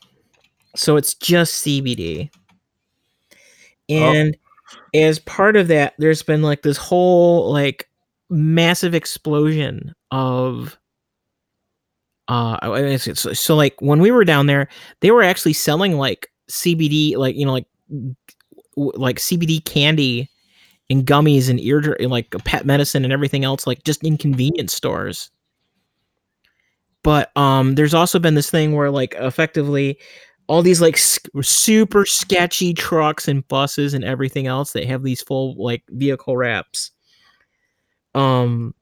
So 0.75 0.97
it's 0.97 1.13
just 1.13 1.65
CBD 1.65 2.29
and 3.89 4.37
as 4.93 5.19
part 5.19 5.55
of 5.55 5.67
that 5.67 5.93
there's 5.97 6.23
been 6.23 6.41
like 6.41 6.61
this 6.61 6.77
whole 6.77 7.51
like 7.51 7.84
massive 8.29 8.95
explosion 8.95 9.93
of 10.11 10.77
uh 12.27 12.97
so 12.97 13.55
like 13.55 13.75
when 13.79 13.99
we 13.99 14.09
were 14.09 14.25
down 14.25 14.47
there 14.47 14.67
they 15.01 15.11
were 15.11 15.21
actually 15.21 15.53
selling 15.53 15.97
like 15.97 16.27
CBD 16.49 17.15
like 17.17 17.35
you 17.35 17.45
know 17.45 17.53
like 17.53 17.67
like 18.75 19.17
CBD 19.17 19.63
candy 19.63 20.29
and 20.89 21.05
gummies 21.05 21.49
and 21.49 21.59
ear 21.59 21.95
and 21.99 22.09
like 22.09 22.31
pet 22.43 22.65
medicine 22.65 23.03
and 23.03 23.13
everything 23.13 23.43
else 23.43 23.67
like 23.67 23.83
just 23.83 24.03
in 24.03 24.17
convenience 24.17 24.73
stores. 24.73 25.29
But 27.03 27.35
um 27.37 27.75
there's 27.75 27.93
also 27.93 28.17
been 28.17 28.35
this 28.35 28.49
thing 28.49 28.73
where 28.73 28.89
like 28.89 29.15
effectively 29.19 29.99
all 30.47 30.61
these 30.61 30.81
like 30.81 30.97
super 30.97 32.05
sketchy 32.05 32.73
trucks 32.73 33.27
and 33.27 33.47
buses 33.47 33.93
and 33.93 34.03
everything 34.03 34.47
else 34.47 34.73
that 34.73 34.85
have 34.85 35.03
these 35.03 35.21
full 35.21 35.55
like 35.63 35.83
vehicle 35.89 36.37
wraps 36.37 36.91
um 38.15 38.73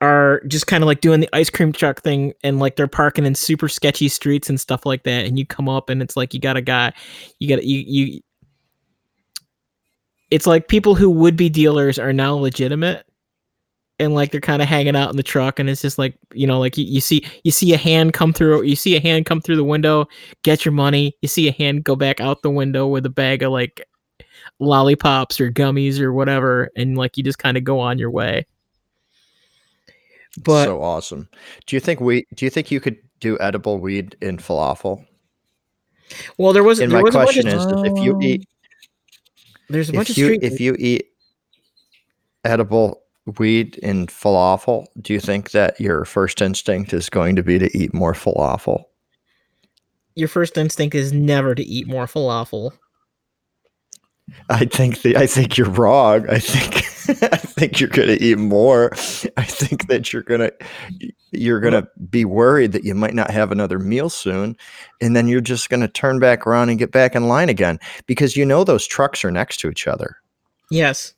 are 0.00 0.40
just 0.46 0.66
kind 0.66 0.82
of 0.84 0.86
like 0.86 1.00
doing 1.00 1.20
the 1.20 1.28
ice 1.32 1.50
cream 1.50 1.72
truck 1.72 2.02
thing 2.02 2.32
and 2.44 2.60
like 2.60 2.76
they're 2.76 2.86
parking 2.86 3.26
in 3.26 3.34
super 3.34 3.68
sketchy 3.68 4.08
streets 4.08 4.48
and 4.48 4.60
stuff 4.60 4.86
like 4.86 5.02
that 5.02 5.26
and 5.26 5.38
you 5.38 5.46
come 5.46 5.68
up 5.68 5.90
and 5.90 6.02
it's 6.02 6.16
like 6.16 6.32
you 6.32 6.40
got 6.40 6.56
a 6.56 6.62
guy 6.62 6.92
you 7.40 7.48
got 7.48 7.64
you 7.64 7.80
you 7.80 8.20
it's 10.30 10.46
like 10.46 10.68
people 10.68 10.94
who 10.94 11.10
would 11.10 11.36
be 11.36 11.48
dealers 11.48 11.98
are 11.98 12.12
now 12.12 12.34
legitimate 12.34 13.04
and 13.98 14.14
like 14.14 14.30
they're 14.30 14.40
kind 14.40 14.62
of 14.62 14.68
hanging 14.68 14.94
out 14.94 15.10
in 15.10 15.16
the 15.16 15.22
truck 15.22 15.58
and 15.58 15.68
it's 15.68 15.82
just 15.82 15.98
like 15.98 16.16
you 16.32 16.46
know 16.46 16.60
like 16.60 16.78
you, 16.78 16.84
you 16.84 17.00
see 17.00 17.24
you 17.42 17.50
see 17.50 17.72
a 17.72 17.76
hand 17.76 18.12
come 18.12 18.32
through 18.32 18.62
you 18.62 18.76
see 18.76 18.96
a 18.96 19.00
hand 19.00 19.26
come 19.26 19.40
through 19.40 19.56
the 19.56 19.64
window 19.64 20.06
get 20.44 20.64
your 20.64 20.72
money 20.72 21.16
you 21.22 21.28
see 21.28 21.48
a 21.48 21.52
hand 21.52 21.82
go 21.82 21.96
back 21.96 22.20
out 22.20 22.42
the 22.42 22.50
window 22.50 22.86
with 22.86 23.04
a 23.04 23.10
bag 23.10 23.42
of 23.42 23.50
like 23.50 23.84
lollipops 24.58 25.40
or 25.40 25.50
gummies 25.50 26.00
or 26.00 26.12
whatever, 26.12 26.70
and 26.76 26.96
like 26.96 27.16
you 27.16 27.24
just 27.24 27.38
kind 27.38 27.56
of 27.56 27.64
go 27.64 27.80
on 27.80 27.98
your 27.98 28.10
way. 28.10 28.46
But 30.42 30.64
so 30.66 30.82
awesome. 30.82 31.28
Do 31.66 31.76
you 31.76 31.80
think 31.80 32.00
we? 32.00 32.26
Do 32.34 32.44
you 32.44 32.50
think 32.50 32.70
you 32.70 32.80
could 32.80 32.96
do 33.20 33.38
edible 33.40 33.78
weed 33.78 34.16
in 34.20 34.38
falafel? 34.38 35.04
well, 36.38 36.52
there 36.52 36.64
was 36.64 36.80
And 36.80 36.90
there 36.90 36.98
my 36.98 37.02
was 37.02 37.14
question 37.14 37.48
of, 37.48 37.54
is, 37.54 37.66
is 37.66 37.82
if 37.84 38.04
you 38.04 38.14
um, 38.14 38.22
eat 38.22 38.48
there's 39.68 39.90
a 39.90 39.92
bunch 39.92 40.10
of 40.10 40.16
you 40.16 40.24
street 40.26 40.42
if 40.42 40.60
you 40.60 40.74
eat 40.78 41.06
edible 42.44 43.02
weed 43.38 43.76
in 43.78 44.06
falafel, 44.06 44.86
do 45.02 45.12
you 45.12 45.20
think 45.20 45.50
that 45.50 45.78
your 45.78 46.06
first 46.06 46.40
instinct 46.40 46.94
is 46.94 47.10
going 47.10 47.36
to 47.36 47.42
be 47.42 47.58
to 47.58 47.76
eat 47.76 47.92
more 47.92 48.14
falafel? 48.14 48.84
your 50.18 50.28
first 50.28 50.58
instinct 50.58 50.96
is 50.96 51.12
never 51.12 51.54
to 51.54 51.62
eat 51.62 51.86
more 51.86 52.06
falafel. 52.06 52.72
I 54.50 54.64
think 54.64 55.02
the, 55.02 55.16
I 55.16 55.26
think 55.26 55.56
you're 55.56 55.70
wrong. 55.70 56.28
I 56.28 56.38
think 56.38 56.84
I 57.32 57.36
think 57.36 57.80
you're 57.80 57.88
going 57.88 58.08
to 58.08 58.22
eat 58.22 58.38
more. 58.38 58.92
I 59.36 59.44
think 59.44 59.88
that 59.88 60.12
you're 60.12 60.22
going 60.22 60.40
to 60.40 60.52
you're 61.32 61.60
going 61.60 61.72
to 61.74 61.88
be 62.10 62.24
worried 62.24 62.72
that 62.72 62.84
you 62.84 62.94
might 62.94 63.14
not 63.14 63.30
have 63.30 63.52
another 63.52 63.78
meal 63.78 64.08
soon 64.10 64.56
and 65.00 65.14
then 65.14 65.28
you're 65.28 65.40
just 65.42 65.68
going 65.70 65.80
to 65.80 65.88
turn 65.88 66.18
back 66.18 66.46
around 66.46 66.70
and 66.70 66.78
get 66.78 66.90
back 66.90 67.14
in 67.14 67.28
line 67.28 67.48
again 67.48 67.78
because 68.06 68.36
you 68.36 68.44
know 68.46 68.64
those 68.64 68.86
trucks 68.86 69.24
are 69.24 69.30
next 69.30 69.58
to 69.60 69.70
each 69.70 69.86
other. 69.86 70.16
Yes, 70.70 71.14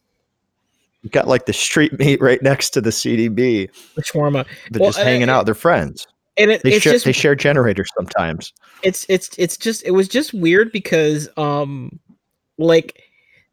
You've 1.03 1.13
got 1.13 1.29
like 1.29 1.47
the 1.47 1.53
street 1.53 1.99
meat 1.99 2.21
right 2.21 2.43
next 2.43 2.71
to 2.71 2.81
the 2.81 2.91
CDB. 2.91 3.71
the 3.95 4.03
shawarma, 4.03 4.47
They're 4.71 4.81
Well, 4.81 4.91
just 4.91 4.99
hanging 5.03 5.29
uh, 5.31 5.35
out. 5.37 5.47
They're 5.47 5.55
friends. 5.55 6.07
and 6.37 6.51
it, 6.51 6.63
They 6.63 6.75
it's 6.75 6.83
share 6.83 6.93
just 6.93 7.05
they 7.07 7.13
share 7.13 7.35
generators 7.35 7.89
sometimes. 7.97 8.53
it's 8.83 9.07
it's 9.09 9.31
it's 9.39 9.57
just 9.57 9.83
it 9.85 9.93
was 9.93 10.09
just 10.09 10.35
weird 10.35 10.71
because 10.73 11.29
um 11.37 11.99
like 12.61 13.03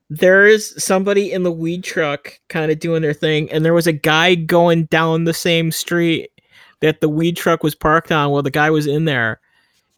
there's 0.10 0.82
somebody 0.82 1.32
in 1.32 1.44
the 1.44 1.52
weed 1.52 1.84
truck 1.84 2.40
kind 2.48 2.72
of 2.72 2.80
doing 2.80 3.02
their 3.02 3.14
thing 3.14 3.52
and 3.52 3.66
there 3.66 3.74
was 3.74 3.88
a 3.88 3.94
guy 3.94 4.36
going 4.36 4.86
down 4.86 5.26
the 5.26 5.34
same 5.34 5.72
street 5.72 6.30
that 6.80 7.02
the 7.02 7.10
weed 7.10 7.36
truck 7.36 7.64
was 7.64 7.76
parked 7.76 8.12
on 8.12 8.30
while 8.30 8.44
the 8.44 8.52
guy 8.52 8.70
was 8.70 8.88
in 8.88 9.06
there 9.06 9.40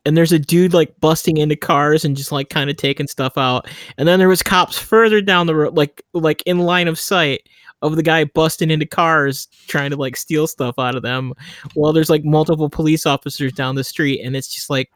and 0.05 0.17
there's 0.17 0.31
a 0.31 0.39
dude 0.39 0.73
like 0.73 0.99
busting 0.99 1.37
into 1.37 1.55
cars 1.55 2.03
and 2.03 2.17
just 2.17 2.31
like 2.31 2.49
kind 2.49 2.69
of 2.69 2.77
taking 2.77 3.07
stuff 3.07 3.37
out 3.37 3.67
and 3.97 4.07
then 4.07 4.17
there 4.19 4.29
was 4.29 4.41
cops 4.41 4.77
further 4.77 5.21
down 5.21 5.45
the 5.45 5.55
road 5.55 5.77
like 5.77 6.01
like 6.13 6.41
in 6.45 6.59
line 6.59 6.87
of 6.87 6.97
sight 6.97 7.47
of 7.81 7.95
the 7.95 8.03
guy 8.03 8.25
busting 8.25 8.71
into 8.71 8.85
cars 8.85 9.47
trying 9.67 9.89
to 9.89 9.95
like 9.95 10.17
steal 10.17 10.47
stuff 10.47 10.75
out 10.79 10.95
of 10.95 11.03
them 11.03 11.33
while 11.73 11.93
there's 11.93 12.09
like 12.09 12.25
multiple 12.25 12.69
police 12.69 13.05
officers 13.05 13.53
down 13.53 13.75
the 13.75 13.83
street 13.83 14.21
and 14.21 14.35
it's 14.35 14.53
just 14.53 14.69
like 14.69 14.89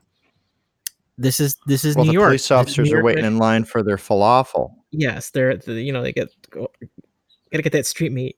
this 1.18 1.39
is 1.39 1.57
this 1.68 1.86
is 1.86 1.95
Well, 1.95 2.05
New 2.05 2.11
the 2.11 2.14
York. 2.14 2.28
police 2.30 2.51
officers 2.51 2.89
New 2.89 2.97
are 2.97 3.03
waiting 3.03 3.26
in 3.26 3.38
line 3.38 3.66
for 3.66 3.84
their 3.84 3.97
falafel. 3.97 4.74
Yes, 4.91 5.30
they're 5.30 5.57
the, 5.57 5.82
you 5.82 5.91
know 5.91 6.01
they 6.01 6.14
get 6.14 6.30
gotta 6.51 7.61
get 7.61 7.74
that 7.74 7.86
street 7.86 8.11
meat. 8.11 8.38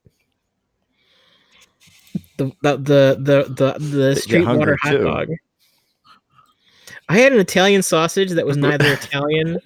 The 2.38 2.52
the 2.62 2.78
the 2.78 3.18
the 3.20 3.44
the, 3.50 3.80
the 3.80 4.16
street 4.16 4.46
water 4.48 4.78
hot 4.82 4.92
too. 4.92 5.04
dog. 5.04 5.30
I 7.08 7.18
had 7.18 7.34
an 7.34 7.40
Italian 7.40 7.84
sausage 7.84 8.32
that 8.32 8.46
was 8.46 8.58
neither 8.58 8.94
Italian 8.94 9.60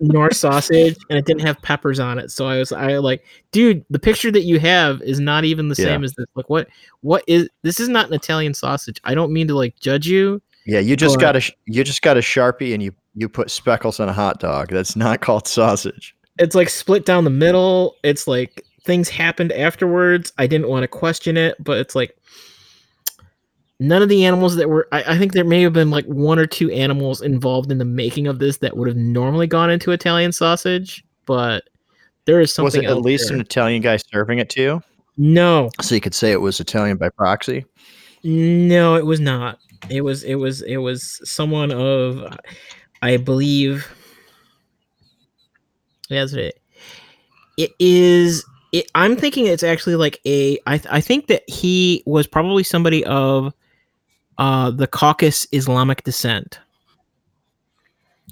nor 0.00 0.30
sausage, 0.30 0.96
and 1.08 1.18
it 1.18 1.26
didn't 1.26 1.42
have 1.42 1.60
peppers 1.62 2.00
on 2.00 2.18
it. 2.18 2.30
So 2.30 2.46
I 2.46 2.58
was 2.58 2.72
I 2.72 2.96
like, 2.98 3.24
dude, 3.52 3.84
the 3.90 3.98
picture 3.98 4.30
that 4.32 4.42
you 4.42 4.58
have 4.58 5.00
is 5.02 5.20
not 5.20 5.44
even 5.44 5.68
the 5.68 5.74
Yeah. 5.76 5.86
same 5.86 6.04
as 6.04 6.14
this. 6.14 6.26
Like, 6.34 6.50
what 6.50 6.68
what 7.02 7.22
is 7.26 7.48
this? 7.62 7.80
Is 7.80 7.88
not 7.88 8.08
an 8.08 8.14
Italian 8.14 8.54
sausage. 8.54 9.00
I 9.04 9.14
don't 9.14 9.32
mean 9.32 9.48
to 9.48 9.54
like 9.54 9.78
judge 9.78 10.06
you. 10.06 10.42
Yeah, 10.70 10.78
you 10.78 10.94
just 10.94 11.16
But- 11.16 11.20
got 11.20 11.36
a 11.36 11.52
you 11.66 11.82
just 11.82 12.00
got 12.02 12.16
a 12.16 12.20
sharpie 12.20 12.72
and 12.74 12.80
you 12.82 12.92
you 13.16 13.28
put 13.28 13.50
speckles 13.50 13.98
on 13.98 14.08
a 14.08 14.12
hot 14.12 14.38
dog. 14.38 14.68
That's 14.68 14.94
not 14.94 15.20
called 15.26 15.48
sausage. 15.48 16.14
it's 16.38 16.54
like 16.54 16.68
split 16.68 17.04
down 17.04 17.24
the 17.24 17.30
middle. 17.30 17.96
It's 18.04 18.28
like 18.28 18.64
things 18.84 19.08
happened 19.08 19.50
afterwards. 19.52 20.32
I 20.38 20.46
didn't 20.46 20.68
want 20.68 20.84
to 20.84 20.88
question 20.88 21.36
it, 21.36 21.56
but 21.62 21.76
it's 21.78 21.94
like 21.96 22.16
none 23.80 24.00
of 24.02 24.08
the 24.08 24.24
animals 24.24 24.54
that 24.56 24.68
were 24.68 24.86
I, 24.92 25.14
I 25.14 25.18
think 25.18 25.32
there 25.32 25.44
may 25.44 25.60
have 25.62 25.72
been 25.72 25.90
like 25.90 26.04
one 26.06 26.38
or 26.38 26.46
two 26.46 26.70
animals 26.70 27.20
involved 27.20 27.72
in 27.72 27.78
the 27.78 27.84
making 27.84 28.26
of 28.28 28.38
this 28.38 28.58
that 28.58 28.76
would 28.76 28.86
have 28.88 28.96
normally 28.96 29.46
gone 29.48 29.70
into 29.70 29.90
Italian 29.90 30.30
sausage, 30.32 31.02
but 31.26 31.64
there 32.26 32.40
is 32.40 32.54
something. 32.54 32.66
Was 32.66 32.74
it 32.76 32.84
at 32.84 32.98
least 33.02 33.28
there. 33.28 33.34
an 33.36 33.40
Italian 33.40 33.82
guy 33.82 33.96
serving 33.96 34.38
it 34.38 34.50
to 34.50 34.62
you? 34.62 34.82
No, 35.16 35.68
So 35.82 35.94
you 35.96 36.00
could 36.00 36.14
say 36.14 36.30
it 36.32 36.40
was 36.40 36.60
Italian 36.60 36.96
by 36.96 37.08
proxy. 37.10 37.64
no, 38.22 38.94
it 38.94 39.04
was 39.04 39.18
not. 39.20 39.58
It 39.88 40.02
was 40.02 40.22
it 40.22 40.36
was 40.36 40.62
it 40.62 40.76
was 40.76 41.20
someone 41.24 41.72
of 41.72 42.38
I 43.02 43.16
believe 43.16 43.86
That's 46.10 46.32
it. 46.32 46.60
It 47.56 47.70
is. 47.78 48.44
It, 48.72 48.90
I'm 48.94 49.16
thinking 49.16 49.46
it's 49.46 49.62
actually 49.62 49.96
like 49.96 50.20
a. 50.26 50.58
I 50.66 50.76
th- 50.78 50.92
I 50.92 51.00
think 51.00 51.28
that 51.28 51.48
he 51.48 52.02
was 52.04 52.26
probably 52.26 52.64
somebody 52.64 53.04
of, 53.06 53.54
uh, 54.38 54.70
the 54.70 54.86
Caucasus 54.86 55.46
Islamic 55.52 56.02
descent. 56.02 56.58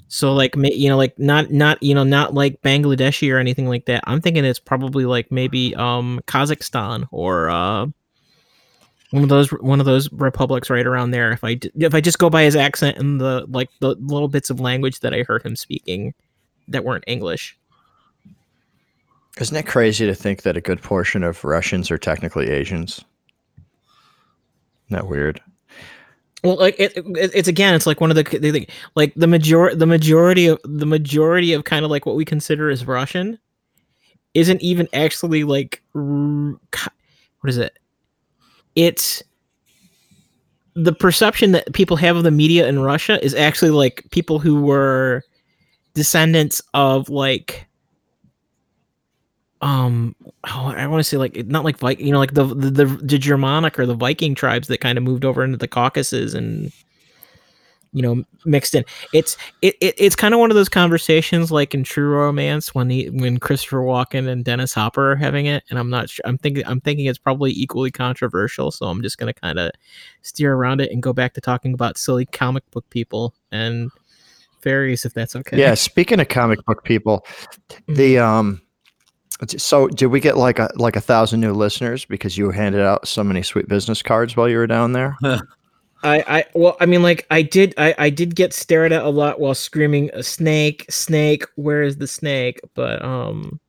So 0.09 0.33
like 0.33 0.55
you 0.55 0.89
know 0.89 0.97
like 0.97 1.17
not 1.19 1.51
not 1.51 1.81
you 1.83 1.93
know 1.93 2.03
not 2.03 2.33
like 2.33 2.61
Bangladeshi 2.61 3.31
or 3.31 3.37
anything 3.37 3.67
like 3.67 3.85
that. 3.85 4.03
I'm 4.07 4.21
thinking 4.21 4.43
it's 4.43 4.59
probably 4.59 5.05
like 5.05 5.31
maybe 5.31 5.75
um 5.75 6.19
Kazakhstan 6.25 7.07
or 7.11 7.49
uh 7.49 7.85
one 9.11 9.23
of 9.23 9.29
those 9.29 9.49
one 9.49 9.79
of 9.79 9.85
those 9.85 10.11
republics 10.11 10.69
right 10.69 10.85
around 10.85 11.11
there. 11.11 11.31
If 11.31 11.43
I 11.43 11.59
if 11.75 11.95
I 11.95 12.01
just 12.01 12.19
go 12.19 12.29
by 12.29 12.43
his 12.43 12.55
accent 12.55 12.97
and 12.97 13.19
the 13.19 13.45
like 13.49 13.69
the 13.79 13.95
little 13.99 14.27
bits 14.27 14.49
of 14.49 14.59
language 14.59 14.99
that 14.99 15.13
I 15.13 15.23
heard 15.23 15.43
him 15.43 15.55
speaking 15.55 16.13
that 16.67 16.83
weren't 16.83 17.03
English. 17.07 17.57
Isn't 19.39 19.57
it 19.57 19.67
crazy 19.67 20.05
to 20.05 20.13
think 20.13 20.43
that 20.43 20.57
a 20.57 20.61
good 20.61 20.81
portion 20.81 21.23
of 21.23 21.43
Russians 21.43 21.89
are 21.91 21.97
technically 21.97 22.49
Asians? 22.49 23.03
Isn't 24.87 24.97
that 24.97 25.07
weird? 25.07 25.41
Well, 26.43 26.57
like 26.57 26.75
it, 26.79 26.95
it, 26.95 27.31
it's 27.33 27.47
again, 27.47 27.73
it's 27.73 27.87
like 27.87 27.99
one 27.99 28.11
of 28.11 28.15
the 28.15 28.23
they 28.23 28.51
think 28.51 28.69
like 28.95 29.13
the 29.15 29.27
major 29.27 29.73
the 29.75 29.85
majority 29.85 30.47
of 30.47 30.59
the 30.63 30.85
majority 30.85 31.53
of 31.53 31.63
kind 31.63 31.83
of 31.83 31.91
like 31.91 32.05
what 32.05 32.15
we 32.15 32.25
consider 32.25 32.69
as 32.69 32.85
Russian 32.85 33.39
isn't 34.33 34.61
even 34.61 34.87
actually 34.93 35.43
like 35.43 35.81
r- 35.95 36.01
what 36.01 37.49
is 37.49 37.57
it? 37.57 37.77
It's 38.79 39.21
the 40.73 40.93
perception 40.93 41.51
that 41.51 41.73
people 41.73 41.97
have 41.97 42.15
of 42.15 42.23
the 42.23 42.31
media 42.31 42.65
in 42.65 42.79
Russia 42.79 43.21
is 43.21 43.33
actually 43.35 43.71
like 43.71 44.05
people 44.11 44.39
who 44.39 44.61
were 44.61 45.21
descendants 45.93 46.61
of 46.73 47.09
like 47.09 47.67
um 49.61 50.15
oh, 50.45 50.73
I 50.73 50.87
want 50.87 51.01
to 51.01 51.03
say 51.03 51.17
like 51.17 51.45
not 51.47 51.65
like 51.65 51.77
Viking, 51.77 52.05
you 52.05 52.13
know, 52.13 52.19
like 52.19 52.35
the, 52.35 52.45
the 52.45 52.69
the 52.69 52.85
the 52.85 53.17
Germanic 53.17 53.77
or 53.77 53.85
the 53.85 53.95
Viking 53.95 54.33
tribes 54.33 54.69
that 54.69 54.79
kind 54.79 54.97
of 54.97 55.03
moved 55.03 55.25
over 55.25 55.43
into 55.43 55.57
the 55.57 55.67
Caucasus 55.67 56.33
and 56.33 56.71
you 57.93 58.01
know 58.01 58.23
mixed 58.45 58.75
in. 58.75 58.85
It's 59.13 59.37
it, 59.61 59.75
it 59.81 59.95
it's 59.97 60.15
kind 60.15 60.33
of 60.33 60.39
one 60.39 60.51
of 60.51 60.55
those 60.55 60.69
conversations 60.69 61.51
like 61.51 61.73
in 61.73 61.83
True 61.83 62.09
Romance 62.09 62.73
when 62.75 62.89
he 62.89 63.09
when 63.09 63.37
Christopher 63.39 63.79
Walken 63.79 64.27
and 64.27 64.43
Dennis 64.45 64.73
Hopper 64.73 65.13
are 65.13 65.15
having 65.15 65.45
it, 65.45 65.63
and 65.69 65.79
I'm 65.79 65.89
not 65.89 66.09
sure. 66.09 66.23
I'm 66.25 66.37
thinking 66.37 66.65
I'm 66.65 66.81
thinking 66.81 67.05
it's 67.05 67.17
probably 67.17 67.51
equally 67.51 67.91
controversial, 67.91 68.71
so 68.71 68.87
I'm 68.87 69.01
just 69.01 69.17
gonna 69.17 69.33
kind 69.33 69.59
of 69.59 69.71
steer 70.21 70.53
around 70.53 70.81
it 70.81 70.91
and 70.91 71.01
go 71.01 71.13
back 71.13 71.33
to 71.33 71.41
talking 71.41 71.73
about 71.73 71.97
silly 71.97 72.25
comic 72.25 72.69
book 72.71 72.89
people 72.89 73.33
and 73.51 73.91
fairies, 74.61 75.05
if 75.05 75.13
that's 75.13 75.35
okay. 75.35 75.57
Yeah. 75.57 75.73
Speaking 75.73 76.19
of 76.19 76.27
comic 76.27 76.63
book 76.65 76.83
people, 76.83 77.25
the 77.87 78.19
um, 78.19 78.61
so 79.47 79.87
did 79.87 80.07
we 80.07 80.19
get 80.19 80.37
like 80.37 80.59
a 80.59 80.69
like 80.75 80.95
a 80.95 81.01
thousand 81.01 81.39
new 81.39 81.53
listeners 81.53 82.05
because 82.05 82.37
you 82.37 82.51
handed 82.51 82.81
out 82.81 83.07
so 83.07 83.23
many 83.23 83.41
sweet 83.41 83.67
business 83.67 84.01
cards 84.01 84.35
while 84.35 84.49
you 84.49 84.57
were 84.57 84.67
down 84.67 84.93
there? 84.93 85.17
I, 86.03 86.23
I 86.27 86.45
well 86.53 86.77
I 86.79 86.85
mean 86.85 87.03
like 87.03 87.25
I 87.29 87.41
did 87.41 87.73
I, 87.77 87.93
I 87.97 88.09
did 88.09 88.35
get 88.35 88.53
stared 88.53 88.91
at 88.93 89.03
a 89.03 89.09
lot 89.09 89.39
while 89.39 89.53
screaming 89.53 90.09
a 90.13 90.23
snake 90.23 90.85
snake 90.89 91.45
where 91.55 91.81
is 91.81 91.97
the 91.97 92.07
snake 92.07 92.61
but 92.73 93.03
um 93.03 93.59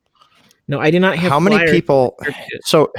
no 0.68 0.78
I 0.80 0.90
did 0.90 1.00
not 1.00 1.16
have 1.16 1.30
How 1.30 1.40
many 1.40 1.70
people? 1.70 2.16
So 2.62 2.92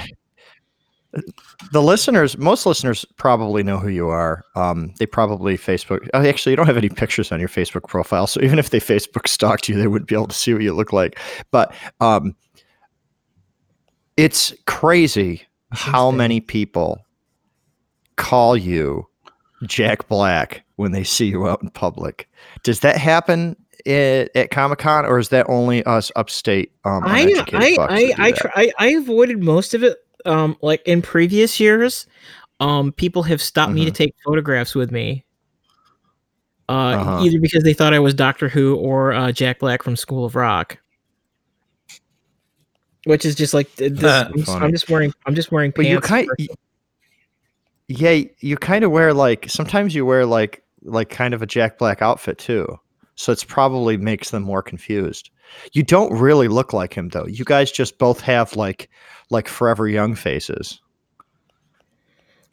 the 1.72 1.82
listeners, 1.82 2.38
most 2.38 2.66
listeners 2.66 3.06
probably 3.18 3.64
know 3.64 3.78
who 3.78 3.90
you 3.90 4.08
are. 4.08 4.46
Um, 4.56 4.94
they 4.98 5.06
probably 5.06 5.58
Facebook. 5.58 6.08
oh, 6.14 6.26
Actually, 6.26 6.52
you 6.52 6.56
don't 6.56 6.68
have 6.68 6.78
any 6.78 6.90
pictures 6.90 7.32
on 7.32 7.40
your 7.40 7.50
Facebook 7.50 7.88
profile, 7.88 8.28
so 8.28 8.42
even 8.44 8.60
if 8.60 8.70
they 8.70 8.80
Facebook 8.80 9.28
stalked 9.28 9.68
you, 9.68 9.76
they 9.76 9.88
wouldn't 9.88 10.10
be 10.10 10.16
able 10.16 10.28
to 10.28 10.36
see 10.36 10.54
what 10.54 10.64
you 10.64 10.74
look 10.74 10.94
like. 10.94 11.20
But 11.52 11.74
um, 12.00 12.36
it's 14.18 14.54
crazy 14.68 15.44
how 15.72 16.12
many 16.12 16.40
people 16.40 17.06
call 18.16 18.56
you 18.56 19.08
Jack 19.64 20.08
Black 20.08 20.64
when 20.76 20.92
they 20.92 21.04
see 21.04 21.28
you 21.28 21.48
out 21.48 21.62
in 21.62 21.70
public. 21.70 22.30
Does 22.64 22.80
that 22.82 22.98
happen 22.98 23.56
at, 23.86 24.30
at 24.36 24.52
Comic 24.52 24.80
Con, 24.80 25.06
or 25.06 25.20
is 25.20 25.30
that 25.30 25.46
only 25.50 25.84
us 25.86 26.12
upstate? 26.16 26.72
Um, 26.86 27.04
I 27.06 27.44
I 27.54 27.78
I 27.80 28.14
I, 28.18 28.32
try, 28.32 28.52
I 28.56 28.72
I 28.80 28.88
avoided 28.90 29.42
most 29.44 29.74
of 29.74 29.84
it 29.84 29.98
um 30.26 30.56
like 30.62 30.82
in 30.86 31.02
previous 31.02 31.60
years 31.60 32.06
um 32.60 32.92
people 32.92 33.24
have 33.24 33.42
stopped 33.42 33.74
me 33.74 33.86
to 33.86 33.92
Mhm. 33.92 33.96
take 33.96 34.16
photographs 34.24 34.76
with 34.76 34.92
me 34.92 35.26
uh 36.70 36.72
Uh-huh. 36.72 37.24
either 37.24 37.40
because 37.40 37.64
they 37.64 37.74
thought 37.74 37.92
I 37.94 37.98
was 38.00 38.14
Doctor 38.14 38.48
Who 38.48 38.76
or 38.76 39.14
uh, 39.14 39.32
Jack 39.32 39.58
Black 39.60 39.82
from 39.82 39.96
School 39.96 40.24
of 40.26 40.36
Rock 40.36 40.78
which 43.06 43.26
is 43.26 43.34
just 43.34 43.54
like 43.56 43.74
this, 43.78 44.04
I'm, 44.04 44.34
just, 44.38 44.50
I'm 44.50 44.72
just 44.72 44.90
wearing 44.90 45.12
I'm 45.26 45.34
just 45.34 45.52
wearing 45.52 45.72
But 45.76 45.86
you 45.88 46.00
pants. 46.00 46.08
kind 46.08 46.30
yeah, 47.88 48.22
you 48.40 48.58
kind 48.58 48.84
of 48.84 48.92
wear 48.92 49.14
like 49.14 49.50
sometimes 49.50 49.96
you 49.96 50.06
wear 50.06 50.26
like 50.26 50.64
like 50.84 51.10
kind 51.10 51.34
of 51.34 51.42
a 51.42 51.46
Jack 51.46 51.78
Black 51.78 52.02
outfit 52.02 52.38
too. 52.38 52.80
So 53.16 53.32
it's 53.32 53.44
probably 53.44 53.98
makes 53.98 54.32
them 54.32 54.44
more 54.44 54.64
confused. 54.64 55.30
You 55.74 55.84
don't 55.84 56.18
really 56.18 56.48
look 56.48 56.74
like 56.74 56.94
him 56.94 57.10
though. 57.10 57.28
You 57.28 57.46
guys 57.46 57.72
just 57.72 57.98
both 57.98 58.22
have 58.22 58.56
like 58.56 58.90
like 59.30 59.48
forever 59.48 59.88
young 59.88 60.16
faces. 60.16 60.82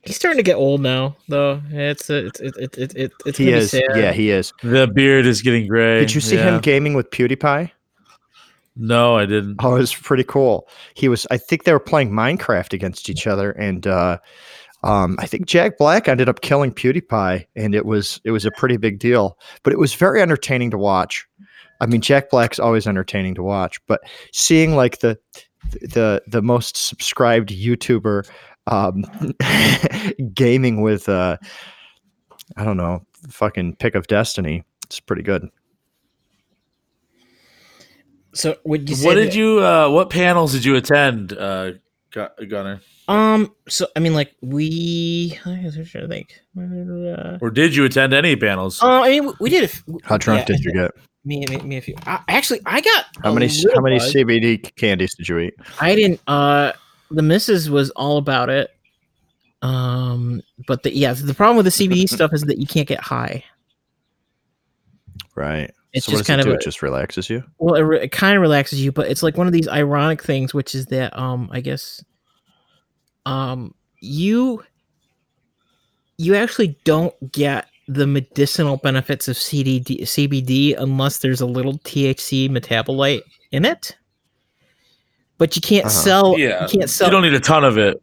He's 0.03 0.16
starting 0.16 0.39
to 0.39 0.43
get 0.43 0.55
old 0.55 0.81
now, 0.81 1.16
though. 1.29 1.61
It's 1.70 2.09
it's 2.09 2.41
it, 2.41 2.57
it, 2.57 2.79
it, 2.79 2.97
it, 2.97 3.12
it's 3.26 3.39
he 3.39 3.51
is. 3.51 3.70
sad. 3.70 3.83
Yeah, 3.95 4.12
he 4.12 4.31
is. 4.31 4.53
The 4.62 4.87
beard 4.87 5.26
is 5.26 5.43
getting 5.43 5.66
gray. 5.66 6.01
Did 6.01 6.14
you 6.14 6.20
see 6.20 6.37
yeah. 6.37 6.55
him 6.55 6.61
gaming 6.61 6.95
with 6.95 7.11
PewDiePie? 7.11 7.70
No, 8.76 9.16
I 9.16 9.26
didn't. 9.26 9.57
Oh, 9.59 9.74
it 9.74 9.81
was 9.81 9.95
pretty 9.95 10.22
cool. 10.22 10.68
He 10.95 11.09
was. 11.09 11.26
I 11.33 11.37
think 11.37 11.64
they 11.64 11.72
were 11.72 11.81
playing 11.81 12.11
Minecraft 12.11 12.72
against 12.72 13.11
each 13.11 13.26
other, 13.26 13.51
and 13.51 13.87
uh, 13.87 14.18
um, 14.85 15.16
I 15.18 15.26
think 15.26 15.47
Jack 15.47 15.76
Black 15.79 16.09
ended 16.09 16.29
up 16.29 16.41
killing 16.41 16.72
PewDiePie, 16.72 17.45
and 17.57 17.74
it 17.74 17.85
was 17.87 18.20
it 18.24 18.31
was 18.31 18.45
a 18.45 18.51
pretty 18.53 18.76
big 18.76 18.99
deal. 18.99 19.39
But 19.62 19.72
it 19.72 19.79
was 19.79 19.95
very 19.95 20.20
entertaining 20.22 20.70
to 20.70 20.79
watch. 20.79 21.26
I 21.81 21.87
mean, 21.87 22.01
Jack 22.01 22.31
Black's 22.31 22.59
always 22.59 22.87
entertaining 22.87 23.35
to 23.37 23.43
watch, 23.43 23.81
but 23.87 24.01
seeing 24.33 24.74
like 24.76 24.99
the 25.01 25.18
the 25.72 26.22
the 26.26 26.43
most 26.43 26.76
subscribed 26.76 27.51
YouTuber 27.51 28.29
um, 28.66 29.05
gaming 30.35 30.81
with 30.83 31.09
uh, 31.09 31.37
I 32.57 32.64
don't 32.64 32.76
know, 32.76 33.05
fucking 33.29 33.76
pick 33.76 33.95
of 33.95 34.07
destiny. 34.07 34.64
It's 34.87 35.01
pretty 35.01 35.22
good. 35.22 35.49
So 38.35 38.57
would 38.64 38.89
you 38.89 38.95
say 38.97 39.07
What 39.07 39.14
that- 39.14 39.24
did 39.26 39.35
you? 39.35 39.61
Uh, 39.64 39.89
what 39.91 40.11
panels 40.11 40.53
did 40.53 40.64
you 40.64 40.76
attend, 40.76 41.33
uh, 41.33 41.72
Gunner? 42.12 42.81
Um. 43.09 43.52
So 43.68 43.86
I 43.96 44.00
mean, 44.00 44.14
like 44.14 44.34
we. 44.42 45.38
I 45.46 45.62
was 45.64 45.74
trying 45.90 46.06
to 46.06 46.09
think. 46.09 46.34
Uh, 46.56 47.38
Or 47.40 47.50
did 47.50 47.74
you 47.74 47.84
attend 47.84 48.12
any 48.12 48.36
panels? 48.36 48.80
oh, 48.82 49.02
I 49.02 49.09
mean, 49.09 49.26
we- 49.26 49.32
we 49.40 49.50
did. 49.50 49.62
A, 49.62 49.64
f- 49.72 49.82
How 50.04 50.18
drunk 50.18 50.40
yeah, 50.48 50.56
did 50.56 50.64
you 50.64 50.72
get? 50.72 50.90
Me, 51.24 51.44
me, 51.48 51.56
me 51.59 51.76
a 51.78 51.80
few. 51.80 51.94
I, 52.06 52.20
actually, 52.28 52.61
I 52.66 52.80
got 52.80 53.06
How 53.22 53.32
many 53.32 53.48
how 53.74 53.80
many 53.80 53.98
buzz. 53.98 54.14
CBD 54.14 54.74
candies 54.76 55.14
did 55.14 55.28
you 55.28 55.38
eat? 55.40 55.54
I 55.80 55.94
didn't. 55.94 56.20
Uh, 56.26 56.72
the 57.11 57.22
missus 57.22 57.68
was 57.70 57.90
all 57.90 58.18
about 58.18 58.50
it. 58.50 58.70
Um, 59.62 60.40
but 60.66 60.82
the 60.84 60.94
yeah, 60.94 61.12
the 61.14 61.34
problem 61.34 61.56
with 61.56 61.64
the 61.66 61.88
CBD 61.88 62.09
stuff 62.14 62.32
is 62.34 62.42
that 62.42 62.59
you 62.59 62.66
can't 62.66 62.86
get 62.88 63.00
high. 63.00 63.42
Right. 65.34 65.70
It's 65.92 66.06
so 66.06 66.12
just 66.12 66.26
kind 66.26 66.40
it 66.40 66.46
of 66.46 66.52
a- 66.52 66.56
it 66.56 66.62
just 66.62 66.82
relaxes 66.82 67.30
you. 67.30 67.42
Well, 67.59 67.74
it, 67.74 67.80
re- 67.80 68.00
it 68.02 68.12
kind 68.12 68.36
of 68.36 68.42
relaxes 68.42 68.82
you, 68.82 68.92
but 68.92 69.09
it's 69.09 69.22
like 69.22 69.36
one 69.36 69.46
of 69.46 69.52
these 69.52 69.68
ironic 69.68 70.22
things, 70.22 70.52
which 70.52 70.74
is 70.74 70.86
that 70.86 71.18
um, 71.18 71.48
I 71.52 71.61
guess, 71.61 72.04
um, 73.29 73.74
you 74.01 74.62
you 76.16 76.35
actually 76.35 76.76
don't 76.85 77.14
get 77.33 77.66
the 77.87 78.07
medicinal 78.07 78.76
benefits 78.79 79.29
of 79.29 79.37
CDD, 79.37 80.03
CBD 80.03 80.74
unless 80.76 81.18
there's 81.18 81.41
a 81.41 81.47
little 81.47 81.74
THC 81.79 82.49
metabolite 82.51 83.22
in 83.53 83.64
it. 83.64 83.97
But 85.39 85.55
you 85.57 85.62
can't 85.62 85.87
Uh-huh. 85.87 85.95
sell. 85.95 86.39
yeah, 86.39 86.62
you 86.70 86.79
can't 86.81 86.91
sell. 86.91 87.07
you 87.09 87.12
don't 87.12 87.22
need 87.22 87.35
a 87.35 87.41
ton 87.41 87.64
of 87.64 87.79
it. 87.79 88.03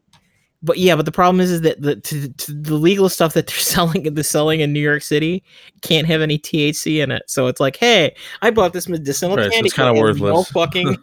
but 0.62 0.78
yeah, 0.78 0.96
but 0.96 1.04
the 1.04 1.12
problem 1.12 1.38
is, 1.40 1.50
is 1.52 1.60
that 1.60 1.80
the 1.82 1.96
to, 1.96 2.28
to 2.32 2.52
the 2.52 2.74
legal 2.74 3.08
stuff 3.08 3.34
that 3.34 3.46
they're 3.46 3.56
selling, 3.76 4.14
they're 4.14 4.24
selling 4.24 4.60
in 4.60 4.72
New 4.72 4.80
York 4.80 5.02
City, 5.02 5.44
can't 5.82 6.06
have 6.06 6.22
any 6.22 6.38
THC 6.38 7.02
in 7.02 7.10
it. 7.10 7.22
So 7.26 7.46
it's 7.46 7.60
like, 7.60 7.76
hey, 7.76 8.16
I 8.42 8.50
bought 8.50 8.72
this 8.72 8.88
medicinal 8.88 9.36
Right, 9.36 9.44
so 9.44 9.50
candy. 9.50 9.66
it's 9.66 9.74
kinda 9.76 9.92
that 9.92 10.06
has 10.06 10.18
No 10.20 10.26
worthless. 10.26 10.50
fucking. 10.52 10.96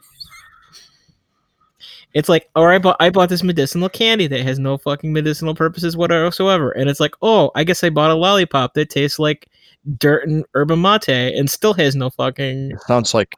It's 2.13 2.29
like, 2.29 2.49
or 2.55 2.71
I 2.71 2.79
bought 2.79 2.97
I 2.99 3.09
bought 3.09 3.29
this 3.29 3.43
medicinal 3.43 3.89
candy 3.89 4.27
that 4.27 4.41
has 4.41 4.59
no 4.59 4.77
fucking 4.77 5.13
medicinal 5.13 5.55
purposes 5.55 5.97
whatsoever, 5.97 6.71
and 6.71 6.89
it's 6.89 6.99
like, 6.99 7.15
oh, 7.21 7.51
I 7.55 7.63
guess 7.63 7.83
I 7.83 7.89
bought 7.89 8.11
a 8.11 8.15
lollipop 8.15 8.73
that 8.75 8.89
tastes 8.89 9.19
like 9.19 9.47
dirt 9.97 10.27
and 10.27 10.45
yerba 10.55 10.77
mate 10.77 11.09
and 11.09 11.49
still 11.49 11.73
has 11.73 11.93
no 11.93 12.09
fucking 12.09 12.71
Sounds 12.87 13.13
like 13.13 13.35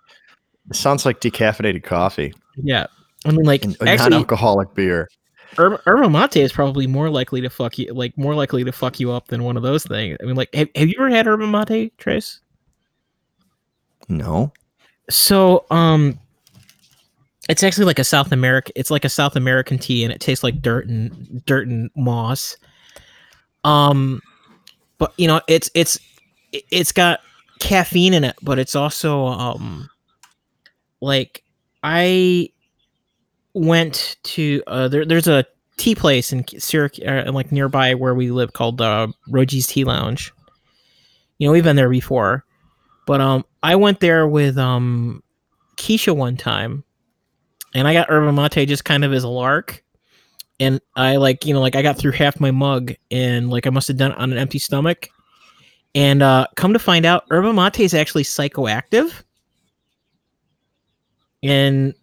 it 0.69 0.76
sounds 0.76 1.03
like 1.03 1.19
decaffeinated 1.19 1.84
coffee 1.84 2.32
yeah. 2.57 2.88
I 3.26 3.32
mean, 3.32 3.45
like 3.45 3.65
and 3.65 3.76
actually, 3.82 4.11
non-alcoholic 4.11 4.73
beer. 4.76 5.09
Herb, 5.57 5.82
yerba 5.86 6.09
mate 6.09 6.38
is 6.38 6.51
probably 6.51 6.88
more 6.88 7.09
likely 7.09 7.41
to 7.41 7.49
fuck 7.49 7.78
you, 7.78 7.91
like 7.93 8.17
more 8.17 8.36
likely 8.36 8.63
to 8.63 8.71
fuck 8.71 8.99
you 8.99 9.11
up 9.11 9.28
than 9.28 9.43
one 9.43 9.57
of 9.57 9.63
those 9.63 9.84
things. 9.84 10.17
I 10.21 10.26
mean, 10.26 10.36
like, 10.36 10.53
have, 10.53 10.69
have 10.76 10.88
you 10.88 10.95
ever 10.99 11.09
had 11.09 11.26
yerba 11.26 11.47
mate, 11.47 11.97
Trace? 11.97 12.41
No. 14.07 14.53
So, 15.09 15.65
um, 15.71 16.19
it's 17.50 17.64
actually 17.64 17.86
like 17.86 18.00
a 18.00 18.04
South 18.04 18.32
American. 18.32 18.74
It's 18.76 18.91
like 18.91 19.06
a 19.06 19.10
South 19.10 19.36
American 19.36 19.78
tea, 19.78 20.04
and 20.04 20.12
it 20.12 20.20
tastes 20.20 20.43
like 20.43 20.62
dirt 20.62 20.88
and 20.88 21.43
dirt 21.46 21.68
and 21.68 21.89
moss. 21.96 22.58
Um, 23.64 24.22
but 24.98 25.14
you 25.18 25.28
know, 25.28 25.41
it's 25.48 25.70
it's 25.74 25.98
it- 26.52 26.64
it's 26.72 26.91
got 26.91 27.20
caffeine 27.60 28.14
in 28.14 28.24
it, 28.24 28.36
but 28.41 28.60
it's 28.60 28.76
also 28.76 29.26
um, 29.26 29.89
like 31.02 31.43
I 31.84 32.50
went 33.54 34.18
to 34.24 34.64
uh, 34.68 34.88
there. 34.88 35.06
There's 35.06 35.28
a 35.28 35.46
tea 35.78 35.96
place 35.96 36.32
in 36.32 36.46
Syracuse, 36.60 37.08
uh, 37.08 37.32
like 37.32 37.52
nearby 37.52 37.93
where 37.96 38.16
we 38.16 38.32
live, 38.32 38.54
called 38.54 38.82
uh, 38.82 39.08
Roji's 39.30 39.68
Tea 39.68 39.84
Lounge. 39.84 40.32
You 41.38 41.48
know, 41.48 41.52
we've 41.52 41.64
been 41.64 41.76
there 41.76 41.89
before, 41.89 42.46
but 43.06 43.20
um, 43.20 43.43
I 43.62 43.76
went 43.76 44.00
there 44.00 44.26
with 44.28 44.58
um, 44.58 45.22
Keisha 45.76 46.16
one 46.16 46.38
time, 46.38 46.84
and 47.76 47.88
I 47.88 47.93
got 47.93 48.09
yerba 48.09 48.32
mate 48.34 48.67
just 48.67 48.86
kind 48.86 49.03
of 49.05 49.13
as 49.13 49.23
a 49.23 49.28
lark. 49.30 49.84
And 50.59 50.80
I 50.95 51.17
like, 51.17 51.45
you 51.45 51.53
know, 51.53 51.59
like 51.59 51.76
I 51.76 51.82
got 51.82 51.97
through 51.97 52.13
half 52.13 52.39
my 52.39 52.49
mug, 52.49 52.93
and 53.11 53.49
like 53.51 53.67
I 53.67 53.69
must 53.69 53.88
have 53.89 53.97
done 53.97 54.13
it 54.13 54.17
on 54.17 54.32
an 54.32 54.38
empty 54.39 54.57
stomach. 54.57 55.09
And 55.93 56.21
uh, 56.23 56.47
come 56.55 56.73
to 56.73 56.80
find 56.80 57.05
out, 57.05 57.26
yerba 57.30 57.53
mate 57.53 57.80
is 57.82 57.93
actually 57.93 58.23
psychoactive 58.23 59.11
in 61.41 61.93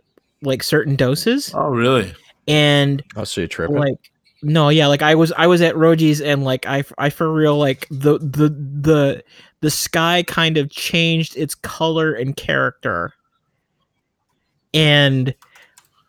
like 0.42 0.62
certain 0.62 0.96
doses, 0.96 1.52
Oh, 1.54 1.68
really? 1.68 2.12
and 2.48 3.02
I'll 3.16 3.26
see 3.26 3.42
you 3.42 3.46
tripping. 3.48 3.76
like 3.76 4.10
no 4.44 4.68
yeah 4.70 4.88
like 4.88 5.02
i 5.02 5.14
was 5.14 5.30
i 5.36 5.46
was 5.46 5.62
at 5.62 5.76
roji's 5.76 6.20
and 6.20 6.42
like 6.42 6.66
i 6.66 6.82
i 6.98 7.08
for 7.08 7.32
real 7.32 7.56
like 7.56 7.86
the 7.92 8.18
the 8.18 8.48
the 8.48 9.22
the 9.60 9.70
sky 9.70 10.24
kind 10.26 10.56
of 10.56 10.68
changed 10.68 11.36
its 11.36 11.54
color 11.54 12.12
and 12.12 12.36
character 12.36 13.14
and 14.74 15.32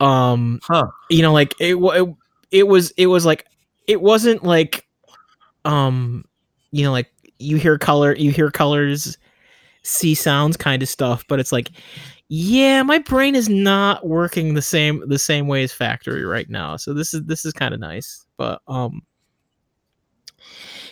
um 0.03 0.59
Huh? 0.63 0.87
you 1.09 1.21
know 1.21 1.33
like 1.33 1.55
it, 1.59 1.75
it 1.75 2.15
it 2.51 2.67
was 2.67 2.91
it 2.91 3.07
was 3.07 3.25
like 3.25 3.45
it 3.87 4.01
wasn't 4.01 4.43
like 4.43 4.87
um 5.65 6.25
you 6.71 6.83
know 6.83 6.91
like 6.91 7.11
you 7.39 7.57
hear 7.57 7.77
color 7.77 8.15
you 8.15 8.31
hear 8.31 8.51
colors 8.51 9.17
see 9.83 10.15
sounds 10.15 10.55
kind 10.57 10.81
of 10.81 10.89
stuff 10.89 11.25
but 11.27 11.39
it's 11.39 11.51
like 11.51 11.71
yeah 12.29 12.81
my 12.83 12.97
brain 12.99 13.35
is 13.35 13.49
not 13.49 14.07
working 14.07 14.53
the 14.53 14.61
same 14.61 15.03
the 15.07 15.19
same 15.19 15.47
way 15.47 15.63
as 15.63 15.73
factory 15.73 16.25
right 16.25 16.49
now 16.49 16.77
so 16.77 16.93
this 16.93 17.13
is 17.13 17.23
this 17.25 17.45
is 17.45 17.53
kind 17.53 17.73
of 17.73 17.79
nice 17.79 18.25
but 18.37 18.61
um 18.67 19.01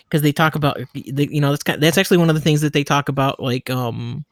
because 0.04 0.22
they 0.22 0.32
talk 0.32 0.56
about 0.56 0.78
they, 0.94 1.28
you 1.32 1.40
know 1.40 1.52
that's 1.52 1.64
kind 1.64 1.82
that's 1.82 1.98
actually 1.98 2.18
one 2.18 2.30
of 2.30 2.36
the 2.36 2.42
things 2.42 2.62
that 2.62 2.74
they 2.74 2.84
talk 2.84 3.10
about 3.10 3.40
like 3.40 3.70
um 3.70 4.26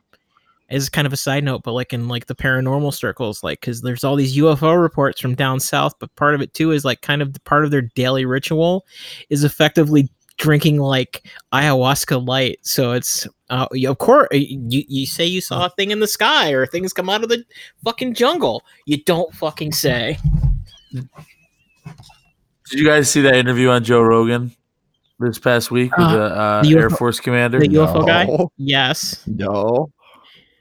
as 0.70 0.89
kind 0.89 1.05
of 1.07 1.13
a 1.13 1.17
side 1.17 1.43
note 1.43 1.63
but 1.63 1.74
like 1.74 1.93
in 1.93 2.07
like 2.07 2.28
the 2.28 2.36
paranormal 2.36 2.93
circles 2.93 3.43
like 3.43 3.59
because 3.61 3.82
there's 3.82 4.03
all 4.03 4.15
these 4.15 4.38
ufo 4.38 4.80
reports 4.82 5.20
from 5.20 5.34
down 5.36 5.59
south 5.59 5.93
but 5.99 6.13
part 6.15 6.36
of 6.36 6.41
it 6.41 6.53
too 6.53 6.72
is 6.72 6.86
like 6.86 7.01
kind 7.01 7.22
of 7.22 7.34
the 7.34 7.39
part 7.41 7.65
of 7.65 7.72
their 7.72 7.82
daily 7.82 8.26
ritual 8.26 8.86
is 9.30 9.43
effectively 9.43 10.09
drinking 10.38 10.78
like 10.78 11.26
ayahuasca 11.51 12.26
light. 12.26 12.59
So 12.61 12.93
it's 12.93 13.28
uh 13.49 13.67
you- 13.74 13.89
of 13.89 13.97
course 13.97 14.30
you, 14.32 14.84
you 14.88 15.05
say 15.05 15.26
you 15.26 15.41
saw 15.41 15.65
a 15.65 15.70
thing 15.72 15.91
in 15.91 15.99
the 15.99 16.07
sky 16.07 16.51
or 16.51 16.65
things 16.65 16.93
come 16.93 17.09
out 17.09 17.24
of 17.24 17.30
the 17.30 17.43
fucking 17.84 18.13
jungle. 18.13 18.63
You 18.86 19.03
don't 19.03 19.34
fucking 19.36 19.74
say. 19.74 20.17
Did 20.93 22.80
you 22.80 22.86
guys 22.86 23.09
see 23.11 23.22
that 23.22 23.36
interview 23.36 23.70
on 23.70 23.84
Joe 23.84 24.01
Rogan 24.01 24.55
this 25.20 25.39
past 25.39 25.72
week 25.72 25.91
with 25.97 26.07
Uh, 26.07 26.13
the, 26.15 26.24
uh, 26.24 26.61
the 26.63 26.78
Air 26.78 26.89
Force 26.89 27.20
commander? 27.20 27.59
the 27.59 27.67
ufo 27.67 28.05
guy? 28.05 28.28
Yes. 28.57 29.22
No. 29.28 29.91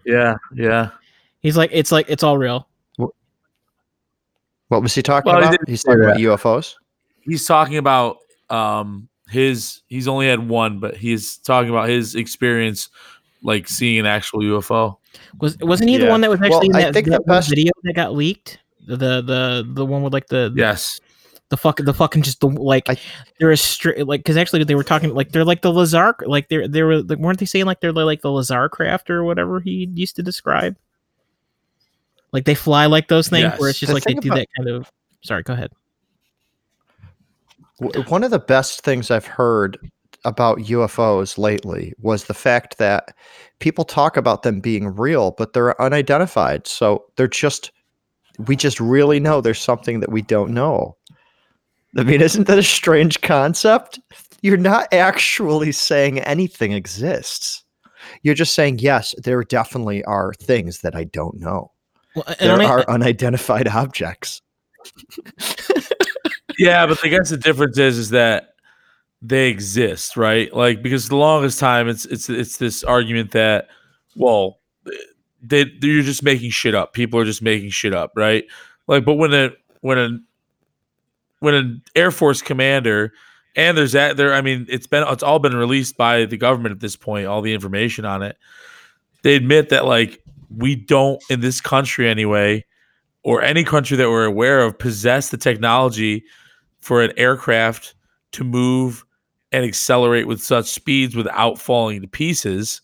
Yeah, 0.08 0.36
yeah. 0.54 0.90
he's 1.40 1.56
like 1.56 1.70
it's 1.72 1.92
like 1.92 2.06
it's 2.08 2.22
all 2.22 2.38
real 2.38 2.66
What 4.68 4.82
was 4.82 4.94
he 4.94 5.02
talking 5.02 5.30
Well, 5.30 5.40
he 5.40 5.44
about? 5.46 5.52
didn't 5.52 5.68
He's 5.68 5.82
talking 5.82 6.02
about. 6.04 6.16
UFOs. 6.16 6.74
He's 7.20 7.46
talking 7.46 7.76
about 7.76 8.18
um 8.50 9.08
his. 9.28 9.82
He's 9.86 10.08
only 10.08 10.26
had 10.28 10.48
one, 10.48 10.78
but 10.80 10.96
he's 10.96 11.36
talking 11.38 11.68
about 11.70 11.88
his 11.88 12.14
experience, 12.14 12.88
like 13.42 13.68
seeing 13.68 13.98
an 13.98 14.06
actual 14.06 14.40
UFO. 14.40 14.96
Was 15.40 15.56
wasn't 15.58 15.90
he 15.90 15.96
the 15.98 16.06
one 16.08 16.20
that 16.22 16.30
was 16.30 16.40
Well, 16.40 16.54
actually 16.56 16.74
I 16.74 16.78
in 16.78 16.84
that, 16.86 16.94
think 16.94 17.04
the 17.06 17.10
that 17.12 17.26
best- 17.26 17.48
video 17.50 17.72
that 17.82 17.92
got 17.94 18.14
leaked? 18.14 18.58
The 18.86 18.96
the 18.96 19.22
the, 19.22 19.70
the 19.74 19.84
one 19.86 20.02
with 20.02 20.12
like 20.14 20.26
the 20.28 20.52
Yes. 20.56 21.00
The 21.50 21.56
fucking 21.56 21.86
the 21.86 21.94
fucking 21.94 22.22
just 22.22 22.40
the 22.40 22.48
like 22.48 22.88
I- 22.90 22.98
they're 23.38 23.50
a 23.50 23.56
straight 23.56 24.06
like 24.06 24.20
because 24.20 24.36
actually 24.36 24.64
they 24.64 24.74
were 24.74 24.84
talking 24.84 25.14
like 25.14 25.32
they're 25.32 25.44
like 25.44 25.62
the 25.62 25.72
Lazar 25.72 26.14
like 26.26 26.48
they're 26.48 26.68
they 26.68 26.82
were 26.82 27.02
like, 27.02 27.18
weren't 27.18 27.38
they 27.38 27.46
saying 27.46 27.64
like 27.66 27.80
they're 27.80 27.92
like 27.92 28.20
the 28.22 28.30
Lazar 28.30 28.68
craft 28.68 29.08
or 29.10 29.24
whatever 29.24 29.60
he 29.60 29.88
used 29.94 30.16
to 30.16 30.22
describe? 30.22 30.76
Like 32.32 32.44
they 32.44 32.54
fly 32.54 32.84
like 32.86 33.08
those 33.08 33.28
things, 33.28 33.58
where 33.58 33.70
it's 33.70 33.78
just 33.78 33.88
The 33.88 33.94
like 33.94 34.04
they 34.04 34.12
thing 34.12 34.20
do 34.20 34.28
about- 34.28 34.36
that 34.40 34.48
kind 34.56 34.68
of. 34.68 34.92
Sorry, 35.22 35.42
go 35.42 35.54
ahead. 35.54 35.72
One 38.08 38.24
of 38.24 38.30
the 38.30 38.38
best 38.40 38.82
things 38.82 39.10
I've 39.10 39.26
heard 39.26 39.78
about 40.24 40.58
UFOs 40.58 41.38
lately 41.38 41.94
was 42.00 42.24
the 42.24 42.34
fact 42.34 42.78
that 42.78 43.14
people 43.60 43.84
talk 43.84 44.16
about 44.16 44.42
them 44.42 44.60
being 44.60 44.94
real, 44.96 45.30
but 45.32 45.52
they're 45.52 45.80
unidentified. 45.80 46.66
So 46.66 47.04
they're 47.16 47.28
just, 47.28 47.70
we 48.46 48.56
just 48.56 48.80
really 48.80 49.20
know 49.20 49.40
there's 49.40 49.60
something 49.60 50.00
that 50.00 50.10
we 50.10 50.22
don't 50.22 50.50
know. 50.52 50.96
I 51.96 52.02
mean, 52.02 52.20
isn't 52.20 52.46
that 52.46 52.58
a 52.58 52.62
strange 52.62 53.20
concept? 53.22 53.98
You're 54.42 54.56
not 54.56 54.92
actually 54.92 55.72
saying 55.72 56.20
anything 56.20 56.72
exists. 56.72 57.64
You're 58.22 58.34
just 58.34 58.54
saying, 58.54 58.78
yes, 58.78 59.14
there 59.22 59.42
definitely 59.42 60.04
are 60.04 60.32
things 60.34 60.80
that 60.80 60.94
I 60.94 61.04
don't 61.04 61.40
know. 61.40 61.72
Well, 62.14 62.24
There 62.38 62.54
I 62.54 62.58
mean, 62.58 62.68
are 62.68 62.88
unidentified 62.88 63.68
objects. 63.68 64.42
yeah, 66.58 66.86
but 66.86 66.98
I 67.04 67.08
guess 67.08 67.30
the 67.30 67.36
difference 67.36 67.78
is 67.78 67.98
is 67.98 68.10
that 68.10 68.54
they 69.20 69.48
exist, 69.48 70.16
right? 70.16 70.52
Like 70.54 70.82
because 70.82 71.08
the 71.08 71.16
longest 71.16 71.58
time 71.58 71.88
it's 71.88 72.04
it's 72.06 72.28
it's 72.28 72.58
this 72.58 72.84
argument 72.84 73.32
that 73.32 73.68
well 74.16 74.60
they 75.42 75.66
you're 75.80 76.02
just 76.02 76.22
making 76.22 76.50
shit 76.50 76.74
up. 76.74 76.92
People 76.92 77.18
are 77.20 77.24
just 77.24 77.42
making 77.42 77.70
shit 77.70 77.94
up, 77.94 78.12
right? 78.16 78.44
Like 78.86 79.04
but 79.04 79.14
when 79.14 79.34
a 79.34 79.50
when 79.80 79.98
a 79.98 80.18
when 81.40 81.54
an 81.54 81.82
Air 81.94 82.10
Force 82.10 82.42
commander 82.42 83.12
and 83.56 83.76
there's 83.76 83.92
that 83.92 84.16
there 84.16 84.34
I 84.34 84.40
mean 84.40 84.66
it's 84.68 84.86
been 84.86 85.04
it's 85.08 85.22
all 85.22 85.38
been 85.38 85.56
released 85.56 85.96
by 85.96 86.24
the 86.24 86.36
government 86.36 86.72
at 86.72 86.80
this 86.80 86.96
point, 86.96 87.26
all 87.26 87.42
the 87.42 87.54
information 87.54 88.04
on 88.04 88.22
it. 88.22 88.36
They 89.22 89.34
admit 89.34 89.68
that 89.70 89.84
like 89.84 90.22
we 90.56 90.76
don't 90.76 91.22
in 91.28 91.40
this 91.40 91.60
country 91.60 92.08
anyway 92.08 92.64
or 93.22 93.42
any 93.42 93.64
country 93.64 93.96
that 93.96 94.08
we're 94.08 94.24
aware 94.24 94.62
of 94.62 94.78
possess 94.78 95.30
the 95.30 95.36
technology 95.36 96.24
for 96.80 97.02
an 97.02 97.12
aircraft 97.16 97.94
to 98.32 98.44
move 98.44 99.04
and 99.50 99.64
accelerate 99.64 100.26
with 100.26 100.42
such 100.42 100.66
speeds 100.66 101.16
without 101.16 101.58
falling 101.58 102.00
to 102.02 102.08
pieces. 102.08 102.80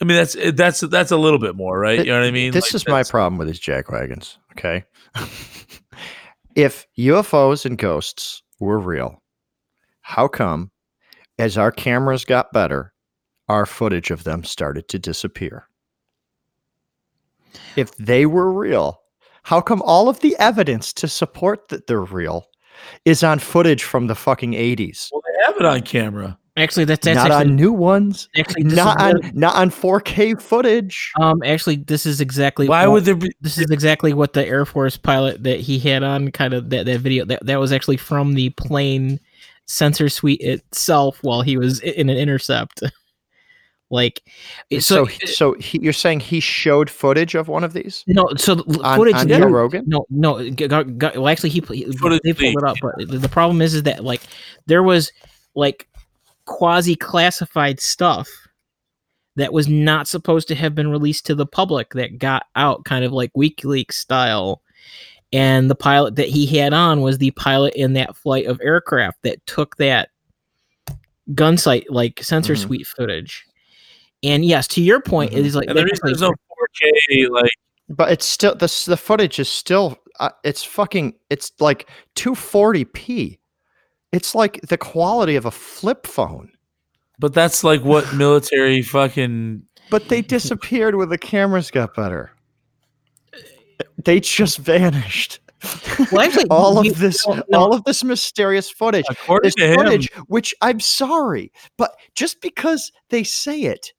I 0.00 0.04
mean 0.04 0.16
that's 0.16 0.36
that's 0.54 0.80
that's 0.80 1.10
a 1.10 1.16
little 1.16 1.38
bit 1.38 1.56
more, 1.56 1.78
right? 1.78 1.98
You 1.98 2.12
know 2.12 2.20
what 2.20 2.26
I 2.26 2.32
mean? 2.32 2.52
This 2.52 2.66
Like, 2.66 2.74
is 2.74 2.88
my 2.88 3.02
problem 3.04 3.38
with 3.38 3.46
these 3.46 3.60
jackwagons. 3.60 4.36
Okay. 4.52 4.84
if 6.54 6.86
UFOs 6.98 7.64
and 7.64 7.78
ghosts 7.78 8.42
were 8.60 8.78
real, 8.78 9.22
how 10.02 10.28
come, 10.28 10.70
as 11.38 11.58
our 11.58 11.72
cameras 11.72 12.24
got 12.24 12.52
better, 12.52 12.92
our 13.48 13.66
footage 13.66 14.10
of 14.10 14.24
them 14.24 14.44
started 14.44 14.88
to 14.88 14.98
disappear? 14.98 15.68
If 17.76 17.96
they 17.96 18.26
were 18.26 18.52
real, 18.52 19.00
how 19.42 19.60
come 19.60 19.82
all 19.82 20.08
of 20.08 20.20
the 20.20 20.36
evidence 20.38 20.92
to 20.94 21.08
support 21.08 21.68
that 21.68 21.86
they're 21.86 22.00
real 22.00 22.46
is 23.04 23.22
on 23.22 23.38
footage 23.38 23.82
from 23.82 24.06
the 24.06 24.14
fucking 24.14 24.52
80s? 24.52 25.10
Well, 25.12 25.22
they 25.26 25.44
have 25.46 25.56
it 25.56 25.66
on 25.66 25.82
camera. 25.82 26.38
Actually, 26.56 26.84
that's, 26.84 27.04
that's 27.04 27.16
Not 27.16 27.30
actually, 27.30 27.50
on 27.50 27.56
new 27.56 27.72
ones, 27.72 28.28
actually 28.36 28.64
not 28.64 29.00
on 29.00 29.14
what- 29.20 29.34
not 29.34 29.54
on 29.56 29.70
4K 29.70 30.40
footage. 30.40 31.12
um 31.20 31.42
actually 31.44 31.76
this 31.76 32.06
is 32.06 32.20
exactly 32.20 32.68
Why 32.68 32.86
what- 32.86 32.94
would 32.94 33.04
there 33.04 33.14
be 33.16 33.30
this 33.40 33.58
is 33.58 33.70
exactly 33.70 34.12
what 34.14 34.32
the 34.32 34.46
Air 34.46 34.64
Force 34.64 34.96
pilot 34.96 35.42
that 35.44 35.60
he 35.60 35.78
had 35.78 36.02
on 36.02 36.30
kind 36.30 36.54
of 36.54 36.70
that, 36.70 36.86
that 36.86 37.00
video 37.00 37.24
that, 37.26 37.44
that 37.46 37.58
was 37.58 37.72
actually 37.72 37.96
from 37.96 38.34
the 38.34 38.50
plane 38.50 39.18
sensor 39.66 40.08
suite 40.08 40.40
itself 40.42 41.18
while 41.22 41.42
he 41.42 41.56
was 41.56 41.80
in 41.80 42.08
an 42.10 42.16
intercept. 42.16 42.82
like 43.90 44.22
it- 44.70 44.80
so, 44.82 45.06
so, 45.06 45.26
so, 45.26 45.52
he, 45.54 45.78
you're 45.80 45.92
saying 45.92 46.20
he 46.20 46.40
showed 46.40 46.88
footage 46.90 47.34
of 47.34 47.48
one 47.48 47.62
of 47.64 47.72
these 47.74 48.02
no 48.06 48.26
so 48.36 48.54
on, 48.82 48.96
footage 48.96 49.14
on 49.14 49.28
there- 49.28 49.40
Joe 49.40 49.46
Rogan? 49.48 49.84
no 49.86 50.06
no 50.10 50.38
g- 50.42 50.50
g- 50.50 50.66
g- 50.68 51.10
well 51.16 51.28
actually 51.28 51.50
he, 51.50 51.60
he 51.70 51.84
they 51.84 52.32
pulled 52.32 52.56
it 52.56 52.64
up 52.64 52.76
but 52.80 52.94
the, 52.98 53.18
the 53.18 53.28
problem 53.28 53.60
is 53.60 53.74
is 53.74 53.82
that 53.84 54.02
like 54.04 54.22
there 54.66 54.82
was 54.82 55.12
like 55.54 55.86
quasi 56.46 56.94
classified 56.96 57.80
stuff 57.80 58.28
that 59.36 59.52
was 59.52 59.66
not 59.68 60.06
supposed 60.06 60.46
to 60.48 60.54
have 60.54 60.74
been 60.74 60.88
released 60.88 61.26
to 61.26 61.34
the 61.34 61.46
public 61.46 61.92
that 61.94 62.18
got 62.18 62.46
out 62.56 62.84
kind 62.84 63.04
of 63.04 63.12
like 63.12 63.32
WikiLeaks 63.34 63.94
style. 63.94 64.62
And 65.32 65.68
the 65.68 65.74
pilot 65.74 66.14
that 66.16 66.28
he 66.28 66.46
had 66.46 66.72
on 66.72 67.00
was 67.00 67.18
the 67.18 67.32
pilot 67.32 67.74
in 67.74 67.94
that 67.94 68.16
flight 68.16 68.46
of 68.46 68.60
aircraft 68.62 69.22
that 69.22 69.44
took 69.46 69.76
that 69.78 70.10
gun 71.34 71.56
sight 71.56 71.90
like 71.90 72.22
sensor 72.22 72.54
Mhm. 72.54 72.58
suite 72.58 72.86
footage. 72.86 73.44
And 74.22 74.44
yes, 74.44 74.68
to 74.68 74.82
your 74.82 75.00
point, 75.00 75.32
Mhm. 75.32 75.38
it 75.38 75.46
is 75.46 75.54
like 75.56 75.68
and 75.68 75.76
the 75.76 75.82
that's 75.82 75.92
reason 75.92 76.00
like- 76.04 76.10
there's 76.12 76.30
no 76.30 76.34
4K 76.48 77.26
like 77.28 77.50
But 77.88 78.12
it's 78.12 78.24
still 78.26 78.54
the 78.54 78.72
the 78.86 78.96
footage 78.96 79.38
is 79.40 79.48
still 79.50 79.98
uh, 80.20 80.30
it's 80.44 80.62
fucking 80.62 81.14
it's 81.30 81.50
like 81.58 81.88
240p. 82.14 83.38
It's 84.14 84.32
like 84.32 84.60
the 84.60 84.78
quality 84.78 85.34
of 85.34 85.44
a 85.44 85.50
flip 85.50 86.06
phone. 86.06 86.52
but 87.18 87.34
that's 87.34 87.64
like 87.64 87.82
what 87.82 88.14
military 88.14 88.80
fucking 88.80 89.62
But 89.90 90.08
they 90.08 90.22
disappeared 90.22 90.94
when 90.94 91.08
the 91.08 91.18
cameras 91.18 91.72
got 91.72 91.96
better. 91.96 92.30
They 94.04 94.20
just 94.20 94.58
vanished. 94.58 95.40
Well, 96.12 96.20
actually, 96.20 96.46
all 96.50 96.78
of 96.78 96.98
this, 96.98 97.26
no, 97.26 97.42
no. 97.48 97.58
all 97.58 97.74
of 97.74 97.82
this 97.82 98.04
mysterious 98.04 98.70
footage, 98.70 99.04
according 99.10 99.50
this 99.56 99.74
footage, 99.74 100.12
which 100.28 100.54
I'm 100.62 100.78
sorry, 100.78 101.50
but 101.76 101.96
just 102.14 102.40
because 102.40 102.92
they 103.08 103.24
say 103.24 103.62
it 103.62 103.92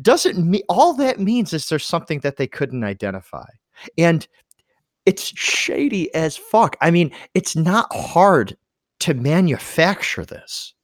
doesn't 0.00 0.38
mean 0.38 0.62
all 0.70 0.94
that 0.94 1.20
means 1.20 1.52
is 1.52 1.68
there's 1.68 1.84
something 1.84 2.20
that 2.20 2.38
they 2.38 2.46
couldn't 2.46 2.84
identify. 2.84 3.46
And 3.98 4.26
it's 5.04 5.38
shady 5.38 6.14
as 6.14 6.36
fuck. 6.36 6.76
I 6.80 6.90
mean, 6.90 7.12
it's 7.34 7.56
not 7.56 7.94
hard 7.94 8.56
to 9.00 9.14
manufacture 9.14 10.24
this. 10.24 10.74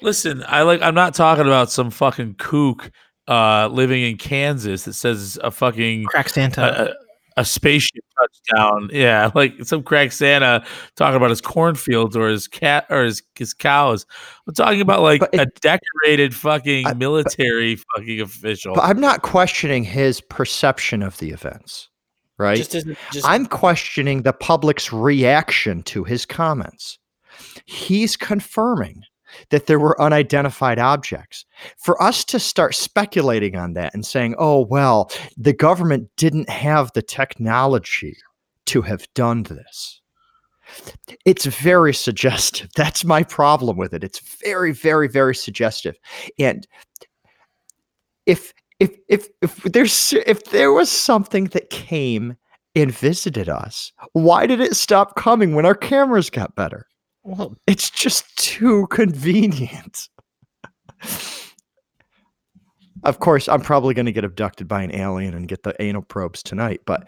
Listen, 0.00 0.42
I 0.48 0.62
like 0.62 0.80
I'm 0.82 0.94
not 0.94 1.14
talking 1.14 1.46
about 1.46 1.70
some 1.70 1.90
fucking 1.90 2.34
kook 2.36 2.90
uh 3.28 3.68
living 3.68 4.02
in 4.02 4.16
Kansas 4.16 4.84
that 4.84 4.94
says 4.94 5.38
a 5.44 5.50
fucking 5.50 6.04
crack 6.04 6.28
Santa. 6.28 6.90
a, 7.36 7.40
a, 7.40 7.44
spaceship 7.44 8.02
touchdown. 8.18 8.88
Yeah, 8.92 9.30
like 9.34 9.54
some 9.64 9.82
crack 9.82 10.10
Santa 10.12 10.64
talking 10.96 11.16
about 11.16 11.30
his 11.30 11.40
cornfields 11.40 12.16
or 12.16 12.28
his 12.28 12.48
cat 12.48 12.86
or 12.90 13.04
his 13.04 13.22
his 13.36 13.54
cows. 13.54 14.06
I'm 14.48 14.54
talking 14.54 14.80
about 14.80 15.02
like 15.02 15.20
But 15.20 15.38
a 15.38 15.46
decorated 15.60 16.34
fucking 16.34 16.86
I- 16.86 16.94
military 16.94 17.76
fucking 17.94 18.20
official. 18.20 18.74
But 18.74 18.84
I'm 18.84 19.00
not 19.00 19.22
questioning 19.22 19.84
his 19.84 20.20
perception 20.20 21.02
of 21.02 21.18
the 21.18 21.30
events, 21.30 21.88
right? 22.42 22.56
just 22.56 22.74
as 22.74 22.84
just 23.12 23.26
I'm 23.26 23.46
questioning 23.46 24.22
the 24.22 24.32
public's 24.32 24.92
reaction 24.92 25.82
to 25.84 26.04
his 26.04 26.26
comments. 26.26 26.98
He's 27.64 28.16
confirming 28.16 29.02
that 29.50 29.66
there 29.66 29.78
were 29.78 30.00
unidentified 30.00 30.78
objects. 30.78 31.44
For 31.78 32.00
us 32.02 32.24
to 32.26 32.38
start 32.38 32.74
speculating 32.74 33.56
on 33.56 33.74
that 33.74 33.94
and 33.94 34.04
saying, 34.04 34.34
oh, 34.38 34.66
well, 34.66 35.10
the 35.36 35.52
government 35.52 36.10
didn't 36.16 36.50
have 36.50 36.90
the 36.92 37.02
technology 37.02 38.16
to 38.66 38.82
have 38.82 39.06
done 39.14 39.44
this. 39.44 40.00
It's 41.24 41.46
very 41.46 41.94
suggestive. 41.94 42.70
That's 42.76 43.04
my 43.04 43.22
problem 43.22 43.76
with 43.76 43.92
it. 43.92 44.04
It's 44.04 44.20
very, 44.42 44.72
very, 44.72 45.08
very 45.08 45.34
suggestive. 45.34 45.96
And 46.38 46.66
if 48.26 48.52
if 48.82 48.98
if 49.08 49.28
if 49.40 49.56
there's 49.62 50.12
if 50.26 50.44
there 50.46 50.72
was 50.72 50.90
something 50.90 51.44
that 51.46 51.70
came 51.70 52.36
and 52.74 52.92
visited 52.92 53.48
us, 53.48 53.92
why 54.12 54.46
did 54.46 54.60
it 54.60 54.74
stop 54.74 55.14
coming 55.14 55.54
when 55.54 55.66
our 55.66 55.74
cameras 55.74 56.30
got 56.30 56.56
better? 56.56 56.86
well, 57.22 57.56
It's 57.68 57.90
just 57.90 58.36
too 58.36 58.88
convenient. 58.88 60.08
of 63.04 63.20
course, 63.20 63.48
I'm 63.48 63.60
probably 63.60 63.94
going 63.94 64.06
to 64.06 64.12
get 64.12 64.24
abducted 64.24 64.66
by 64.66 64.82
an 64.82 64.92
alien 64.94 65.34
and 65.34 65.46
get 65.46 65.62
the 65.62 65.80
anal 65.80 66.02
probes 66.02 66.42
tonight, 66.42 66.80
but 66.84 67.06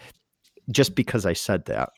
just 0.71 0.95
because 0.95 1.27
I 1.27 1.33
said 1.33 1.65
that. 1.67 1.91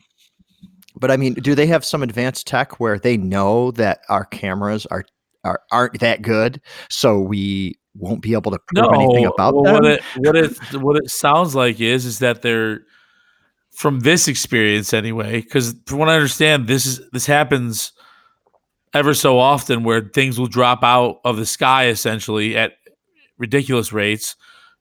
But 0.99 1.11
I 1.11 1.19
mean, 1.19 1.35
do 1.35 1.55
they 1.55 1.67
have 1.67 1.85
some 1.85 2.03
advanced 2.03 2.47
tech 2.47 2.81
where 2.81 2.99
they 2.99 3.19
know 3.19 3.71
that 3.73 4.01
our 4.09 4.25
cameras 4.25 4.87
are, 4.87 5.05
are 5.45 5.61
aren't 5.71 6.01
that 6.01 6.23
good, 6.23 6.61
so 6.89 7.21
we 7.21 7.75
won't 7.99 8.23
be 8.23 8.33
able 8.35 8.51
to 8.51 8.59
prove 8.69 8.93
anything 8.93 9.27
about 9.27 9.55
well, 9.55 9.65
them? 9.65 9.75
what 9.75 9.85
it 9.85 10.03
what 10.17 10.37
it 10.37 10.75
what 10.75 10.97
it 10.97 11.11
sounds 11.11 11.55
like 11.55 11.81
is 11.81 12.05
is 12.05 12.19
that 12.21 12.43
they're 12.43 12.81
from 13.77 14.01
this 14.01 14.27
experience 14.27 14.95
anyway. 14.95 15.41
Because 15.43 15.75
from 15.87 15.99
what 15.99 16.09
I 16.09 16.15
understand, 16.15 16.67
this 16.67 16.87
is 16.87 17.01
this 17.11 17.27
happens 17.27 17.93
ever 18.95 19.13
so 19.13 19.39
often 19.39 19.85
where 19.85 20.01
things 20.01 20.39
will 20.39 20.47
drop 20.47 20.83
out 20.83 21.21
of 21.25 21.37
the 21.37 21.47
sky 21.47 21.89
essentially 21.89 22.57
at 22.57 22.73
ridiculous 23.37 23.93
rates, 23.93 24.35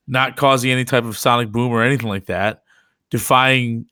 not 0.08 0.38
causing 0.38 0.72
any 0.72 0.86
type 0.86 1.04
of 1.04 1.18
sonic 1.18 1.52
boom 1.52 1.72
or 1.72 1.84
anything 1.84 2.08
like 2.08 2.28
that, 2.28 2.64
defying 3.12 3.86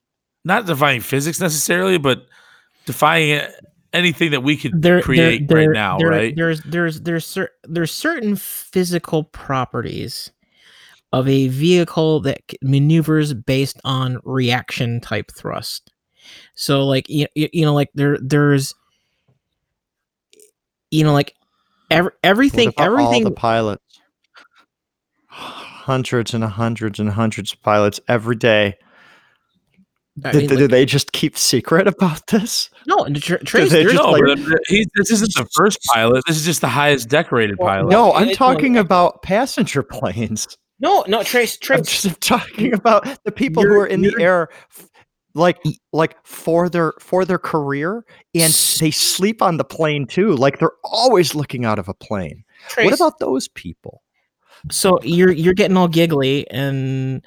not 0.46 0.66
defying 0.66 1.02
physics 1.02 1.40
necessarily, 1.40 1.98
but 1.98 2.26
defying 2.86 3.42
anything 3.94 4.32
that 4.32 4.42
we 4.44 4.58
could 4.58 4.82
there, 4.82 5.02
create 5.02 5.48
there, 5.48 5.58
right 5.58 5.64
there- 5.66 5.74
now, 5.74 5.98
there- 5.98 6.10
right? 6.10 6.36
There's 6.36 6.62
there's 6.64 7.02
there's 7.02 7.26
cer- 7.26 7.52
there's 7.64 7.92
certain 7.92 8.36
physical 8.36 9.24
properties 9.24 10.32
of 11.12 11.28
a 11.28 11.48
vehicle 11.48 12.20
that 12.22 12.42
maneuvers 12.64 13.34
based 13.34 13.80
on 13.84 14.20
reaction 14.24 15.00
type 15.00 15.32
thrust. 15.32 15.92
So 16.56 16.86
like 16.86 17.08
you, 17.08 17.28
you 17.36 17.66
know 17.66 17.74
like 17.74 17.90
there 17.94 18.18
there's 18.22 18.74
you 20.90 21.04
know 21.04 21.14
like 21.14 21.36
every, 21.92 22.12
everything 22.24 22.68
What 22.70 22.74
about 22.76 22.86
everything 22.86 23.24
all 23.26 23.30
the 23.30 23.36
pilots 23.36 24.00
hundreds 25.28 26.34
and 26.34 26.44
hundreds 26.44 27.00
and 27.00 27.10
hundreds 27.10 27.54
of 27.54 27.62
pilots 27.62 28.00
every 28.08 28.36
day 28.36 28.76
I 30.24 30.32
did, 30.32 30.38
mean, 30.42 30.50
did 30.50 30.62
like- 30.62 30.70
they 30.70 30.86
just 30.86 31.12
keep 31.12 31.38
secret 31.38 31.88
about 31.88 32.28
this 32.28 32.70
no 32.86 33.00
and 33.00 33.22
Tr- 33.22 33.38
Trace, 33.38 33.72
they 33.72 33.84
just 33.84 33.96
No, 33.96 34.12
like- 34.12 34.38
he, 34.68 34.86
this 34.96 35.10
isn't 35.10 35.34
the 35.34 35.48
first 35.56 35.80
pilot. 35.94 36.24
This 36.28 36.38
is 36.38 36.46
just 36.46 36.62
the 36.62 36.68
highest 36.68 37.10
decorated 37.10 37.58
Well, 37.58 37.68
pilot. 37.70 37.90
no 37.90 38.14
i'm 38.14 38.30
talking 38.32 38.78
about 38.78 39.24
passenger 39.24 39.82
planes 39.82 40.48
no 40.80 41.04
no 41.08 41.24
Trace 41.24 41.58
Trace. 41.58 41.78
i'm 41.80 41.84
just 41.86 42.22
talking 42.22 42.74
about 42.74 43.08
the 43.26 43.32
people 43.32 43.64
who 43.64 43.70
You're- 43.70 43.82
are 43.82 43.88
in 43.88 44.02
the 44.02 44.14
air 44.20 44.50
like 45.36 45.58
like 45.94 46.16
for 46.24 46.70
their 46.70 46.94
for 47.00 47.26
their 47.26 47.40
career 47.40 48.06
and 48.36 48.54
they 48.80 48.92
sleep 48.92 49.42
on 49.42 49.58
the 49.58 49.64
plane 49.64 50.06
too 50.06 50.36
like 50.36 50.60
they're 50.60 50.78
always 50.84 51.34
looking 51.34 51.66
out 51.66 51.80
of 51.80 51.90
a 51.90 51.94
plane 51.96 52.44
Trace, 52.70 52.86
what 52.86 52.94
about 52.94 53.18
those 53.18 53.48
people 53.48 54.04
so 54.72 55.00
you're 55.02 55.32
you're 55.32 55.56
getting 55.56 55.76
all 55.76 55.88
giggly 55.88 56.48
and 56.52 57.26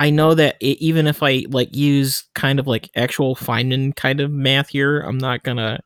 i 0.00 0.10
know 0.10 0.34
that 0.34 0.56
i 0.62 0.66
even 0.80 1.06
if 1.06 1.22
i 1.22 1.44
like 1.50 1.74
use 1.74 2.24
kind 2.34 2.58
of 2.58 2.66
like 2.66 2.90
actual 2.96 3.34
feynman 3.36 3.94
kind 3.96 4.20
of 4.20 4.30
math 4.30 4.68
here 4.68 5.00
i'm 5.00 5.18
not 5.18 5.42
gonna 5.42 5.78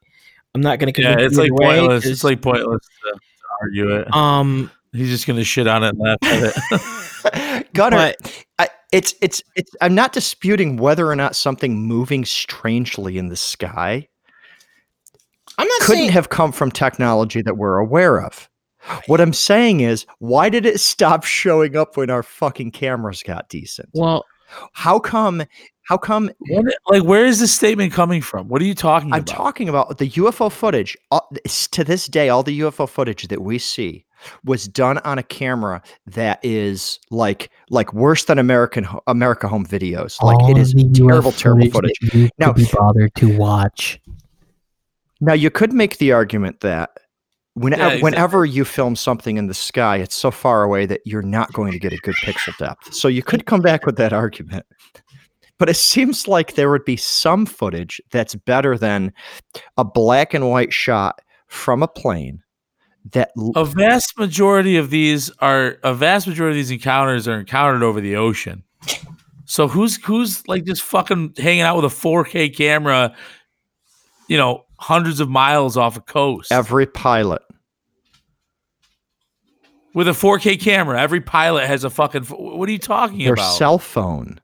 i'm 0.55 0.61
not 0.61 0.79
gonna 0.79 0.93
yeah, 0.97 1.17
it's 1.19 1.37
like 1.37 1.53
way, 1.53 1.79
pointless. 1.79 2.05
It's 2.07 2.23
'cause, 2.23 2.25
like 2.25 2.43
pointless 2.43 2.81
to, 3.05 3.11
to 3.13 3.21
argue 3.63 3.97
it. 3.97 4.15
um 4.15 4.71
He's 4.93 5.11
just 5.11 5.27
gonna 5.27 5.45
shit 5.45 5.67
on 5.67 5.85
it 5.85 5.91
and 5.91 5.99
laugh 5.99 6.17
at 6.23 6.55
it. 6.57 7.67
Gunnar, 7.75 7.97
but 7.97 8.45
I, 8.59 8.69
it's 8.91 9.15
it's 9.21 9.43
it's. 9.55 9.71
I'm 9.83 9.95
not 9.95 10.13
disputing 10.15 10.79
whether 10.79 11.07
or 11.07 11.15
not 11.15 11.37
something 11.37 11.79
moving 11.79 12.25
strangely 12.25 13.19
in 13.19 13.29
the 13.29 13.37
sky 13.37 14.09
i'm 15.59 15.67
not 15.69 15.81
couldn't 15.81 15.97
saying 15.97 16.11
have 16.11 16.31
come 16.31 16.53
from 16.53 16.71
technology 16.71 17.43
that 17.43 17.59
we're 17.59 17.77
aware 17.77 18.23
of. 18.23 18.49
What 19.07 19.21
I'm 19.21 19.33
saying 19.33 19.81
is, 19.81 20.07
why 20.19 20.49
did 20.49 20.65
it 20.67 20.81
stop 20.81 21.25
showing 21.25 21.77
up 21.77 21.97
when 21.97 22.11
our 22.11 22.23
fucking 22.23 22.71
cameras 22.73 23.23
got 23.23 23.49
decent? 23.49 23.89
well 23.93 24.25
How 24.73 24.99
come? 24.99 25.43
How 25.83 25.97
come? 25.99 26.31
What- 26.49 26.75
like, 26.89 27.03
where 27.03 27.25
is 27.27 27.41
this 27.41 27.53
statement 27.53 27.93
coming 27.93 28.21
from? 28.23 28.49
What 28.49 28.61
are 28.63 28.65
you 28.67 28.75
talking 28.75 29.09
about? 29.11 29.17
I'm 29.17 29.23
about? 29.23 29.35
talking 29.37 29.69
about 29.69 29.99
the 29.99 30.09
UFO 30.11 30.51
footage. 30.53 30.97
uh, 31.11 31.21
To 31.73 31.85
this 31.85 32.07
day, 32.07 32.29
all 32.29 32.43
the 32.43 32.61
UFO 32.61 32.89
footage 32.89 33.29
that 33.29 33.43
we 33.43 33.59
see 33.59 34.05
was 34.45 34.67
done 34.69 34.99
on 34.99 35.17
a 35.19 35.23
camera 35.23 35.81
that 36.07 36.41
is 36.43 36.99
like 37.11 37.51
like 37.71 37.93
worse 37.95 38.25
than 38.25 38.39
American 38.39 38.87
America 39.07 39.49
Home 39.49 39.65
videos. 39.67 40.21
Like 40.23 40.39
it 40.41 40.55
All 40.55 40.59
is 40.59 40.73
the 40.75 40.91
terrible, 40.95 41.33
terrible 41.33 41.71
footage 41.71 41.97
footage. 42.01 42.13
that 42.13 42.19
You 42.19 42.29
Now- 42.39 42.53
be 42.53 42.67
bothered 42.73 43.15
to 43.17 43.37
watch. 43.39 44.01
Now 45.21 45.35
you 45.35 45.51
could 45.51 45.73
make 45.73 45.99
the 45.99 46.13
argument 46.13 46.61
that 46.61 46.91
whenever, 47.59 47.83
exactly. 47.83 48.03
whenever 48.03 48.45
you 48.45 48.65
film 48.65 48.97
something 48.97 49.37
in 49.37 49.47
the 49.47 49.55
sky, 49.55 49.97
it's 49.97 50.15
so 50.15 50.31
far 50.31 50.63
away 50.63 50.87
that 50.87 51.01
you're 51.05 51.23
not 51.23 51.53
going 51.53 51.73
to 51.73 51.79
get 51.79 51.93
a 51.93 51.99
good 51.99 52.15
pixel 52.17 52.57
depth. 52.59 52.95
So 52.95 53.09
you 53.09 53.23
could 53.23 53.47
come 53.47 53.61
back 53.61 53.87
with 53.87 53.97
that 53.97 54.13
argument. 54.13 54.67
But 55.59 55.69
it 55.69 55.77
seems 55.77 56.29
like 56.29 56.55
there 56.55 56.71
would 56.71 56.85
be 56.85 56.97
some 56.97 57.45
footage 57.45 58.01
that's 58.11 58.35
better 58.35 58.79
than 58.79 59.13
a 59.77 59.85
black 59.85 60.33
and 60.33 60.49
white 60.49 60.73
shot 60.73 61.21
from 61.49 61.83
a 61.83 61.89
plane 61.89 62.43
that 63.13 63.33
l- 63.37 63.53
a 63.57 63.65
vast 63.65 64.17
majority 64.19 64.77
of 64.77 64.91
these 64.91 65.31
are 65.41 65.79
a 65.83 65.95
vast 65.95 66.29
majority 66.29 66.61
of 66.61 66.67
these 66.67 66.71
encounters 66.71 67.27
are 67.27 67.41
encountered 67.41 67.83
over 67.83 68.01
the 68.01 68.17
ocean. 68.17 68.63
So 69.47 69.67
who's 69.67 69.97
who's 70.05 70.47
like 70.47 70.65
just 70.65 70.83
fucking 70.83 71.35
hanging 71.39 71.63
out 71.63 71.77
with 71.77 71.87
a 71.87 71.95
4K 71.95 72.55
camera, 72.55 73.17
you 74.29 74.37
know, 74.37 74.65
hundreds 74.79 75.21
of 75.21 75.29
miles 75.29 75.77
off 75.77 75.97
a 75.97 76.01
coast 76.01 76.53
every 76.53 76.87
pilot 76.87 77.43
with 79.95 80.09
a 80.09 80.13
4K 80.13 80.61
camera? 80.61 81.01
Every 81.01 81.21
pilot 81.21 81.67
has 81.67 81.85
a 81.85 81.91
fucking. 81.91 82.25
What 82.25 82.69
are 82.69 82.73
you 82.73 82.79
talking 82.79 83.19
their 83.19 83.35
about? 83.35 83.53
cell 83.55 83.79
phone. 83.79 84.41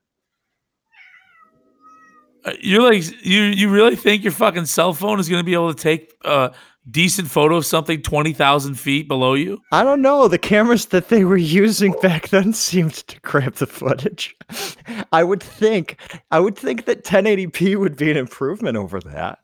Uh, 2.45 2.53
You're 2.61 2.83
like 2.83 3.03
you 3.25 3.41
you 3.41 3.69
really 3.69 3.95
think 3.95 4.23
your 4.23 4.31
fucking 4.31 4.65
cell 4.65 4.93
phone 4.93 5.19
is 5.19 5.27
going 5.29 5.39
to 5.39 5.45
be 5.45 5.53
able 5.53 5.73
to 5.73 5.81
take 5.81 6.13
a 6.23 6.53
decent 6.91 7.27
photo 7.29 7.55
of 7.55 7.65
something 7.65 8.01
twenty 8.03 8.33
thousand 8.33 8.75
feet 8.75 9.07
below 9.07 9.33
you? 9.33 9.59
I 9.71 9.83
don't 9.83 10.01
know. 10.03 10.27
The 10.27 10.37
cameras 10.37 10.87
that 10.87 11.09
they 11.09 11.23
were 11.23 11.37
using 11.37 11.93
back 12.03 12.29
then 12.29 12.53
seemed 12.53 12.93
to 12.93 13.19
grab 13.21 13.55
the 13.55 13.65
footage. 13.65 14.35
I 15.11 15.23
would 15.23 15.41
think 15.41 15.97
I 16.29 16.39
would 16.39 16.55
think 16.55 16.85
that 16.85 17.03
1080p 17.03 17.77
would 17.77 17.97
be 17.97 18.11
an 18.11 18.17
improvement 18.17 18.77
over 18.77 18.99
that. 18.99 19.39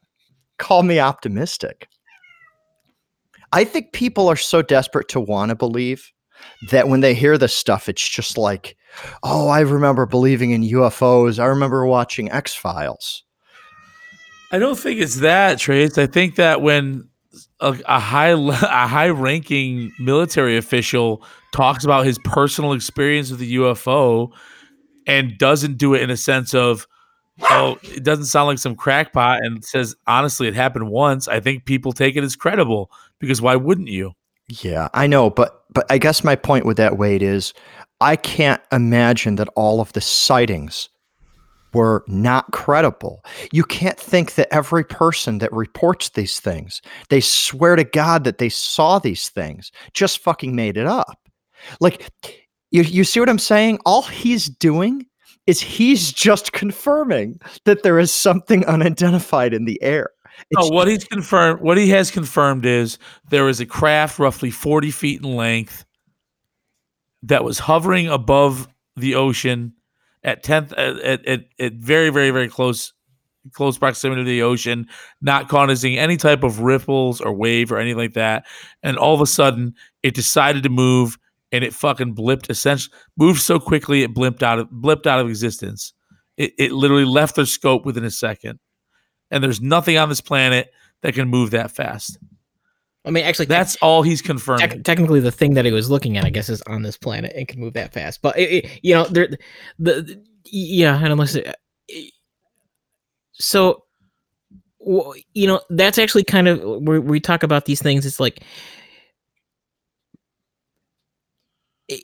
Call 0.59 0.83
me 0.83 0.99
optimistic. 0.99 1.87
I 3.53 3.63
think 3.63 3.91
people 3.91 4.27
are 4.27 4.35
so 4.35 4.61
desperate 4.61 5.07
to 5.09 5.19
want 5.19 5.49
to 5.49 5.55
believe 5.55 6.11
that 6.69 6.87
when 6.87 7.01
they 7.01 7.13
hear 7.13 7.37
this 7.37 7.55
stuff, 7.55 7.89
it's 7.89 8.07
just 8.07 8.37
like, 8.37 8.75
oh, 9.23 9.49
I 9.49 9.61
remember 9.61 10.05
believing 10.05 10.51
in 10.51 10.63
UFOs. 10.63 11.39
I 11.39 11.45
remember 11.45 11.85
watching 11.85 12.31
X 12.31 12.55
Files. 12.55 13.23
I 14.51 14.59
don't 14.59 14.77
think 14.77 14.99
it's 14.99 15.17
that, 15.17 15.59
Trace. 15.59 15.97
I 15.97 16.07
think 16.07 16.35
that 16.35 16.61
when 16.61 17.07
a, 17.59 17.77
a 17.85 17.99
high 17.99 18.29
a 18.31 18.87
high 18.87 19.09
ranking 19.09 19.91
military 19.99 20.57
official 20.57 21.23
talks 21.53 21.83
about 21.83 22.05
his 22.05 22.19
personal 22.19 22.73
experience 22.73 23.31
with 23.31 23.39
the 23.39 23.55
UFO 23.55 24.31
and 25.07 25.37
doesn't 25.37 25.77
do 25.77 25.93
it 25.93 26.01
in 26.01 26.09
a 26.09 26.17
sense 26.17 26.53
of 26.53 26.87
oh 27.49 27.77
it 27.83 28.03
doesn't 28.03 28.25
sound 28.25 28.47
like 28.47 28.59
some 28.59 28.75
crackpot 28.75 29.43
and 29.43 29.63
says 29.65 29.95
honestly 30.05 30.47
it 30.47 30.53
happened 30.53 30.89
once 30.89 31.27
i 31.27 31.39
think 31.39 31.65
people 31.65 31.91
take 31.91 32.15
it 32.15 32.23
as 32.23 32.35
credible 32.35 32.91
because 33.21 33.41
why 33.41 33.55
wouldn't 33.55 33.87
you 33.87 34.11
Yeah, 34.49 34.89
I 34.93 35.07
know, 35.07 35.29
but 35.29 35.63
but 35.73 35.85
I 35.89 35.97
guess 35.97 36.23
my 36.23 36.35
point 36.35 36.65
with 36.65 36.77
that 36.77 36.97
Wade 36.97 37.23
is 37.23 37.53
I 38.01 38.15
can't 38.15 38.61
imagine 38.71 39.35
that 39.35 39.47
all 39.55 39.79
of 39.79 39.93
the 39.93 40.01
sightings 40.01 40.89
were 41.73 42.03
not 42.07 42.51
credible. 42.51 43.23
You 43.53 43.63
can't 43.63 43.97
think 43.97 44.35
that 44.35 44.53
every 44.53 44.83
person 44.83 45.37
that 45.37 45.53
reports 45.53 46.09
these 46.09 46.39
things, 46.39 46.81
they 47.09 47.21
swear 47.21 47.77
to 47.77 47.85
God 47.85 48.25
that 48.25 48.39
they 48.39 48.49
saw 48.49 48.99
these 48.99 49.29
things, 49.29 49.71
just 49.93 50.19
fucking 50.19 50.53
made 50.53 50.75
it 50.75 50.87
up. 50.87 51.17
Like 51.79 52.11
you 52.71 52.83
you 52.83 53.03
see 53.03 53.19
what 53.19 53.29
I'm 53.29 53.39
saying? 53.39 53.79
All 53.85 54.01
he's 54.01 54.47
doing 54.47 55.05
is 55.47 55.61
he's 55.61 56.11
just 56.11 56.53
confirming 56.53 57.39
that 57.65 57.83
there 57.83 57.99
is 57.99 58.13
something 58.13 58.65
unidentified 58.65 59.53
in 59.53 59.65
the 59.65 59.81
air. 59.81 60.09
No, 60.51 60.59
It's 60.61 60.71
what 60.71 60.87
he's 60.87 61.03
confirmed, 61.03 61.61
what 61.61 61.77
he 61.77 61.89
has 61.89 62.11
confirmed 62.11 62.65
is 62.65 62.97
there 63.29 63.47
is 63.49 63.59
a 63.59 63.65
craft 63.65 64.19
roughly 64.19 64.51
40 64.51 64.91
feet 64.91 65.21
in 65.23 65.35
length 65.35 65.85
that 67.23 67.43
was 67.43 67.59
hovering 67.59 68.07
above 68.07 68.67
the 68.95 69.15
ocean 69.15 69.73
at 70.23 70.43
10th 70.43 70.73
uh, 70.73 70.99
at, 71.03 71.25
at, 71.25 71.45
at 71.59 71.73
very, 71.73 72.09
very, 72.09 72.31
very 72.31 72.47
close 72.47 72.93
close 73.53 73.77
proximity 73.77 74.21
to 74.21 74.29
the 74.29 74.43
ocean, 74.43 74.87
not 75.19 75.49
causing 75.49 75.97
any 75.97 76.15
type 76.15 76.43
of 76.43 76.59
ripples 76.59 77.19
or 77.21 77.33
wave 77.33 77.71
or 77.71 77.79
anything 77.79 77.97
like 77.97 78.13
that. 78.13 78.45
And 78.83 78.97
all 78.97 79.15
of 79.15 79.21
a 79.21 79.25
sudden 79.25 79.73
it 80.03 80.13
decided 80.13 80.61
to 80.63 80.69
move 80.69 81.17
and 81.51 81.63
it 81.63 81.73
fucking 81.73 82.15
blipped 82.15 82.49
essentially 82.49 82.95
moved 83.17 83.41
so 83.41 83.59
quickly 83.59 84.03
it 84.03 84.13
blipped 84.13 84.43
out 84.43 84.59
of 84.59 84.69
blipped 84.69 85.07
out 85.07 85.19
of 85.19 85.27
existence. 85.27 85.93
It, 86.37 86.53
it 86.57 86.71
literally 86.71 87.05
left 87.05 87.35
their 87.35 87.45
scope 87.45 87.85
within 87.85 88.03
a 88.05 88.11
second 88.11 88.59
and 89.31 89.43
there's 89.43 89.61
nothing 89.61 89.97
on 89.97 90.09
this 90.09 90.21
planet 90.21 90.71
that 91.01 91.13
can 91.15 91.27
move 91.27 91.49
that 91.51 91.71
fast. 91.71 92.17
i 93.05 93.09
mean 93.09 93.23
actually 93.25 93.47
That's 93.47 93.75
all 93.77 94.03
he's 94.03 94.21
confirmed. 94.21 94.59
Tec- 94.61 94.83
technically 94.83 95.19
the 95.19 95.31
thing 95.31 95.55
that 95.55 95.65
he 95.65 95.71
was 95.71 95.89
looking 95.89 96.17
at 96.17 96.25
i 96.25 96.29
guess 96.29 96.49
is 96.49 96.61
on 96.63 96.83
this 96.83 96.97
planet 96.97 97.33
and 97.35 97.47
can 97.47 97.59
move 97.59 97.73
that 97.73 97.93
fast 97.93 98.21
but 98.21 98.37
it, 98.37 98.51
it- 98.65 98.79
you 98.83 98.93
know 98.93 99.05
there 99.05 99.27
the, 99.79 100.01
the 100.03 100.23
yeah 100.45 100.95
and 100.97 101.07
unless 101.11 101.35
it, 101.35 101.55
so 103.33 103.83
w- 104.79 105.21
you 105.33 105.47
know 105.47 105.61
that's 105.71 105.97
actually 105.97 106.23
kind 106.23 106.47
of 106.47 106.61
where 106.83 107.01
we 107.01 107.19
talk 107.19 107.41
about 107.43 107.65
these 107.65 107.81
things 107.81 108.05
it's 108.05 108.19
like 108.19 108.43
it- 111.87 112.03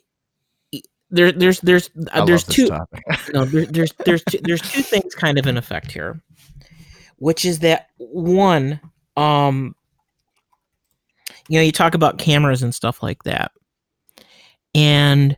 it- 0.72 0.86
there 1.10 1.32
there's 1.32 1.60
there's 1.60 1.90
uh, 2.12 2.24
there's 2.24 2.44
two 2.44 2.66
no 3.32 3.44
there, 3.44 3.66
there's 3.66 3.92
there's 4.04 4.24
two, 4.30 4.38
there's 4.42 4.62
two 4.62 4.82
things 4.82 5.14
kind 5.14 5.38
of 5.38 5.46
in 5.46 5.56
effect 5.56 5.90
here 5.92 6.20
which 7.18 7.44
is 7.44 7.60
that 7.60 7.88
one 7.98 8.80
um 9.16 9.74
you 11.48 11.58
know 11.58 11.62
you 11.64 11.72
talk 11.72 11.94
about 11.94 12.18
cameras 12.18 12.62
and 12.62 12.74
stuff 12.74 13.02
like 13.02 13.22
that. 13.24 13.52
And 14.74 15.36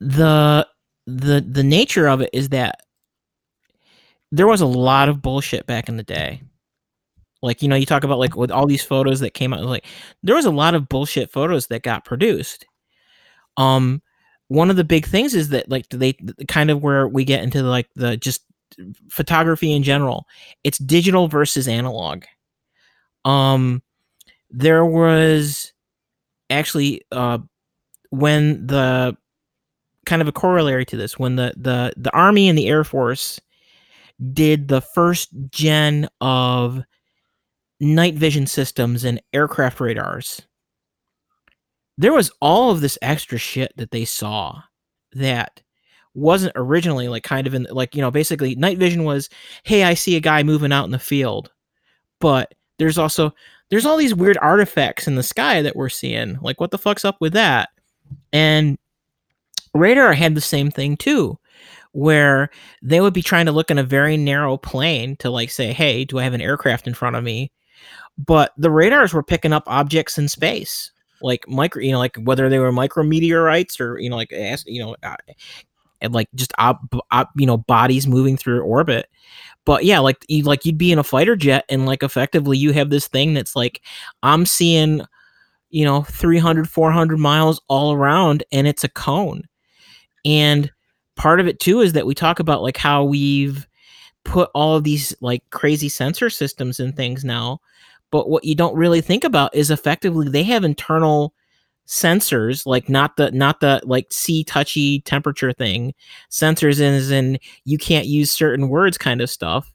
the 0.00 0.66
the 1.06 1.40
the 1.48 1.62
nature 1.62 2.08
of 2.08 2.20
it 2.20 2.30
is 2.32 2.50
that 2.50 2.80
there 4.32 4.46
was 4.46 4.60
a 4.60 4.66
lot 4.66 5.08
of 5.08 5.22
bullshit 5.22 5.66
back 5.66 5.88
in 5.88 5.96
the 5.96 6.02
day. 6.02 6.42
Like 7.42 7.62
you 7.62 7.68
know 7.68 7.76
you 7.76 7.86
talk 7.86 8.04
about 8.04 8.18
like 8.18 8.36
with 8.36 8.50
all 8.50 8.66
these 8.66 8.84
photos 8.84 9.20
that 9.20 9.34
came 9.34 9.52
out 9.52 9.62
like 9.64 9.84
there 10.22 10.36
was 10.36 10.46
a 10.46 10.50
lot 10.50 10.74
of 10.74 10.88
bullshit 10.88 11.30
photos 11.30 11.66
that 11.68 11.82
got 11.82 12.04
produced. 12.04 12.64
Um 13.56 14.02
one 14.48 14.70
of 14.70 14.76
the 14.76 14.84
big 14.84 15.06
things 15.06 15.34
is 15.34 15.48
that 15.48 15.68
like 15.68 15.88
they 15.88 16.12
kind 16.46 16.70
of 16.70 16.82
where 16.82 17.08
we 17.08 17.24
get 17.24 17.42
into 17.42 17.62
like 17.62 17.88
the 17.96 18.16
just 18.16 18.42
photography 19.10 19.72
in 19.72 19.82
general 19.82 20.26
it's 20.64 20.78
digital 20.78 21.28
versus 21.28 21.68
analog. 21.68 22.24
Um 23.24 23.82
there 24.50 24.84
was 24.84 25.72
actually 26.50 27.02
uh 27.12 27.38
when 28.10 28.66
the 28.66 29.16
kind 30.06 30.22
of 30.22 30.28
a 30.28 30.32
corollary 30.32 30.84
to 30.86 30.96
this 30.96 31.18
when 31.18 31.36
the 31.36 31.52
the 31.56 31.92
the 31.96 32.14
army 32.14 32.48
and 32.48 32.56
the 32.56 32.68
air 32.68 32.84
force 32.84 33.40
did 34.32 34.68
the 34.68 34.80
first 34.80 35.28
gen 35.50 36.08
of 36.20 36.82
night 37.80 38.14
vision 38.14 38.46
systems 38.46 39.04
and 39.04 39.20
aircraft 39.32 39.80
radars 39.80 40.42
there 41.98 42.12
was 42.12 42.30
all 42.40 42.70
of 42.70 42.80
this 42.80 42.98
extra 43.02 43.38
shit 43.38 43.72
that 43.76 43.90
they 43.90 44.04
saw 44.04 44.60
that 45.12 45.62
wasn't 46.16 46.52
originally 46.56 47.08
like 47.08 47.22
kind 47.22 47.46
of 47.46 47.54
in 47.54 47.66
like 47.70 47.94
you 47.94 48.00
know 48.00 48.10
basically 48.10 48.54
night 48.54 48.78
vision 48.78 49.04
was 49.04 49.28
hey 49.64 49.84
i 49.84 49.92
see 49.92 50.16
a 50.16 50.20
guy 50.20 50.42
moving 50.42 50.72
out 50.72 50.84
in 50.84 50.90
the 50.90 50.98
field. 50.98 51.50
But 52.20 52.54
there's 52.78 52.98
also 52.98 53.32
there's 53.70 53.86
all 53.86 53.96
these 53.96 54.14
weird 54.14 54.38
artifacts 54.38 55.06
in 55.06 55.16
the 55.16 55.22
sky 55.22 55.62
that 55.62 55.76
we're 55.76 55.88
seeing. 55.88 56.38
Like 56.40 56.60
what 56.60 56.70
the 56.70 56.78
fuck's 56.78 57.04
up 57.04 57.16
with 57.20 57.32
that? 57.34 57.68
And 58.32 58.78
radar 59.74 60.14
had 60.14 60.34
the 60.34 60.40
same 60.40 60.70
thing 60.70 60.96
too 60.96 61.38
where 61.92 62.50
they 62.82 63.00
would 63.00 63.14
be 63.14 63.22
trying 63.22 63.46
to 63.46 63.52
look 63.52 63.70
in 63.70 63.78
a 63.78 63.82
very 63.82 64.16
narrow 64.16 64.56
plane 64.56 65.16
to 65.16 65.30
like 65.30 65.50
say 65.50 65.72
hey 65.72 66.04
do 66.04 66.18
i 66.18 66.22
have 66.22 66.34
an 66.34 66.42
aircraft 66.42 66.86
in 66.86 66.94
front 66.94 67.16
of 67.16 67.24
me? 67.24 67.50
But 68.18 68.52
the 68.56 68.70
radars 68.70 69.12
were 69.12 69.22
picking 69.22 69.52
up 69.52 69.64
objects 69.66 70.18
in 70.18 70.28
space 70.28 70.90
like 71.22 71.48
micro 71.48 71.82
you 71.82 71.92
know 71.92 71.98
like 71.98 72.16
whether 72.16 72.48
they 72.48 72.58
were 72.58 72.72
micrometeorites 72.72 73.80
or 73.80 73.98
you 73.98 74.10
know 74.10 74.16
like 74.16 74.30
you 74.66 74.82
know 74.82 74.96
uh, 75.02 75.16
and 76.00 76.12
like 76.12 76.28
just 76.34 76.52
op, 76.58 76.80
op, 77.10 77.30
you 77.36 77.46
know 77.46 77.56
bodies 77.56 78.06
moving 78.06 78.36
through 78.36 78.62
orbit. 78.62 79.06
But 79.64 79.84
yeah 79.84 79.98
like 79.98 80.24
you 80.28 80.42
like 80.44 80.64
you'd 80.64 80.78
be 80.78 80.92
in 80.92 80.98
a 80.98 81.04
fighter 81.04 81.36
jet 81.36 81.64
and 81.68 81.86
like 81.86 82.02
effectively 82.02 82.56
you 82.56 82.72
have 82.72 82.90
this 82.90 83.08
thing 83.08 83.34
that's 83.34 83.56
like 83.56 83.82
i'm 84.22 84.46
seeing 84.46 85.02
you 85.70 85.84
know 85.84 86.02
300 86.02 86.70
400 86.70 87.18
miles 87.18 87.60
all 87.68 87.92
around 87.92 88.44
and 88.52 88.66
it's 88.66 88.84
a 88.84 88.88
cone. 88.88 89.42
And 90.24 90.70
part 91.16 91.40
of 91.40 91.46
it 91.48 91.60
too 91.60 91.80
is 91.80 91.94
that 91.94 92.06
we 92.06 92.14
talk 92.14 92.38
about 92.38 92.62
like 92.62 92.76
how 92.76 93.04
we've 93.04 93.66
put 94.24 94.50
all 94.54 94.76
of 94.76 94.84
these 94.84 95.14
like 95.20 95.42
crazy 95.50 95.88
sensor 95.88 96.30
systems 96.30 96.80
and 96.80 96.96
things 96.96 97.24
now 97.24 97.60
but 98.10 98.28
what 98.28 98.44
you 98.44 98.54
don't 98.54 98.76
really 98.76 99.00
think 99.00 99.24
about 99.24 99.54
is 99.54 99.70
effectively 99.70 100.28
they 100.28 100.42
have 100.42 100.64
internal 100.64 101.32
sensors 101.86 102.66
like 102.66 102.88
not 102.88 103.16
the 103.16 103.30
not 103.32 103.60
the 103.60 103.80
like 103.84 104.06
see 104.10 104.44
touchy 104.44 105.00
temperature 105.02 105.52
thing. 105.52 105.94
Sensors 106.30 106.80
is 106.80 107.10
in 107.10 107.38
you 107.64 107.78
can't 107.78 108.06
use 108.06 108.30
certain 108.30 108.68
words 108.68 108.98
kind 108.98 109.20
of 109.20 109.30
stuff. 109.30 109.72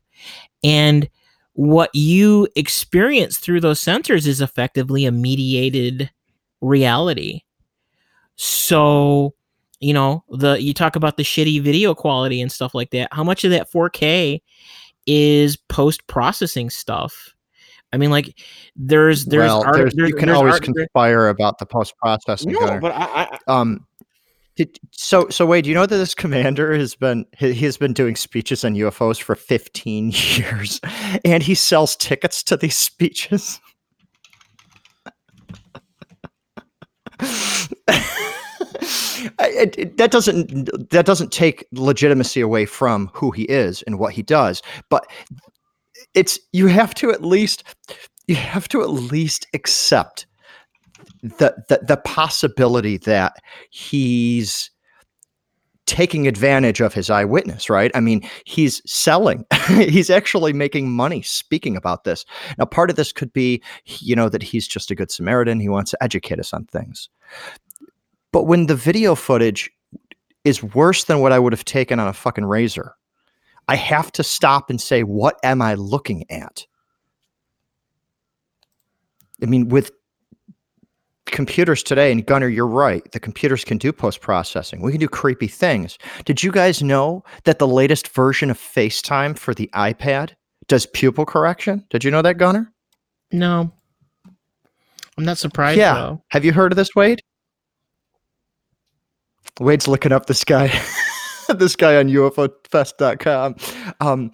And 0.64 1.10
what 1.54 1.90
you 1.94 2.48
experience 2.56 3.38
through 3.38 3.62
those 3.62 3.80
sensors 3.80 4.28
is 4.28 4.42
effectively 4.42 5.06
a 5.06 5.12
mediated 5.12 6.10
reality. 6.62 7.42
So 8.36 9.34
you 9.80 9.94
know 9.94 10.24
the 10.30 10.62
you 10.62 10.74
talk 10.74 10.96
about 10.96 11.18
the 11.18 11.24
shitty 11.24 11.62
video 11.62 11.96
quality 11.96 12.42
and 12.42 12.52
stuff 12.52 12.76
like 12.76 12.92
that. 12.92 13.10
How 13.12 13.24
much 13.24 13.44
of 13.44 13.52
that 13.52 13.72
4k 13.72 14.42
is 15.08 15.56
post 15.56 16.06
processing 16.08 16.70
stuff 16.70 17.34
I 17.94 17.98
mean, 17.98 18.10
like 18.10 18.40
there's 18.76 19.26
there's, 19.26 19.48
well, 19.48 19.64
art, 19.64 19.76
there's, 19.76 19.94
there's 19.94 20.10
you 20.10 20.16
can 20.16 20.28
there's 20.28 20.38
always 20.38 20.54
art, 20.56 20.64
conspire 20.64 21.28
about 21.28 21.58
the 21.58 21.66
post 21.66 21.96
processing. 21.98 22.54
No, 22.54 22.80
but 22.80 22.94
I, 22.94 23.06
I 23.24 23.40
um, 23.48 23.86
did, 24.56 24.80
so 24.92 25.28
so 25.30 25.46
Wade, 25.46 25.66
you 25.66 25.74
know 25.74 25.86
that 25.86 25.98
this 25.98 26.16
commander 26.16 26.74
has 26.74 26.96
been 26.96 27.26
he, 27.38 27.54
he 27.54 27.66
has 27.66 27.78
been 27.78 27.94
doing 27.94 28.16
speeches 28.16 28.64
on 28.64 28.76
UFOs 28.76 29.22
for 29.22 29.36
15 29.36 30.12
years, 30.16 30.80
and 31.26 31.44
he 31.44 31.56
sells 31.56 31.96
tickets 31.98 32.44
to 32.44 32.58
these 32.58 32.78
speeches. 32.78 33.60
It, 39.40 39.78
it, 39.78 39.98
that 39.98 40.10
doesn't 40.10 40.90
that 40.90 41.06
doesn't 41.06 41.32
take 41.32 41.68
legitimacy 41.72 42.42
away 42.42 42.66
from 42.66 43.12
who 43.14 43.30
he 43.30 43.44
is 43.44 43.84
and 43.84 44.00
what 44.00 44.14
he 44.14 44.24
does, 44.24 44.64
but 44.90 45.06
it's 46.14 46.40
you 46.52 46.68
have 46.68 46.94
to 46.96 47.12
at 47.12 47.24
least 47.24 47.64
you 48.28 48.36
have 48.36 48.68
to 48.70 48.82
at 48.82 48.90
least 48.90 49.48
accept 49.54 50.26
the 51.22 51.56
the, 51.70 51.80
the 51.88 51.98
possibility 51.98 52.98
that 52.98 53.34
he's 53.70 54.70
taking 55.88 56.28
advantage 56.28 56.80
of 56.80 56.94
his 56.94 57.10
eyewitness 57.10 57.70
right? 57.70 57.92
I 57.94 58.00
mean 58.00 58.22
he's 58.46 58.82
selling. 58.86 59.46
He's 59.68 60.10
actually 60.10 60.54
making 60.54 60.92
money 60.92 61.22
speaking 61.22 61.76
about 61.76 62.04
this. 62.04 62.26
Now 62.58 62.66
part 62.66 62.90
of 62.90 62.96
this 62.96 63.12
could 63.12 63.32
be 63.34 63.62
you 63.86 64.16
know 64.16 64.30
that 64.30 64.44
he's 64.44 64.68
just 64.68 64.92
a 64.92 64.96
good 64.96 65.12
samaritan. 65.12 65.60
He 65.60 65.70
wants 65.70 65.92
to 65.92 66.04
educate 66.04 66.40
us 66.40 66.54
on 66.54 66.66
things. 66.66 67.10
But 68.32 68.48
when 68.48 68.68
the 68.68 68.76
video 68.76 69.16
footage 69.16 69.70
is 70.44 70.64
worse 70.64 71.04
than 71.04 71.20
what 71.20 71.32
i 71.32 71.40
would 71.40 71.54
have 71.54 71.66
taken 71.66 72.00
on 72.00 72.08
a 72.08 72.14
fucking 72.14 72.46
razor 72.46 72.96
I 73.72 73.76
have 73.76 74.12
to 74.12 74.24
stop 74.24 74.70
and 74.70 74.82
say, 74.82 75.04
what 75.04 75.40
am 75.44 75.62
I 75.62 75.76
looking 75.76 76.30
at? 76.30 76.68
I 79.42 79.46
mean, 79.46 79.70
with 79.70 79.92
computers 81.26 81.82
today, 81.82 82.12
and 82.12 82.26
Gunner, 82.26 82.50
you're 82.50 82.68
right, 82.68 83.10
the 83.14 83.20
computers 83.22 83.64
can 83.64 83.78
do 83.78 83.94
post 83.94 84.20
processing. 84.20 84.82
We 84.82 84.92
can 84.92 85.00
do 85.00 85.08
creepy 85.08 85.48
things. 85.48 85.98
Did 86.26 86.44
you 86.44 86.52
guys 86.52 86.84
know 86.84 87.24
that 87.46 87.60
the 87.60 87.68
latest 87.68 88.10
version 88.10 88.52
of 88.52 88.58
FaceTime 88.58 89.38
for 89.38 89.54
the 89.54 89.70
iPad 89.74 90.32
does 90.68 90.86
pupil 90.86 91.26
correction? 91.26 91.86
Did 91.92 92.04
you 92.04 92.12
know 92.12 92.22
that, 92.24 92.38
Gunner? 92.38 92.74
No. 93.32 93.72
I'm 95.18 95.24
not 95.24 95.38
surprised. 95.38 95.78
Yeah. 95.78 95.94
Though. 95.94 96.24
Have 96.32 96.44
you 96.44 96.52
heard 96.52 96.74
of 96.74 96.76
this, 96.76 96.94
Wade? 96.94 97.22
Wade's 99.62 99.88
looking 99.88 100.12
up 100.12 100.26
this 100.26 100.44
guy. 100.58 100.78
this 101.60 101.76
guy 101.76 101.98
on 101.98 102.08
UFOfest.com. 102.08 103.56
Um, 104.00 104.32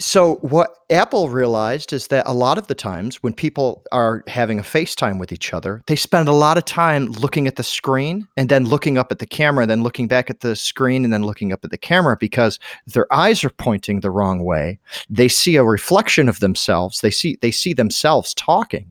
so 0.00 0.36
what 0.36 0.76
Apple 0.88 1.28
realized 1.28 1.92
is 1.92 2.06
that 2.06 2.26
a 2.26 2.32
lot 2.32 2.56
of 2.56 2.68
the 2.68 2.74
times 2.74 3.16
when 3.16 3.34
people 3.34 3.82
are 3.92 4.24
having 4.28 4.58
a 4.58 4.62
FaceTime 4.62 5.18
with 5.18 5.30
each 5.30 5.52
other, 5.52 5.82
they 5.88 5.96
spend 5.96 6.26
a 6.26 6.32
lot 6.32 6.56
of 6.56 6.64
time 6.64 7.06
looking 7.12 7.46
at 7.46 7.56
the 7.56 7.62
screen 7.62 8.26
and 8.38 8.48
then 8.48 8.64
looking 8.64 8.96
up 8.96 9.12
at 9.12 9.18
the 9.18 9.26
camera, 9.26 9.66
then 9.66 9.82
looking 9.82 10.08
back 10.08 10.30
at 10.30 10.40
the 10.40 10.56
screen 10.56 11.04
and 11.04 11.12
then 11.12 11.24
looking 11.24 11.52
up 11.52 11.62
at 11.64 11.70
the 11.70 11.76
camera 11.76 12.16
because 12.18 12.58
their 12.86 13.12
eyes 13.12 13.44
are 13.44 13.50
pointing 13.50 14.00
the 14.00 14.10
wrong 14.10 14.42
way. 14.42 14.78
They 15.10 15.28
see 15.28 15.56
a 15.56 15.64
reflection 15.64 16.30
of 16.30 16.40
themselves. 16.40 17.02
They 17.02 17.10
see 17.10 17.38
they 17.42 17.50
see 17.50 17.74
themselves 17.74 18.32
talking. 18.32 18.90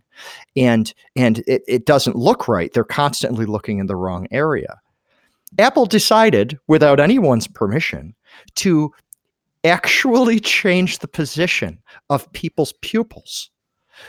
And 0.55 0.93
and 1.15 1.39
it, 1.47 1.63
it 1.67 1.85
doesn't 1.87 2.17
look 2.17 2.47
right. 2.47 2.71
They're 2.71 2.83
constantly 2.83 3.47
looking 3.47 3.79
in 3.79 3.87
the 3.87 3.95
wrong 3.95 4.27
area. 4.29 4.79
Apple 5.57 5.85
decided, 5.85 6.57
without 6.67 6.99
anyone's 6.99 7.47
permission, 7.47 8.13
to 8.55 8.91
actually 9.63 10.39
change 10.39 10.99
the 10.99 11.07
position 11.07 11.79
of 12.09 12.31
people's 12.33 12.73
pupils 12.81 13.49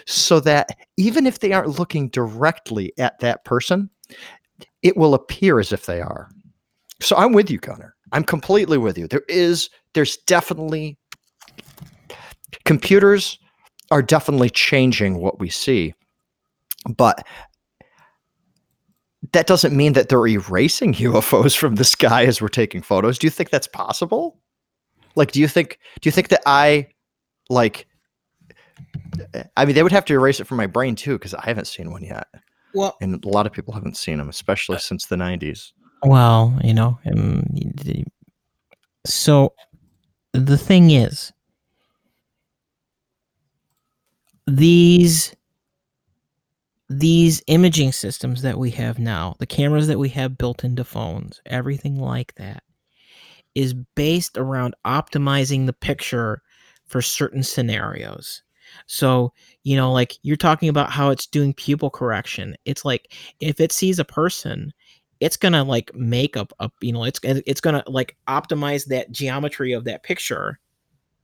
so 0.06 0.38
that 0.40 0.68
even 0.96 1.26
if 1.26 1.40
they 1.40 1.52
aren't 1.52 1.78
looking 1.78 2.08
directly 2.08 2.92
at 2.98 3.18
that 3.20 3.44
person, 3.44 3.90
it 4.82 4.96
will 4.96 5.14
appear 5.14 5.58
as 5.58 5.72
if 5.72 5.86
they 5.86 6.00
are. 6.00 6.28
So 7.00 7.16
I'm 7.16 7.32
with 7.32 7.50
you, 7.50 7.58
Connor. 7.58 7.94
I'm 8.12 8.24
completely 8.24 8.78
with 8.78 8.98
you. 8.98 9.08
There 9.08 9.24
is, 9.28 9.70
there's 9.94 10.16
definitely, 10.26 10.98
computers 12.64 13.38
are 13.90 14.02
definitely 14.02 14.50
changing 14.50 15.18
what 15.18 15.40
we 15.40 15.48
see. 15.48 15.94
But 16.96 17.26
that 19.32 19.46
doesn't 19.46 19.76
mean 19.76 19.92
that 19.94 20.08
they're 20.08 20.26
erasing 20.26 20.94
UFOs 20.94 21.56
from 21.56 21.76
the 21.76 21.84
sky 21.84 22.24
as 22.24 22.40
we're 22.40 22.48
taking 22.48 22.82
photos. 22.82 23.18
Do 23.18 23.26
you 23.26 23.30
think 23.30 23.50
that's 23.50 23.66
possible? 23.66 24.38
Like, 25.16 25.32
do 25.32 25.40
you 25.40 25.48
think 25.48 25.78
do 26.00 26.08
you 26.08 26.12
think 26.12 26.28
that 26.28 26.42
I 26.46 26.88
like? 27.48 27.86
I 29.56 29.64
mean, 29.64 29.74
they 29.74 29.82
would 29.82 29.92
have 29.92 30.04
to 30.06 30.14
erase 30.14 30.40
it 30.40 30.46
from 30.46 30.56
my 30.56 30.66
brain 30.66 30.94
too 30.94 31.18
because 31.18 31.34
I 31.34 31.44
haven't 31.44 31.66
seen 31.66 31.90
one 31.90 32.04
yet. 32.04 32.26
Well, 32.74 32.96
and 33.00 33.22
a 33.24 33.28
lot 33.28 33.46
of 33.46 33.52
people 33.52 33.74
haven't 33.74 33.96
seen 33.96 34.18
them, 34.18 34.28
especially 34.28 34.78
since 34.78 35.06
the 35.06 35.16
'90s. 35.16 35.72
Well, 36.04 36.58
you 36.62 36.72
know, 36.72 36.98
um, 37.12 37.44
so 39.04 39.52
the 40.32 40.56
thing 40.56 40.90
is, 40.90 41.32
these 44.46 45.34
these 46.90 47.40
imaging 47.46 47.92
systems 47.92 48.42
that 48.42 48.58
we 48.58 48.70
have 48.72 48.98
now, 48.98 49.36
the 49.38 49.46
cameras 49.46 49.86
that 49.86 49.98
we 49.98 50.08
have 50.08 50.36
built 50.36 50.64
into 50.64 50.82
phones, 50.82 51.40
everything 51.46 51.96
like 52.00 52.34
that, 52.34 52.64
is 53.54 53.74
based 53.94 54.36
around 54.36 54.74
optimizing 54.84 55.66
the 55.66 55.72
picture 55.72 56.42
for 56.86 57.00
certain 57.00 57.44
scenarios. 57.44 58.42
So, 58.88 59.32
you 59.62 59.76
know, 59.76 59.92
like 59.92 60.16
you're 60.22 60.36
talking 60.36 60.68
about 60.68 60.90
how 60.90 61.10
it's 61.10 61.28
doing 61.28 61.54
pupil 61.54 61.90
correction. 61.90 62.56
It's 62.64 62.84
like 62.84 63.14
if 63.38 63.60
it 63.60 63.70
sees 63.70 64.00
a 64.00 64.04
person, 64.04 64.72
it's 65.20 65.36
gonna 65.36 65.62
like 65.62 65.94
make 65.94 66.36
up 66.36 66.52
a 66.58 66.70
you 66.80 66.92
know, 66.92 67.04
it's 67.04 67.20
it's 67.22 67.60
gonna 67.60 67.84
like 67.86 68.16
optimize 68.28 68.86
that 68.86 69.12
geometry 69.12 69.72
of 69.72 69.84
that 69.84 70.02
picture, 70.02 70.58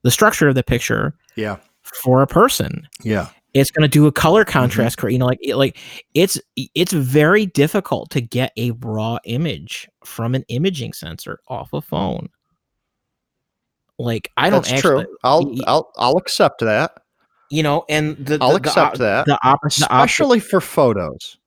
the 0.02 0.10
structure 0.12 0.48
of 0.48 0.54
the 0.54 0.62
picture 0.62 1.16
Yeah. 1.34 1.56
for 1.82 2.22
a 2.22 2.26
person. 2.26 2.86
Yeah. 3.02 3.28
It's 3.60 3.70
gonna 3.70 3.88
do 3.88 4.06
a 4.06 4.12
color 4.12 4.44
mm-hmm. 4.44 4.52
contrast, 4.52 4.98
cor- 4.98 5.10
you 5.10 5.18
know, 5.18 5.26
like 5.26 5.38
it, 5.40 5.56
like 5.56 5.78
it's 6.14 6.40
it's 6.56 6.92
very 6.92 7.46
difficult 7.46 8.10
to 8.10 8.20
get 8.20 8.52
a 8.56 8.72
raw 8.72 9.18
image 9.24 9.88
from 10.04 10.34
an 10.34 10.44
imaging 10.48 10.92
sensor 10.92 11.40
off 11.48 11.72
a 11.72 11.80
phone. 11.80 12.28
Like 13.98 14.30
I 14.36 14.50
don't 14.50 14.62
That's 14.62 14.74
actually, 14.74 15.04
true. 15.04 15.16
I'll 15.24 15.54
I'll 15.66 15.92
I'll 15.96 16.16
accept 16.18 16.60
that. 16.60 16.92
you 17.50 17.62
know, 17.62 17.84
and 17.88 18.16
the 18.16 18.38
I'll 18.40 18.52
the, 18.52 18.58
the 18.58 18.68
accept 18.68 18.94
op- 18.94 18.98
that. 18.98 19.26
The 19.26 19.38
op- 19.42 19.60
the 19.62 19.90
op- 19.90 20.04
Especially 20.04 20.40
for 20.40 20.60
photos. 20.60 21.38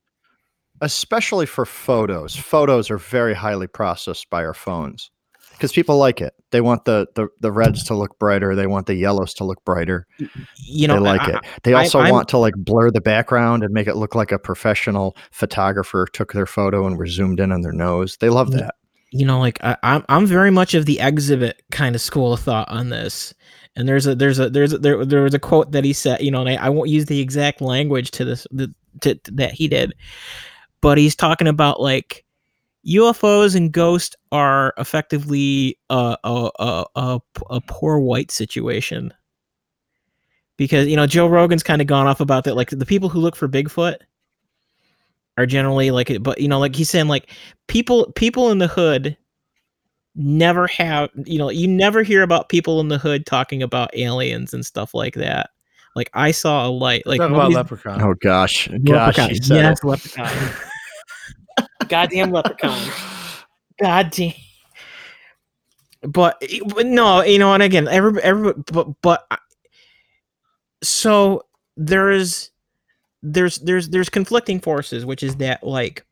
Especially 0.81 1.45
for 1.45 1.65
photos. 1.65 2.36
Photos 2.36 2.90
are 2.90 2.98
very 2.98 3.34
highly 3.34 3.68
processed 3.68 4.30
by 4.30 4.45
our 4.45 4.53
phones. 4.53 5.11
Because 5.60 5.73
people 5.73 5.98
like 5.98 6.22
it. 6.22 6.34
They 6.52 6.61
want 6.61 6.86
the, 6.86 7.06
the 7.15 7.27
the 7.41 7.52
reds 7.52 7.84
to 7.86 7.94
look 7.95 8.18
brighter. 8.18 8.56
They 8.56 8.65
want 8.65 8.88
the 8.88 8.95
yellows 8.95 9.34
to 9.36 9.44
look 9.44 9.64
brighter. 9.65 10.07
you 10.56 10.88
know, 10.88 10.95
they 10.95 10.99
like 11.02 11.22
I- 11.22 11.31
it. 11.38 11.40
They 11.64 11.73
also 11.73 11.99
I'm- 11.99 12.11
want 12.14 12.30
to 12.30 12.38
like 12.38 12.53
blur 12.57 12.90
the 12.91 13.02
background 13.02 13.64
and 13.64 13.73
make 13.73 13.88
it 13.88 13.95
look 13.95 14.15
like 14.15 14.31
a 14.31 14.40
professional 14.40 15.15
photographer 15.31 16.07
took 16.11 16.34
their 16.34 16.45
photo 16.45 16.88
and 16.88 16.98
were 16.98 17.07
zoomed 17.07 17.40
in 17.40 17.52
on 17.52 17.61
their 17.61 17.73
nose. 17.73 18.18
They 18.19 18.30
love 18.30 18.52
that. 18.52 18.76
you 19.11 19.26
know 19.26 19.40
like 19.40 19.57
I, 19.64 19.76
i'm 19.81 20.06
i'm 20.07 20.27
very 20.27 20.52
much 20.52 20.76
of 20.76 20.86
the 20.86 20.99
exhibit 20.99 21.61
kind 21.72 21.95
of 21.95 22.02
school 22.02 22.31
of 22.34 22.41
thought 22.41 22.69
on 22.69 22.90
this 22.90 23.34
and 23.76 23.88
there's 23.90 24.06
a 24.06 24.14
there's 24.14 24.38
a 24.38 24.52
there's 24.52 24.72
a, 24.73 24.77
there 24.77 25.03
there 25.03 25.23
was 25.23 25.34
a 25.34 25.40
quote 25.40 25.72
that 25.72 25.84
he 25.84 25.94
said 25.94 26.22
you 26.22 26.30
know 26.30 26.41
and 26.41 26.49
I, 26.49 26.65
I 26.68 26.69
won't 26.69 26.90
use 26.90 27.06
the 27.06 27.19
exact 27.19 27.60
language 27.60 28.11
to 28.11 28.23
this 28.26 28.45
the, 28.52 28.72
to, 29.02 29.15
to- 29.15 29.31
that 29.31 29.52
he 29.53 29.68
did 29.68 29.94
but 30.81 30.99
he's 30.99 31.15
talking 31.15 31.48
about 31.48 31.81
like 31.81 32.23
UFOs 32.88 33.56
and 33.56 33.72
ghosts 33.72 34.16
are 34.32 34.74
effectively 34.78 35.78
a 35.90 36.18
a, 36.24 36.50
a, 36.60 36.86
a, 36.96 37.20
a 37.50 37.62
poor 37.62 38.00
white 38.00 38.32
situation 38.32 39.14
because 40.58 40.88
you 40.88 40.96
know 40.96 41.08
Joe 41.08 41.28
Rogan's 41.28 41.64
kind 41.64 41.82
of 41.82 41.88
gone 41.88 42.08
off 42.08 42.20
about 42.20 42.44
that 42.46 42.56
like 42.56 42.70
the 42.70 42.86
people 42.86 43.10
who 43.10 43.20
look 43.20 43.36
for 43.36 43.48
Bigfoot 43.48 43.98
are 45.38 45.46
generally 45.46 45.92
like 45.92 46.22
but 46.22 46.40
you 46.40 46.48
know 46.48 46.60
like 46.60 46.76
he's 46.76 46.90
saying 46.90 47.08
like 47.08 47.32
people 47.68 48.12
people 48.16 48.52
in 48.52 48.60
the 48.60 48.68
hood 48.68 49.18
never 50.16 50.68
have 50.68 51.10
you 51.26 51.38
know 51.38 51.50
you 51.50 51.68
never 51.68 52.04
hear 52.04 52.24
about 52.24 52.50
people 52.50 52.82
in 52.82 52.90
the 52.90 52.98
hood 52.98 53.26
talking 53.26 53.64
about 53.64 53.96
aliens 53.96 54.54
and 54.54 54.66
stuff 54.66 54.94
like 54.94 55.14
that 55.14 55.52
like 55.96 56.10
i 56.14 56.30
saw 56.30 56.68
a 56.68 56.70
light 56.70 57.06
like 57.06 57.20
Talk 57.20 57.32
about 57.32 57.52
leprechaun. 57.52 58.02
Oh 58.02 58.16
gosh. 58.16 58.68
Gosh, 58.84 59.18
leprechaun. 59.18 59.30
he 59.30 59.40
yes 59.50 59.84
leprechaun 59.84 60.52
goddamn 61.88 62.31
leprechaun. 62.31 62.91
Goddamn. 63.80 64.34
But, 66.02 66.41
but 66.73 66.86
no 66.86 67.23
you 67.23 67.40
know 67.40 67.53
and 67.53 67.61
again 67.61 67.88
every 67.90 68.22
every 68.22 68.53
but 68.72 68.88
but 69.02 69.27
so 70.81 71.44
there's 71.76 72.52
there's 73.22 73.57
there's 73.60 73.90
there's 73.90 74.07
conflicting 74.07 74.61
forces 74.61 75.06
which 75.06 75.23
is 75.23 75.36
that 75.38 75.61
like 75.61 76.06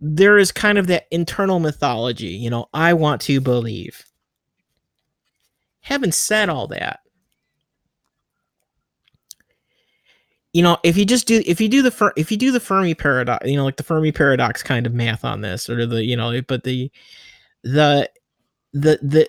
there 0.00 0.36
is 0.36 0.50
kind 0.50 0.78
of 0.78 0.88
that 0.88 1.06
internal 1.12 1.60
mythology 1.60 2.26
you 2.26 2.50
know 2.50 2.68
i 2.74 2.92
want 2.92 3.20
to 3.20 3.40
believe. 3.40 4.04
Having 5.82 6.12
said 6.12 6.48
all 6.48 6.66
that 6.68 7.00
you 10.54 10.62
know 10.62 10.78
if 10.84 10.96
you 10.96 11.04
just 11.04 11.26
do 11.26 11.42
if 11.44 11.60
you 11.60 11.68
do 11.68 11.82
the 11.82 12.12
if 12.16 12.30
you 12.30 12.38
do 12.38 12.50
the 12.50 12.60
fermi 12.60 12.94
paradox 12.94 13.46
you 13.46 13.56
know 13.56 13.64
like 13.64 13.76
the 13.76 13.82
fermi 13.82 14.12
paradox 14.12 14.62
kind 14.62 14.86
of 14.86 14.94
math 14.94 15.24
on 15.24 15.42
this 15.42 15.68
or 15.68 15.84
the 15.84 16.02
you 16.02 16.16
know 16.16 16.40
but 16.42 16.62
the 16.62 16.90
the 17.64 18.08
the 18.72 18.98
the 19.02 19.28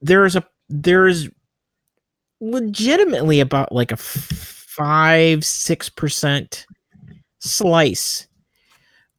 there's 0.00 0.36
a 0.36 0.44
there's 0.68 1.28
legitimately 2.40 3.40
about 3.40 3.72
like 3.72 3.90
a 3.90 3.96
five 3.96 5.44
six 5.44 5.88
percent 5.88 6.64
slice 7.40 8.28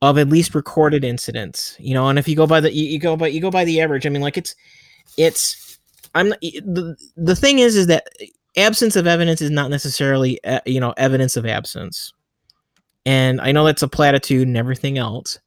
of 0.01 0.17
at 0.17 0.29
least 0.29 0.55
recorded 0.55 1.03
incidents 1.03 1.75
you 1.77 1.93
know 1.93 2.07
and 2.07 2.17
if 2.17 2.27
you 2.27 2.35
go 2.35 2.47
by 2.47 2.61
the 2.61 2.73
you, 2.73 2.85
you 2.85 2.99
go 2.99 3.17
by 3.17 3.27
you 3.27 3.41
go 3.41 3.51
by 3.51 3.65
the 3.65 3.81
average 3.81 4.05
i 4.05 4.09
mean 4.09 4.21
like 4.21 4.37
it's 4.37 4.55
it's 5.17 5.77
i'm 6.15 6.29
the, 6.29 6.95
the 7.17 7.35
thing 7.35 7.59
is 7.59 7.75
is 7.75 7.87
that 7.87 8.07
absence 8.57 8.95
of 8.95 9.07
evidence 9.07 9.41
is 9.41 9.51
not 9.51 9.69
necessarily 9.69 10.43
uh, 10.43 10.59
you 10.65 10.79
know 10.79 10.93
evidence 10.97 11.37
of 11.37 11.45
absence. 11.45 12.13
And 13.05 13.39
i 13.41 13.51
know 13.51 13.65
that's 13.65 13.81
a 13.81 13.87
platitude 13.87 14.47
and 14.47 14.57
everything 14.57 14.97
else 14.97 15.39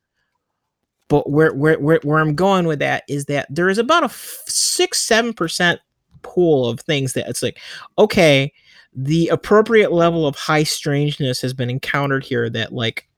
but 1.12 1.28
where 1.28 1.52
where 1.52 1.78
where, 1.78 2.00
where 2.02 2.18
i'm 2.18 2.34
going 2.34 2.66
with 2.66 2.78
that 2.78 3.04
is 3.06 3.26
that 3.26 3.46
there 3.50 3.68
is 3.68 3.76
about 3.76 4.02
a 4.02 4.06
f- 4.06 4.42
six 4.46 4.98
seven 4.98 5.34
percent 5.34 5.78
pool 6.22 6.68
of 6.68 6.80
things 6.80 7.12
that 7.12 7.28
it's 7.28 7.42
like 7.42 7.60
okay 7.98 8.50
the 8.94 9.28
appropriate 9.28 9.92
level 9.92 10.26
of 10.26 10.34
high 10.36 10.62
strangeness 10.62 11.40
has 11.42 11.52
been 11.52 11.68
encountered 11.68 12.24
here 12.24 12.48
that 12.48 12.72
like 12.72 13.08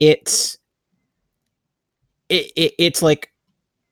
it's 0.00 0.56
it, 2.30 2.50
it 2.56 2.72
it's 2.78 3.02
like 3.02 3.30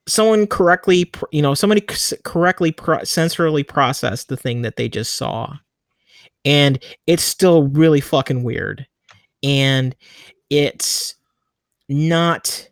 someone 0.07 0.47
correctly 0.47 1.11
you 1.33 1.41
know 1.41 1.55
somebody 1.55 1.81
correctly 2.25 2.73
pro- 2.73 2.99
sensorily 2.99 3.67
processed 3.67 4.29
the 4.29 4.37
thing 4.37 4.63
that 4.63 4.77
they 4.77 4.89
just 4.89 5.15
saw. 5.17 5.53
And 6.45 6.83
it's 7.07 7.23
still 7.23 7.69
really 7.69 8.01
fucking 8.01 8.43
weird. 8.43 8.87
And 9.43 9.97
it's 10.51 11.15
not 11.89 12.69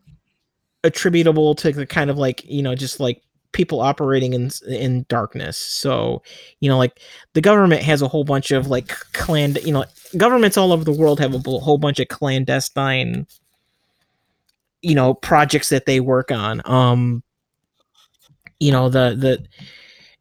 attributable 0.85 1.55
to 1.55 1.73
the 1.73 1.87
kind 1.87 2.11
of 2.11 2.19
like 2.19 2.45
you 2.45 2.63
know 2.63 2.75
just 2.75 3.01
like 3.01 3.23
people 3.53 3.81
operating 3.81 4.35
in 4.35 4.51
in 4.69 5.07
darkness. 5.09 5.57
So 5.57 6.23
you 6.61 6.69
know 6.69 6.79
like 6.79 7.01
the 7.35 7.41
government 7.41 7.83
has 7.83 8.03
a 8.03 8.09
whole 8.09 8.25
bunch 8.25 8.51
of 8.51 8.67
like 8.67 8.89
clan 9.15 9.57
you 9.65 9.73
know 9.73 9.85
governments 10.17 10.57
all 10.57 10.73
over 10.73 10.85
the 10.85 10.93
world 10.93 11.19
have 11.21 11.35
a 11.35 11.39
whole 11.39 11.79
bunch 11.79 11.99
of 11.99 12.09
clandestine 12.09 13.27
you 14.83 14.95
know 14.95 15.15
projects 15.15 15.69
that 15.71 15.87
they 15.87 16.01
work 16.01 16.31
on. 16.31 16.63
Um 16.65 17.23
you 18.61 18.71
know 18.71 18.89
the 18.89 19.17
the 19.19 19.45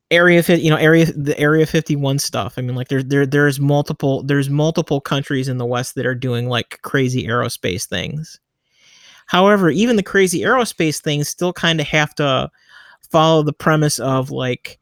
area 0.10 0.44
you 0.48 0.70
know 0.70 0.76
area 0.76 1.06
the 1.06 1.38
area 1.40 1.66
51 1.66 2.20
stuff. 2.20 2.56
I 2.58 2.62
mean 2.62 2.76
like 2.76 2.90
there 2.90 3.04
there 3.04 3.26
there's 3.26 3.60
multiple 3.60 4.24
there's 4.24 4.50
multiple 4.50 5.00
countries 5.00 5.48
in 5.48 5.58
the 5.58 5.66
west 5.66 5.96
that 5.96 6.06
are 6.06 6.16
doing 6.16 6.50
like 6.50 6.80
crazy 6.82 7.26
aerospace 7.28 7.88
things. 7.88 8.40
However 9.28 9.70
even 9.70 9.96
the 9.96 10.04
crazy 10.04 10.42
aerospace 10.42 11.02
things 11.02 11.30
still 11.30 11.54
kind 11.54 11.80
of 11.80 11.88
have 11.88 12.14
to 12.16 12.50
follow 13.10 13.44
the 13.44 13.54
premise 13.54 14.00
of 14.00 14.32
like 14.32 14.80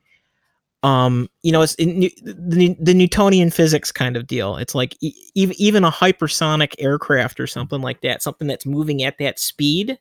um 0.83 1.29
you 1.43 1.51
know 1.51 1.61
it's 1.61 1.75
in, 1.75 1.99
the, 2.23 2.75
the 2.79 2.93
newtonian 2.93 3.51
physics 3.51 3.91
kind 3.91 4.15
of 4.15 4.27
deal. 4.27 4.55
It's 4.55 4.73
like 4.73 4.95
e- 5.01 5.13
even 5.35 5.83
a 5.83 5.91
hypersonic 5.91 6.73
aircraft 6.79 7.39
or 7.39 7.47
something 7.47 7.81
like 7.81 8.01
that 8.01 8.21
something 8.21 8.47
that's 8.47 8.65
moving 8.65 9.03
at 9.03 9.17
that 9.19 9.39
speed 9.39 9.99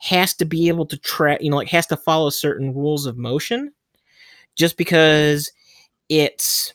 has 0.00 0.34
to 0.34 0.44
be 0.44 0.68
able 0.68 0.86
to 0.86 0.96
track 0.98 1.40
you 1.40 1.50
know 1.50 1.56
like 1.56 1.68
has 1.68 1.86
to 1.88 1.96
follow 1.96 2.30
certain 2.30 2.74
rules 2.74 3.06
of 3.06 3.16
motion 3.16 3.72
just 4.56 4.76
because 4.76 5.50
it's 6.08 6.74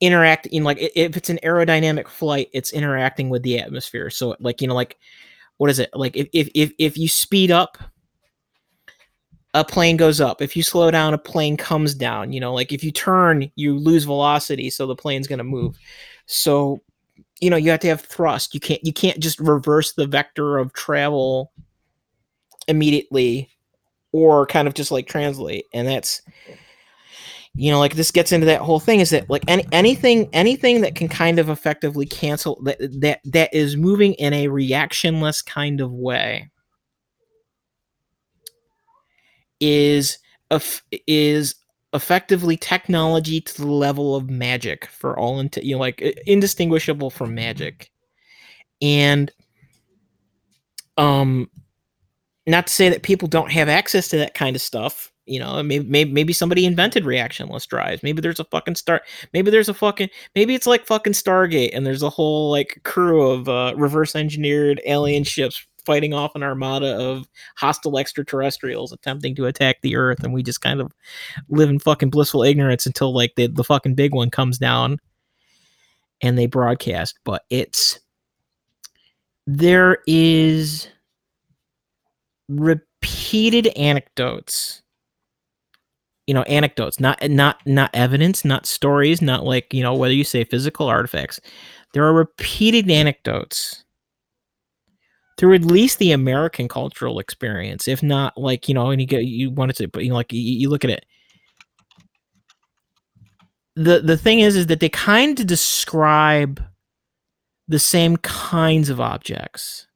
interact 0.00 0.46
in 0.46 0.64
like 0.64 0.78
if 0.80 1.16
it's 1.16 1.30
an 1.30 1.38
aerodynamic 1.42 2.08
flight 2.08 2.48
it's 2.52 2.72
interacting 2.72 3.30
with 3.30 3.42
the 3.42 3.58
atmosphere. 3.58 4.10
So 4.10 4.36
like 4.40 4.60
you 4.60 4.68
know 4.68 4.74
like 4.74 4.98
what 5.58 5.70
is 5.70 5.78
it? 5.78 5.90
Like 5.94 6.16
if 6.16 6.28
if 6.32 6.48
if, 6.54 6.72
if 6.78 6.98
you 6.98 7.08
speed 7.08 7.50
up 7.50 7.78
a 9.54 9.64
plane 9.64 9.96
goes 9.96 10.20
up 10.20 10.42
if 10.42 10.56
you 10.56 10.62
slow 10.62 10.90
down 10.90 11.14
a 11.14 11.18
plane 11.18 11.56
comes 11.56 11.94
down 11.94 12.32
you 12.32 12.40
know 12.40 12.52
like 12.52 12.72
if 12.72 12.82
you 12.82 12.90
turn 12.90 13.50
you 13.54 13.78
lose 13.78 14.04
velocity 14.04 14.68
so 14.68 14.86
the 14.86 14.96
plane's 14.96 15.28
going 15.28 15.38
to 15.38 15.44
move. 15.44 15.78
So 16.26 16.80
you 17.40 17.50
know 17.50 17.56
you 17.56 17.70
have 17.70 17.80
to 17.80 17.88
have 17.88 18.00
thrust. 18.00 18.54
You 18.54 18.60
can't 18.60 18.84
you 18.84 18.92
can't 18.92 19.18
just 19.18 19.38
reverse 19.40 19.92
the 19.92 20.06
vector 20.06 20.58
of 20.58 20.72
travel 20.72 21.52
immediately 22.68 23.50
or 24.12 24.46
kind 24.46 24.66
of 24.66 24.74
just 24.74 24.90
like 24.90 25.06
translate 25.06 25.66
and 25.74 25.86
that's 25.86 26.22
you 27.54 27.70
know 27.70 27.78
like 27.78 27.94
this 27.94 28.10
gets 28.10 28.32
into 28.32 28.46
that 28.46 28.60
whole 28.60 28.80
thing 28.80 29.00
is 29.00 29.10
that 29.10 29.28
like 29.28 29.44
any 29.48 29.66
anything 29.72 30.28
anything 30.32 30.80
that 30.80 30.94
can 30.94 31.08
kind 31.08 31.38
of 31.38 31.50
effectively 31.50 32.06
cancel 32.06 32.60
that 32.62 32.78
that 33.00 33.20
that 33.24 33.52
is 33.52 33.76
moving 33.76 34.14
in 34.14 34.32
a 34.32 34.46
reactionless 34.46 35.44
kind 35.44 35.80
of 35.80 35.92
way 35.92 36.50
is 39.64 40.18
is 41.06 41.54
effectively 41.94 42.56
technology 42.56 43.40
to 43.40 43.62
the 43.62 43.66
level 43.66 44.14
of 44.14 44.28
magic 44.28 44.86
for 44.86 45.18
all 45.18 45.40
into 45.40 45.64
you 45.64 45.74
know 45.74 45.80
like 45.80 46.00
indistinguishable 46.26 47.08
from 47.08 47.34
magic 47.34 47.90
and 48.82 49.32
um 50.98 51.48
not 52.46 52.66
to 52.66 52.72
say 52.72 52.88
that 52.88 53.02
people 53.02 53.28
don't 53.28 53.52
have 53.52 53.68
access 53.68 54.08
to 54.08 54.18
that 54.18 54.34
kind 54.34 54.54
of 54.54 54.60
stuff 54.62 55.12
You 55.26 55.40
know, 55.40 55.62
maybe, 55.62 55.88
maybe 55.88 56.12
maybe 56.12 56.32
somebody 56.34 56.66
invented 56.66 57.04
reactionless 57.04 57.66
drives. 57.66 58.02
Maybe 58.02 58.20
there's 58.20 58.40
a 58.40 58.44
fucking 58.44 58.74
star. 58.74 59.00
Maybe 59.32 59.50
there's 59.50 59.70
a 59.70 59.74
fucking. 59.74 60.10
Maybe 60.34 60.54
it's 60.54 60.66
like 60.66 60.84
fucking 60.86 61.14
Stargate, 61.14 61.70
and 61.72 61.86
there's 61.86 62.02
a 62.02 62.10
whole 62.10 62.50
like 62.50 62.80
crew 62.84 63.30
of 63.30 63.48
uh, 63.48 63.72
reverse 63.76 64.14
engineered 64.14 64.82
alien 64.84 65.24
ships 65.24 65.66
fighting 65.84 66.14
off 66.14 66.34
an 66.34 66.42
armada 66.42 66.96
of 66.98 67.26
hostile 67.56 67.98
extraterrestrials 67.98 68.92
attempting 68.92 69.34
to 69.36 69.46
attack 69.46 69.80
the 69.82 69.96
Earth, 69.96 70.22
and 70.22 70.32
we 70.32 70.42
just 70.42 70.60
kind 70.60 70.80
of 70.80 70.92
live 71.48 71.68
in 71.68 71.78
fucking 71.78 72.10
blissful 72.10 72.42
ignorance 72.42 72.86
until 72.86 73.12
like 73.14 73.34
the 73.36 73.46
the 73.46 73.64
fucking 73.64 73.94
big 73.94 74.14
one 74.14 74.30
comes 74.30 74.58
down, 74.58 74.98
and 76.20 76.38
they 76.38 76.46
broadcast. 76.46 77.18
But 77.24 77.44
it's 77.50 77.98
there 79.46 79.98
is 80.06 80.88
repeated 82.48 83.66
anecdotes 83.68 84.82
you 86.26 86.34
know 86.34 86.42
anecdotes 86.42 87.00
not 87.00 87.18
not 87.30 87.60
not 87.66 87.90
evidence 87.94 88.44
not 88.44 88.66
stories 88.66 89.20
not 89.20 89.44
like 89.44 89.72
you 89.72 89.82
know 89.82 89.94
whether 89.94 90.14
you 90.14 90.24
say 90.24 90.44
physical 90.44 90.86
artifacts 90.86 91.40
there 91.92 92.04
are 92.04 92.12
repeated 92.12 92.90
anecdotes 92.90 93.83
through 95.36 95.54
at 95.54 95.64
least 95.64 95.98
the 95.98 96.12
american 96.12 96.68
cultural 96.68 97.18
experience 97.18 97.88
if 97.88 98.02
not 98.02 98.36
like 98.36 98.68
you 98.68 98.74
know 98.74 98.90
and 98.90 99.00
you 99.00 99.06
get 99.06 99.24
you 99.24 99.50
wanted 99.50 99.76
to 99.76 99.88
but 99.88 100.02
you 100.02 100.10
know 100.10 100.16
like 100.16 100.32
you, 100.32 100.40
you 100.40 100.68
look 100.68 100.84
at 100.84 100.90
it 100.90 101.04
the 103.76 104.00
the 104.00 104.16
thing 104.16 104.40
is 104.40 104.56
is 104.56 104.66
that 104.66 104.80
they 104.80 104.88
kind 104.88 105.38
of 105.40 105.46
describe 105.46 106.62
the 107.66 107.78
same 107.78 108.16
kinds 108.18 108.90
of 108.90 109.00
objects 109.00 109.86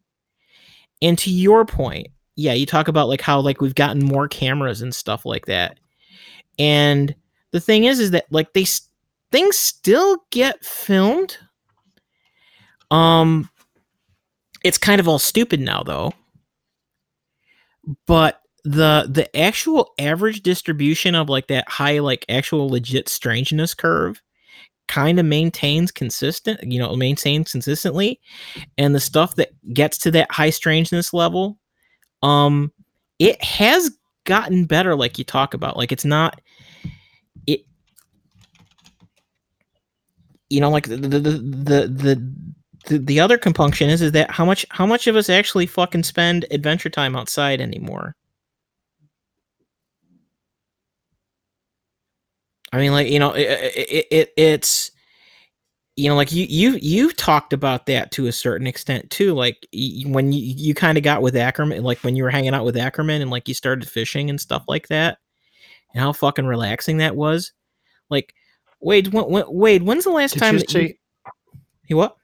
and 1.02 1.18
to 1.18 1.30
your 1.30 1.64
point 1.64 2.08
yeah 2.34 2.52
you 2.52 2.66
talk 2.66 2.88
about 2.88 3.08
like 3.08 3.20
how 3.20 3.38
like 3.40 3.60
we've 3.60 3.74
gotten 3.74 4.04
more 4.04 4.26
cameras 4.26 4.82
and 4.82 4.94
stuff 4.94 5.24
like 5.24 5.46
that 5.46 5.78
and 6.58 7.14
the 7.52 7.60
thing 7.60 7.84
is, 7.84 7.98
is 7.98 8.10
that 8.10 8.26
like 8.30 8.52
they 8.52 8.66
things 9.30 9.56
still 9.56 10.18
get 10.30 10.64
filmed. 10.64 11.36
Um, 12.90 13.48
it's 14.64 14.78
kind 14.78 15.00
of 15.00 15.08
all 15.08 15.18
stupid 15.18 15.60
now 15.60 15.82
though. 15.82 16.12
But 18.06 18.40
the 18.64 19.08
the 19.10 19.34
actual 19.36 19.92
average 19.98 20.42
distribution 20.42 21.14
of 21.14 21.28
like 21.28 21.46
that 21.46 21.68
high 21.68 22.00
like 22.00 22.24
actual 22.28 22.68
legit 22.68 23.08
strangeness 23.08 23.72
curve 23.72 24.20
kind 24.88 25.20
of 25.20 25.26
maintains 25.26 25.92
consistent 25.92 26.60
you 26.62 26.78
know 26.78 26.94
maintains 26.96 27.52
consistently 27.52 28.20
and 28.76 28.94
the 28.94 29.00
stuff 29.00 29.36
that 29.36 29.50
gets 29.72 29.96
to 29.98 30.10
that 30.10 30.30
high 30.32 30.50
strangeness 30.50 31.14
level 31.14 31.58
um 32.22 32.72
it 33.18 33.42
has 33.42 33.90
gotten 34.24 34.64
better 34.64 34.94
like 34.96 35.18
you 35.18 35.24
talk 35.24 35.54
about 35.54 35.76
like 35.76 35.92
it's 35.92 36.04
not 36.04 36.40
it 37.46 37.60
you 40.50 40.60
know 40.60 40.70
like 40.70 40.88
the 40.88 40.96
the 40.96 41.08
the 41.08 41.30
the, 41.30 41.88
the, 41.88 42.54
the 42.88 43.20
other 43.20 43.38
compunction 43.38 43.90
is 43.90 44.02
is 44.02 44.12
that 44.12 44.30
how 44.30 44.44
much 44.44 44.64
how 44.70 44.86
much 44.86 45.06
of 45.06 45.16
us 45.16 45.28
actually 45.28 45.66
fucking 45.66 46.02
spend 46.02 46.46
adventure 46.50 46.90
time 46.90 47.14
outside 47.14 47.60
anymore 47.60 48.14
i 52.72 52.78
mean 52.78 52.92
like 52.92 53.08
you 53.08 53.18
know 53.18 53.32
it, 53.32 53.42
it, 53.42 54.06
it 54.10 54.32
it's 54.36 54.90
you 55.96 56.08
know 56.08 56.14
like 56.14 56.30
you 56.30 56.46
you 56.48 56.78
you've 56.80 57.16
talked 57.16 57.52
about 57.52 57.86
that 57.86 58.12
to 58.12 58.26
a 58.26 58.32
certain 58.32 58.66
extent 58.66 59.10
too 59.10 59.34
like 59.34 59.66
when 60.06 60.32
you 60.32 60.40
you 60.40 60.74
kind 60.74 60.96
of 60.96 61.04
got 61.04 61.22
with 61.22 61.36
ackerman 61.36 61.82
like 61.82 61.98
when 62.04 62.14
you 62.14 62.22
were 62.22 62.30
hanging 62.30 62.54
out 62.54 62.64
with 62.64 62.76
ackerman 62.76 63.20
and 63.20 63.30
like 63.30 63.48
you 63.48 63.54
started 63.54 63.88
fishing 63.88 64.30
and 64.30 64.40
stuff 64.40 64.64
like 64.68 64.86
that 64.88 65.18
and 65.92 66.00
how 66.00 66.12
fucking 66.12 66.46
relaxing 66.46 66.98
that 66.98 67.16
was 67.16 67.52
like 68.10 68.32
wade 68.80 69.08
when, 69.12 69.24
when, 69.24 69.44
wade 69.48 69.82
when's 69.82 70.04
the 70.04 70.10
last 70.10 70.34
Did 70.34 70.40
time 70.40 70.54
you 70.54 70.60
that 70.60 70.70
see? 70.70 70.82
you, 70.82 70.94
you 71.88 71.96
what 71.96 72.17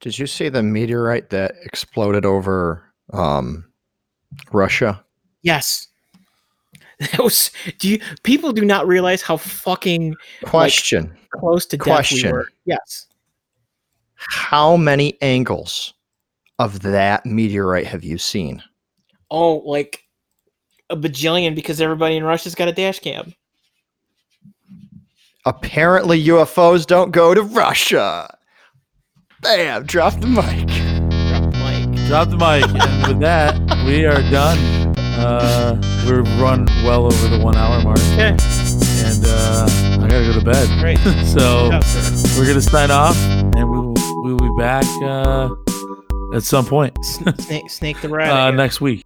Did 0.00 0.18
you 0.18 0.26
see 0.26 0.48
the 0.48 0.62
meteorite 0.62 1.30
that 1.30 1.54
exploded 1.62 2.24
over 2.24 2.82
um, 3.12 3.64
Russia? 4.52 5.04
yes 5.42 5.88
that 6.98 7.18
was 7.18 7.50
do 7.78 7.88
you 7.88 8.00
people 8.24 8.52
do 8.52 8.64
not 8.64 8.86
realize 8.86 9.22
how 9.22 9.36
fucking 9.36 10.14
Question: 10.44 11.16
close 11.30 11.64
to 11.66 11.76
death 11.76 12.12
we 12.12 12.30
were 12.30 12.48
yes 12.66 13.06
How 14.16 14.76
many 14.76 15.16
angles 15.22 15.94
of 16.58 16.80
that 16.82 17.24
meteorite 17.24 17.86
have 17.86 18.04
you 18.04 18.18
seen? 18.18 18.62
oh 19.30 19.58
like 19.58 20.04
a 20.90 20.96
bajillion 20.96 21.54
because 21.54 21.80
everybody 21.80 22.16
in 22.16 22.24
russia's 22.24 22.54
got 22.54 22.68
a 22.68 22.72
dash 22.72 22.98
cam 22.98 23.32
Apparently, 25.46 26.22
UFOs 26.26 26.86
don't 26.86 27.12
go 27.12 27.32
to 27.32 27.42
Russia. 27.42 28.36
Bam! 29.40 29.84
Drop 29.86 30.20
the 30.20 30.26
mic. 30.26 30.66
Drop 30.68 31.50
the 31.50 31.56
mic. 31.96 32.06
Drop 32.06 32.28
the 32.28 32.36
mic. 32.36 32.82
and 32.82 33.06
with 33.08 33.20
that, 33.20 33.58
we 33.86 34.04
are 34.04 34.20
done. 34.30 34.58
Uh, 34.98 35.76
we've 36.06 36.40
run 36.40 36.64
well 36.84 37.06
over 37.06 37.28
the 37.28 37.42
one 37.42 37.56
hour 37.56 37.82
mark, 37.82 37.98
okay 38.12 38.36
and 39.02 39.24
uh, 39.26 39.66
I 40.00 40.08
gotta 40.08 40.24
go 40.32 40.38
to 40.38 40.44
bed. 40.44 40.80
great 40.80 40.98
so 41.26 41.68
Yeah, 41.70 41.80
sir. 41.80 42.38
we're 42.40 42.46
gonna 42.46 42.60
sign 42.60 42.90
off, 42.90 43.16
and 43.56 43.70
we 43.70 43.78
will 43.78 43.94
we 44.24 44.32
will 44.32 44.38
be 44.54 44.58
back 44.58 44.84
uh, 45.02 45.50
at 46.34 46.42
some 46.42 46.64
point 46.64 46.96
snake 47.04 47.68
snake 47.70 48.00
the 48.00 48.08
rat 48.16 48.30
uh, 48.30 48.50
next 48.50 48.80
week. 48.80 49.04